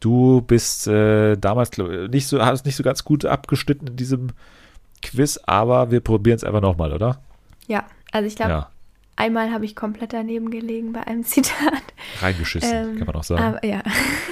[0.00, 4.28] Du bist äh, damals nicht so, hast nicht so ganz gut abgeschnitten in diesem
[5.02, 7.20] Quiz, aber wir probieren es einfach nochmal, oder?
[7.66, 8.70] Ja, also ich glaube, ja.
[9.16, 11.82] einmal habe ich komplett daneben gelegen bei einem Zitat.
[12.20, 13.42] Reingeschissen, ähm, kann man auch sagen.
[13.42, 13.82] Aber, ja.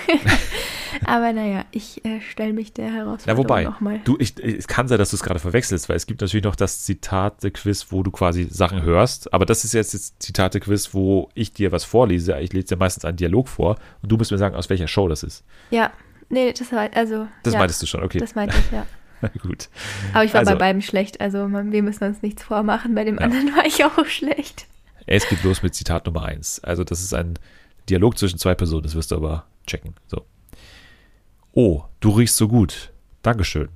[1.04, 4.00] Aber naja, ich äh, stelle mich der Herausforderung ja, wobei, nochmal.
[4.04, 6.56] Du, ich, es kann sein, dass du es gerade verwechselst, weil es gibt natürlich noch
[6.56, 9.32] das Zitate-Quiz, wo du quasi Sachen hörst.
[9.32, 12.38] Aber das ist jetzt das Zitate-Quiz, wo ich dir was vorlese.
[12.40, 15.08] Ich lese dir meistens einen Dialog vor und du musst mir sagen, aus welcher Show
[15.08, 15.44] das ist.
[15.70, 15.92] Ja,
[16.28, 17.28] nee, das war, also.
[17.42, 18.18] Das ja, meintest du schon, okay.
[18.18, 18.86] Das meinte ich, ja.
[19.42, 19.68] Gut.
[20.12, 22.94] Aber ich war also, bei beiden schlecht, also wir müssen uns nichts vormachen.
[22.94, 23.22] Bei dem ja.
[23.22, 24.66] anderen war ich auch schlecht.
[25.06, 26.60] Es geht los mit Zitat Nummer 1.
[26.64, 27.38] Also, das ist ein
[27.88, 29.94] Dialog zwischen zwei Personen, das wirst du aber checken.
[30.08, 30.24] So.
[31.58, 32.92] Oh, du riechst so gut.
[33.22, 33.70] Dankeschön.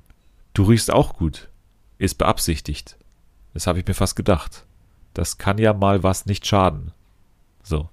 [0.53, 1.49] Du riechst auch gut.
[1.97, 2.99] Ist beabsichtigt.
[3.55, 4.67] Das habe ich mir fast gedacht.
[5.15, 6.93] Das kann ja mal was nicht schaden.
[7.63, 7.89] So.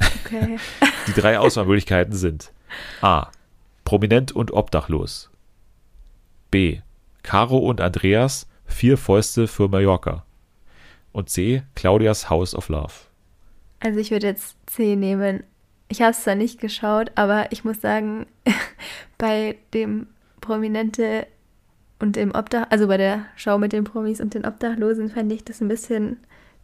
[0.00, 0.58] Okay.
[1.06, 2.52] Die drei Auswahlmöglichkeiten sind
[3.00, 3.28] A.
[3.84, 5.30] Prominent und obdachlos.
[6.50, 6.80] B.
[7.22, 10.24] Caro und Andreas, vier Fäuste für Mallorca.
[11.12, 11.62] Und C.
[11.76, 12.92] Claudias House of Love.
[13.78, 15.44] Also ich würde jetzt C nehmen.
[15.94, 18.26] Ich habe es zwar nicht geschaut, aber ich muss sagen,
[19.16, 20.08] bei dem
[20.40, 21.24] Prominente
[22.00, 25.44] und dem Obdach, also bei der Schau mit den Promis und den Obdachlosen fand ich
[25.44, 26.16] das ein bisschen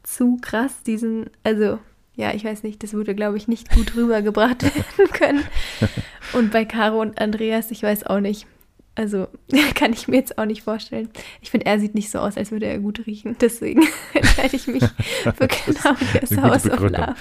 [0.03, 1.79] zu krass, diesen, also
[2.17, 4.65] ja, ich weiß nicht, das wurde, glaube ich, nicht gut rübergebracht
[4.99, 5.45] werden können.
[6.33, 8.47] Und bei Caro und Andreas, ich weiß auch nicht.
[8.95, 9.29] Also
[9.75, 11.11] kann ich mir jetzt auch nicht vorstellen.
[11.41, 13.37] Ich finde, er sieht nicht so aus, als würde er gut riechen.
[13.41, 13.83] Deswegen
[14.15, 14.83] entscheide ich mich
[15.23, 17.15] für genau das Haus of Love.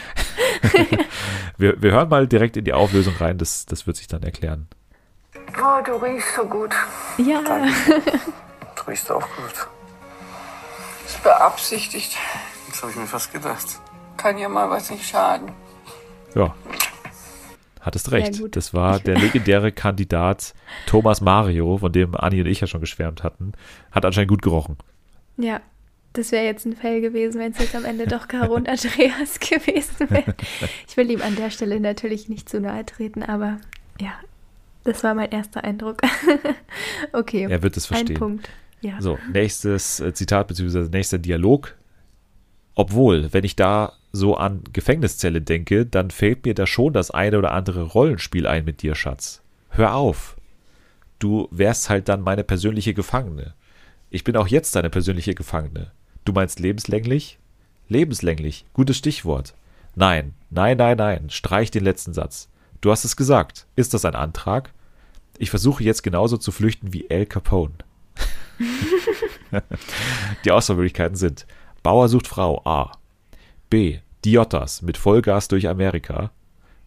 [1.57, 3.37] wir, wir hören mal direkt in die Auflösung rein.
[3.37, 4.67] Das, das wird sich dann erklären.
[5.57, 6.73] Oh, du riechst so gut.
[7.17, 7.41] Ja.
[7.41, 9.67] Du riechst auch gut.
[11.05, 12.17] Ist beabsichtigt.
[12.69, 13.65] Das habe ich mir fast gedacht.
[14.17, 15.51] Kann ja mal was nicht schaden.
[16.35, 16.53] Ja,
[17.79, 18.41] Hattest recht.
[18.55, 20.53] Das war der legendäre Kandidat
[20.85, 23.53] Thomas Mario, von dem Anni und ich ja schon geschwärmt hatten.
[23.91, 24.77] Hat anscheinend gut gerochen.
[25.37, 25.61] Ja,
[26.13, 29.39] das wäre jetzt ein Fell gewesen, wenn es jetzt am Ende doch Caro und Andreas
[29.39, 30.35] gewesen wäre.
[30.87, 33.57] Ich will ihm an der Stelle natürlich nicht zu nahe treten, aber
[34.01, 34.13] ja,
[34.83, 36.01] das war mein erster Eindruck.
[37.13, 37.47] okay.
[37.49, 38.15] Er wird es verstehen.
[38.15, 38.49] Ein Punkt.
[38.81, 39.01] Ja.
[39.01, 40.89] So, nächstes äh, Zitat bzw.
[40.89, 41.75] nächster Dialog.
[42.79, 47.37] Obwohl, wenn ich da so an Gefängniszelle denke, dann fällt mir da schon das eine
[47.37, 49.41] oder andere Rollenspiel ein mit dir, Schatz.
[49.67, 50.37] Hör auf.
[51.19, 53.53] Du wärst halt dann meine persönliche Gefangene.
[54.09, 55.91] Ich bin auch jetzt deine persönliche Gefangene.
[56.23, 57.37] Du meinst lebenslänglich?
[57.89, 59.55] Lebenslänglich, gutes Stichwort.
[59.95, 62.47] Nein, nein, nein, nein, streich den letzten Satz.
[62.79, 63.65] Du hast es gesagt.
[63.75, 64.71] Ist das ein Antrag?
[65.37, 67.73] Ich versuche jetzt genauso zu flüchten wie El Capone.
[70.45, 71.45] Die Auswahlmöglichkeiten sind
[71.89, 72.91] Bauer sucht Frau A.
[73.71, 73.97] B.
[74.23, 76.29] Diotas mit Vollgas durch Amerika.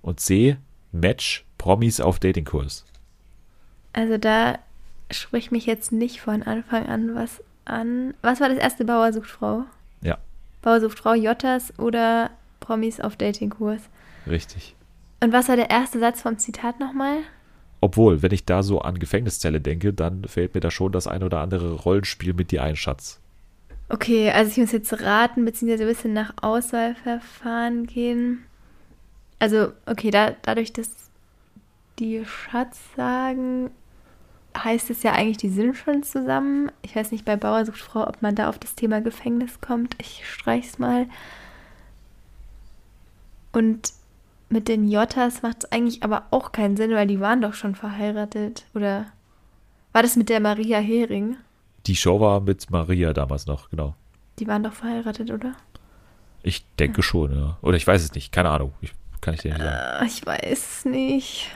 [0.00, 0.58] Und C.
[0.92, 2.84] Match Promis auf Datingkurs.
[3.92, 4.60] Also da
[5.10, 8.14] spricht mich jetzt nicht von Anfang an was an.
[8.22, 9.64] Was war das erste Bauer sucht Frau?
[10.02, 10.18] Ja.
[10.62, 12.30] Bauer sucht Frau, Jottas oder
[12.60, 13.82] Promis auf Datingkurs?
[14.28, 14.76] Richtig.
[15.18, 17.16] Und was war der erste Satz vom Zitat nochmal?
[17.80, 21.24] Obwohl, wenn ich da so an Gefängniszelle denke, dann fällt mir da schon das ein
[21.24, 23.18] oder andere Rollenspiel mit dir ein, Schatz.
[23.92, 28.42] Okay, also ich muss jetzt raten, beziehungsweise ein bisschen nach Auswahlverfahren gehen.
[29.38, 30.88] Also, okay, da, dadurch, dass
[31.98, 33.70] die Schatz sagen,
[34.56, 36.72] heißt es ja eigentlich, die sind schon zusammen.
[36.80, 39.94] Ich weiß nicht, bei Bauer sucht Frau, ob man da auf das Thema Gefängnis kommt.
[40.00, 41.06] Ich streich's mal.
[43.52, 43.92] Und
[44.48, 47.74] mit den Jottas macht es eigentlich aber auch keinen Sinn, weil die waren doch schon
[47.74, 48.64] verheiratet.
[48.74, 49.12] Oder
[49.92, 51.36] war das mit der Maria Hering?
[51.86, 53.94] Die Show war mit Maria damals noch, genau.
[54.38, 55.54] Die waren doch verheiratet, oder?
[56.42, 57.02] Ich denke hm.
[57.02, 57.58] schon, ja.
[57.62, 58.72] Oder ich weiß es nicht, keine Ahnung.
[58.80, 60.04] Ich, kann ich dir nicht sagen.
[60.04, 61.48] Äh, ich weiß es nicht.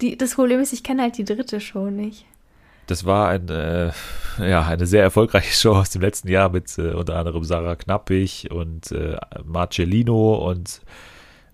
[0.00, 2.26] Die, das Problem ist, ich kenne halt die dritte Show nicht.
[2.86, 3.92] Das war ein, äh,
[4.38, 8.50] ja, eine sehr erfolgreiche Show aus dem letzten Jahr mit äh, unter anderem Sarah Knappig
[8.50, 10.80] und äh, Marcellino und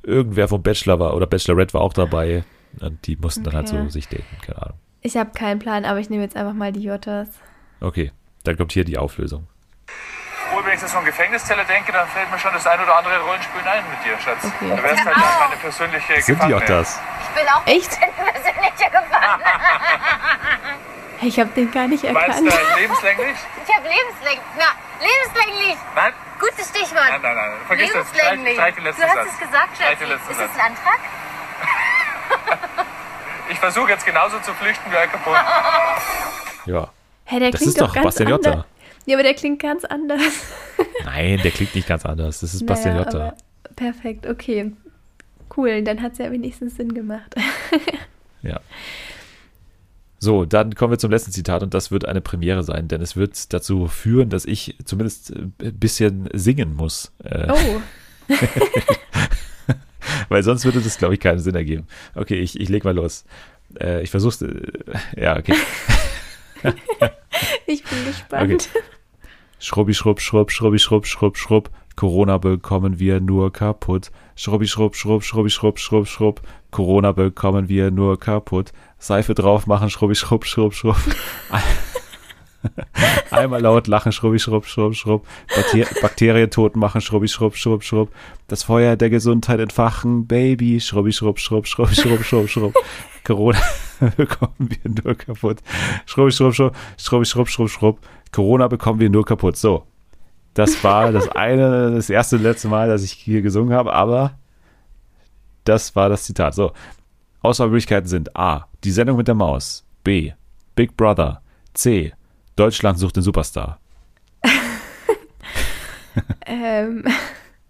[0.03, 2.45] irgendwer vom Bachelor war oder Bachelorette war auch dabei.
[2.81, 3.51] Und die mussten okay.
[3.51, 4.79] dann halt so sich daten, keine Ahnung.
[5.03, 7.29] Ich habe keinen Plan, aber ich nehme jetzt einfach mal die Jottas.
[7.81, 8.13] Okay,
[8.45, 9.49] dann kommt hier die Auflösung.
[10.51, 13.21] Obwohl, wenn ich das von Gefängniszelle denke, dann fällt mir schon das ein oder andere
[13.21, 14.45] Rollenspiel ein mit dir, Schatz.
[14.45, 14.77] Okay.
[14.77, 15.41] Du wärst halt auch.
[15.41, 17.01] meine persönliche Sind die auch das?
[17.23, 17.91] Ich bin auch Echt?
[17.91, 19.51] persönlicher Gefangener.
[21.19, 22.29] hey, ich habe den gar nicht erkannt.
[22.29, 23.37] Meinst du lebenslänglich?
[23.67, 24.45] Ich habe lebenslänglich.
[24.59, 24.65] Na,
[25.01, 25.77] lebenslänglich.
[25.95, 26.13] Nein?
[26.41, 27.09] Gutes Stichwort.
[27.09, 27.53] Nein, nein, nein.
[27.67, 28.13] Vergiss das.
[28.13, 28.55] Lebenslänglich.
[28.55, 30.01] Streich, streich du hast es gesagt, Schatz.
[30.31, 31.01] Ist das ein Antrag?
[33.51, 35.39] ich versuche jetzt genauso zu flüchten wie Al Capone.
[36.67, 36.89] ja.
[37.31, 38.67] Hey, der das klingt ist doch, ganz Bastian Jotta.
[39.07, 40.21] Ja, aber der klingt ganz anders.
[41.05, 42.41] Nein, der klingt nicht ganz anders.
[42.41, 43.35] Das ist naja, Bastian Jotta.
[43.77, 44.73] Perfekt, okay.
[45.57, 47.37] Cool, dann hat es ja wenigstens Sinn gemacht.
[48.43, 48.59] ja.
[50.19, 53.15] So, dann kommen wir zum letzten Zitat und das wird eine Premiere sein, denn es
[53.15, 57.13] wird dazu führen, dass ich zumindest ein bisschen singen muss.
[57.23, 57.81] Äh, oh.
[60.29, 61.87] Weil sonst würde das, glaube ich, keinen Sinn ergeben.
[62.17, 63.25] Okay, ich, ich leg mal los.
[63.81, 64.43] Äh, ich versuch's.
[64.43, 64.63] Äh,
[65.17, 65.55] ja, okay.
[67.67, 68.69] ich bin gespannt.
[68.73, 68.83] Okay.
[69.59, 71.71] Schrubbi, schrubb, schrubb, schrubbi, schrubb, schrubb, schrubb.
[71.97, 74.11] Corona bekommen wir nur kaputt.
[74.35, 76.41] Schrubbi, schrubb, schrubb, schrubbi, schrubb, schrubb, schrubb.
[76.71, 78.73] Corona bekommen wir nur kaputt.
[78.99, 80.97] Seife drauf machen, schrubbi, schrubb, schrubb, schrubb.
[83.31, 85.27] Einmal laut lachen, schrubbi, schrubb, schrubb, schrubb.
[86.03, 88.11] Bakterien tot machen, schrubbi, schrubb, schrubb, schrubb.
[88.49, 92.75] Das Feuer der Gesundheit entfachen, Baby, schrubbi, schrubb, schrubb, schrubb, schrubb, schrubb, schrubb.
[93.25, 93.61] Corona
[94.17, 95.59] bekommen wir nur kaputt.
[96.07, 97.99] Schrubbi, schrubb, schrubb, schrubbi, schrubb, schrubb, schrubb.
[98.33, 99.57] Corona bekommen wir nur kaputt.
[99.57, 99.85] So.
[100.55, 104.37] Das war das eine, das erste und letzte Mal, dass ich hier gesungen habe, aber
[105.65, 106.55] das war das Zitat.
[106.55, 106.73] So.
[107.43, 108.67] Auswahlmöglichkeiten sind A.
[108.85, 109.85] Die Sendung mit der Maus.
[110.03, 110.33] B.
[110.75, 111.43] Big Brother.
[111.75, 112.13] C.
[112.61, 113.81] Deutschland sucht den Superstar.
[116.47, 117.05] ähm,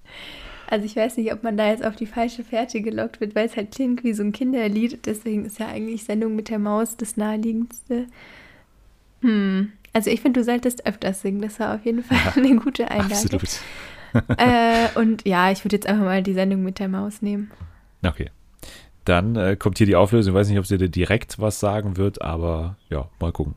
[0.68, 3.46] also ich weiß nicht, ob man da jetzt auf die falsche Fährte gelockt wird, weil
[3.46, 5.06] es halt klingt wie so ein Kinderlied.
[5.06, 8.06] Deswegen ist ja eigentlich Sendung mit der Maus das naheliegendste.
[9.20, 9.70] Hm.
[9.92, 11.40] Also ich finde, du solltest öfters singen.
[11.40, 13.14] Das war auf jeden Fall ja, eine gute Einlage.
[13.14, 13.60] Absolut.
[14.38, 17.52] äh, und ja, ich würde jetzt einfach mal die Sendung mit der Maus nehmen.
[18.04, 18.30] Okay.
[19.04, 20.32] Dann äh, kommt hier die Auflösung.
[20.32, 23.54] Ich weiß nicht, ob sie dir direkt was sagen wird, aber ja, mal gucken.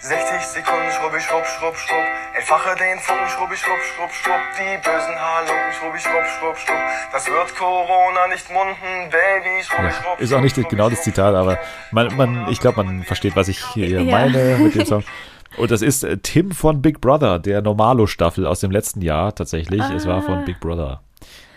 [0.00, 2.06] 60 Sekunden, schrubbi, schrubb, schrubb, schrubb.
[2.36, 4.40] Entfache den Funken, schrubbi, schrubb, schrubb, schrubb.
[4.54, 6.78] Die bösen Haarlunken, schrubbi, schrubb, schrubb, schrubb.
[7.10, 10.20] Das wird Corona nicht munden, Baby, schrubbi, schrubb.
[10.20, 11.58] Ist auch nicht genau das Zitat, aber
[11.90, 14.04] man, man, ich glaube, man versteht, was ich hier ja.
[14.04, 15.02] meine mit dem Song.
[15.56, 19.82] Und das ist äh, Tim von Big Brother, der Normalo-Staffel aus dem letzten Jahr tatsächlich.
[19.82, 19.94] Ah.
[19.96, 20.42] Es war von ah.
[20.46, 21.02] Big Brother.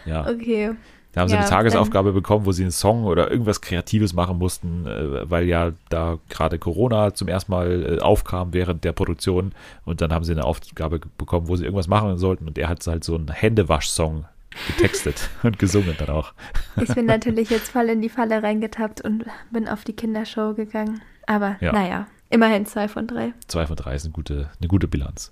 [0.05, 0.27] Ja.
[0.27, 0.71] Okay.
[1.13, 4.37] Da haben sie ja, eine Tagesaufgabe bekommen, wo sie einen Song oder irgendwas Kreatives machen
[4.37, 9.51] mussten, äh, weil ja da gerade Corona zum ersten Mal äh, aufkam während der Produktion.
[9.83, 12.47] Und dann haben sie eine Aufgabe bekommen, wo sie irgendwas machen sollten.
[12.47, 14.25] Und er hat halt so einen Händewasch-Song
[14.67, 16.33] getextet und gesungen dann auch.
[16.81, 21.01] Ich bin natürlich jetzt voll in die Falle reingetappt und bin auf die Kindershow gegangen.
[21.27, 21.73] Aber ja.
[21.73, 23.33] naja, immerhin zwei von drei.
[23.47, 25.31] Zwei von drei ist eine gute, eine gute Bilanz.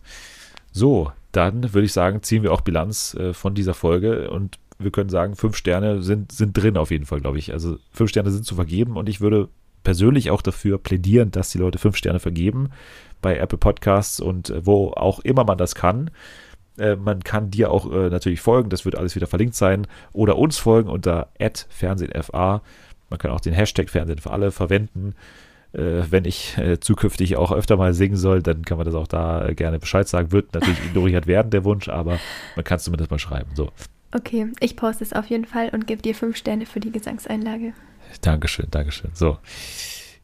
[0.71, 4.91] So, dann würde ich sagen, ziehen wir auch Bilanz äh, von dieser Folge und wir
[4.91, 7.51] können sagen, fünf Sterne sind, sind drin auf jeden Fall, glaube ich.
[7.51, 9.49] Also fünf Sterne sind zu vergeben und ich würde
[9.83, 12.69] persönlich auch dafür plädieren, dass die Leute fünf Sterne vergeben
[13.21, 16.11] bei Apple Podcasts und äh, wo auch immer man das kann.
[16.77, 20.37] Äh, man kann dir auch äh, natürlich folgen, das wird alles wieder verlinkt sein, oder
[20.37, 21.29] uns folgen unter
[21.69, 22.61] @fernsehenfa.
[23.09, 25.15] Man kann auch den Hashtag Fernsehen für alle verwenden.
[25.71, 29.77] wenn ich zukünftig auch öfter mal singen soll, dann kann man das auch da gerne
[29.77, 30.31] Bescheid sagen.
[30.31, 32.19] Wird natürlich ignoriert werden, der Wunsch, aber
[32.55, 33.51] man kann es zumindest mal schreiben.
[33.53, 33.71] So.
[34.11, 37.73] Okay, ich poste es auf jeden Fall und gebe dir fünf Sterne für die Gesangseinlage.
[38.21, 39.11] Dankeschön, Dankeschön.
[39.13, 39.37] So,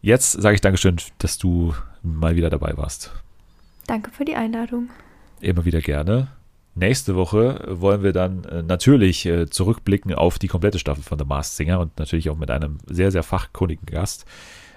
[0.01, 3.11] jetzt sage ich Dankeschön, dass du mal wieder dabei warst.
[3.85, 4.89] Danke für die Einladung.
[5.39, 6.29] Immer wieder gerne.
[6.73, 11.25] Nächste Woche wollen wir dann äh, natürlich äh, zurückblicken auf die komplette Staffel von The
[11.25, 14.25] Masked Singer und natürlich auch mit einem sehr, sehr fachkundigen Gast.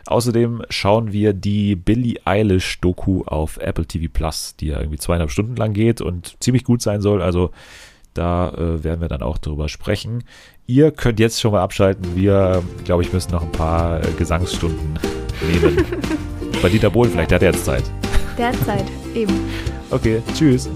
[0.07, 5.31] Außerdem schauen wir die Billie Eilish Doku auf Apple TV Plus, die ja irgendwie zweieinhalb
[5.31, 7.21] Stunden lang geht und ziemlich gut sein soll.
[7.21, 7.51] Also
[8.19, 10.25] da äh, werden wir dann auch drüber sprechen.
[10.67, 12.17] Ihr könnt jetzt schon mal abschalten.
[12.17, 14.99] Wir, glaube ich, müssen noch ein paar äh, Gesangsstunden
[15.51, 15.85] nehmen.
[16.63, 17.85] Bei Dieter Bohlen vielleicht, der hat jetzt Zeit.
[18.37, 18.85] Der hat Zeit,
[19.15, 19.33] eben.
[19.91, 20.69] Okay, tschüss.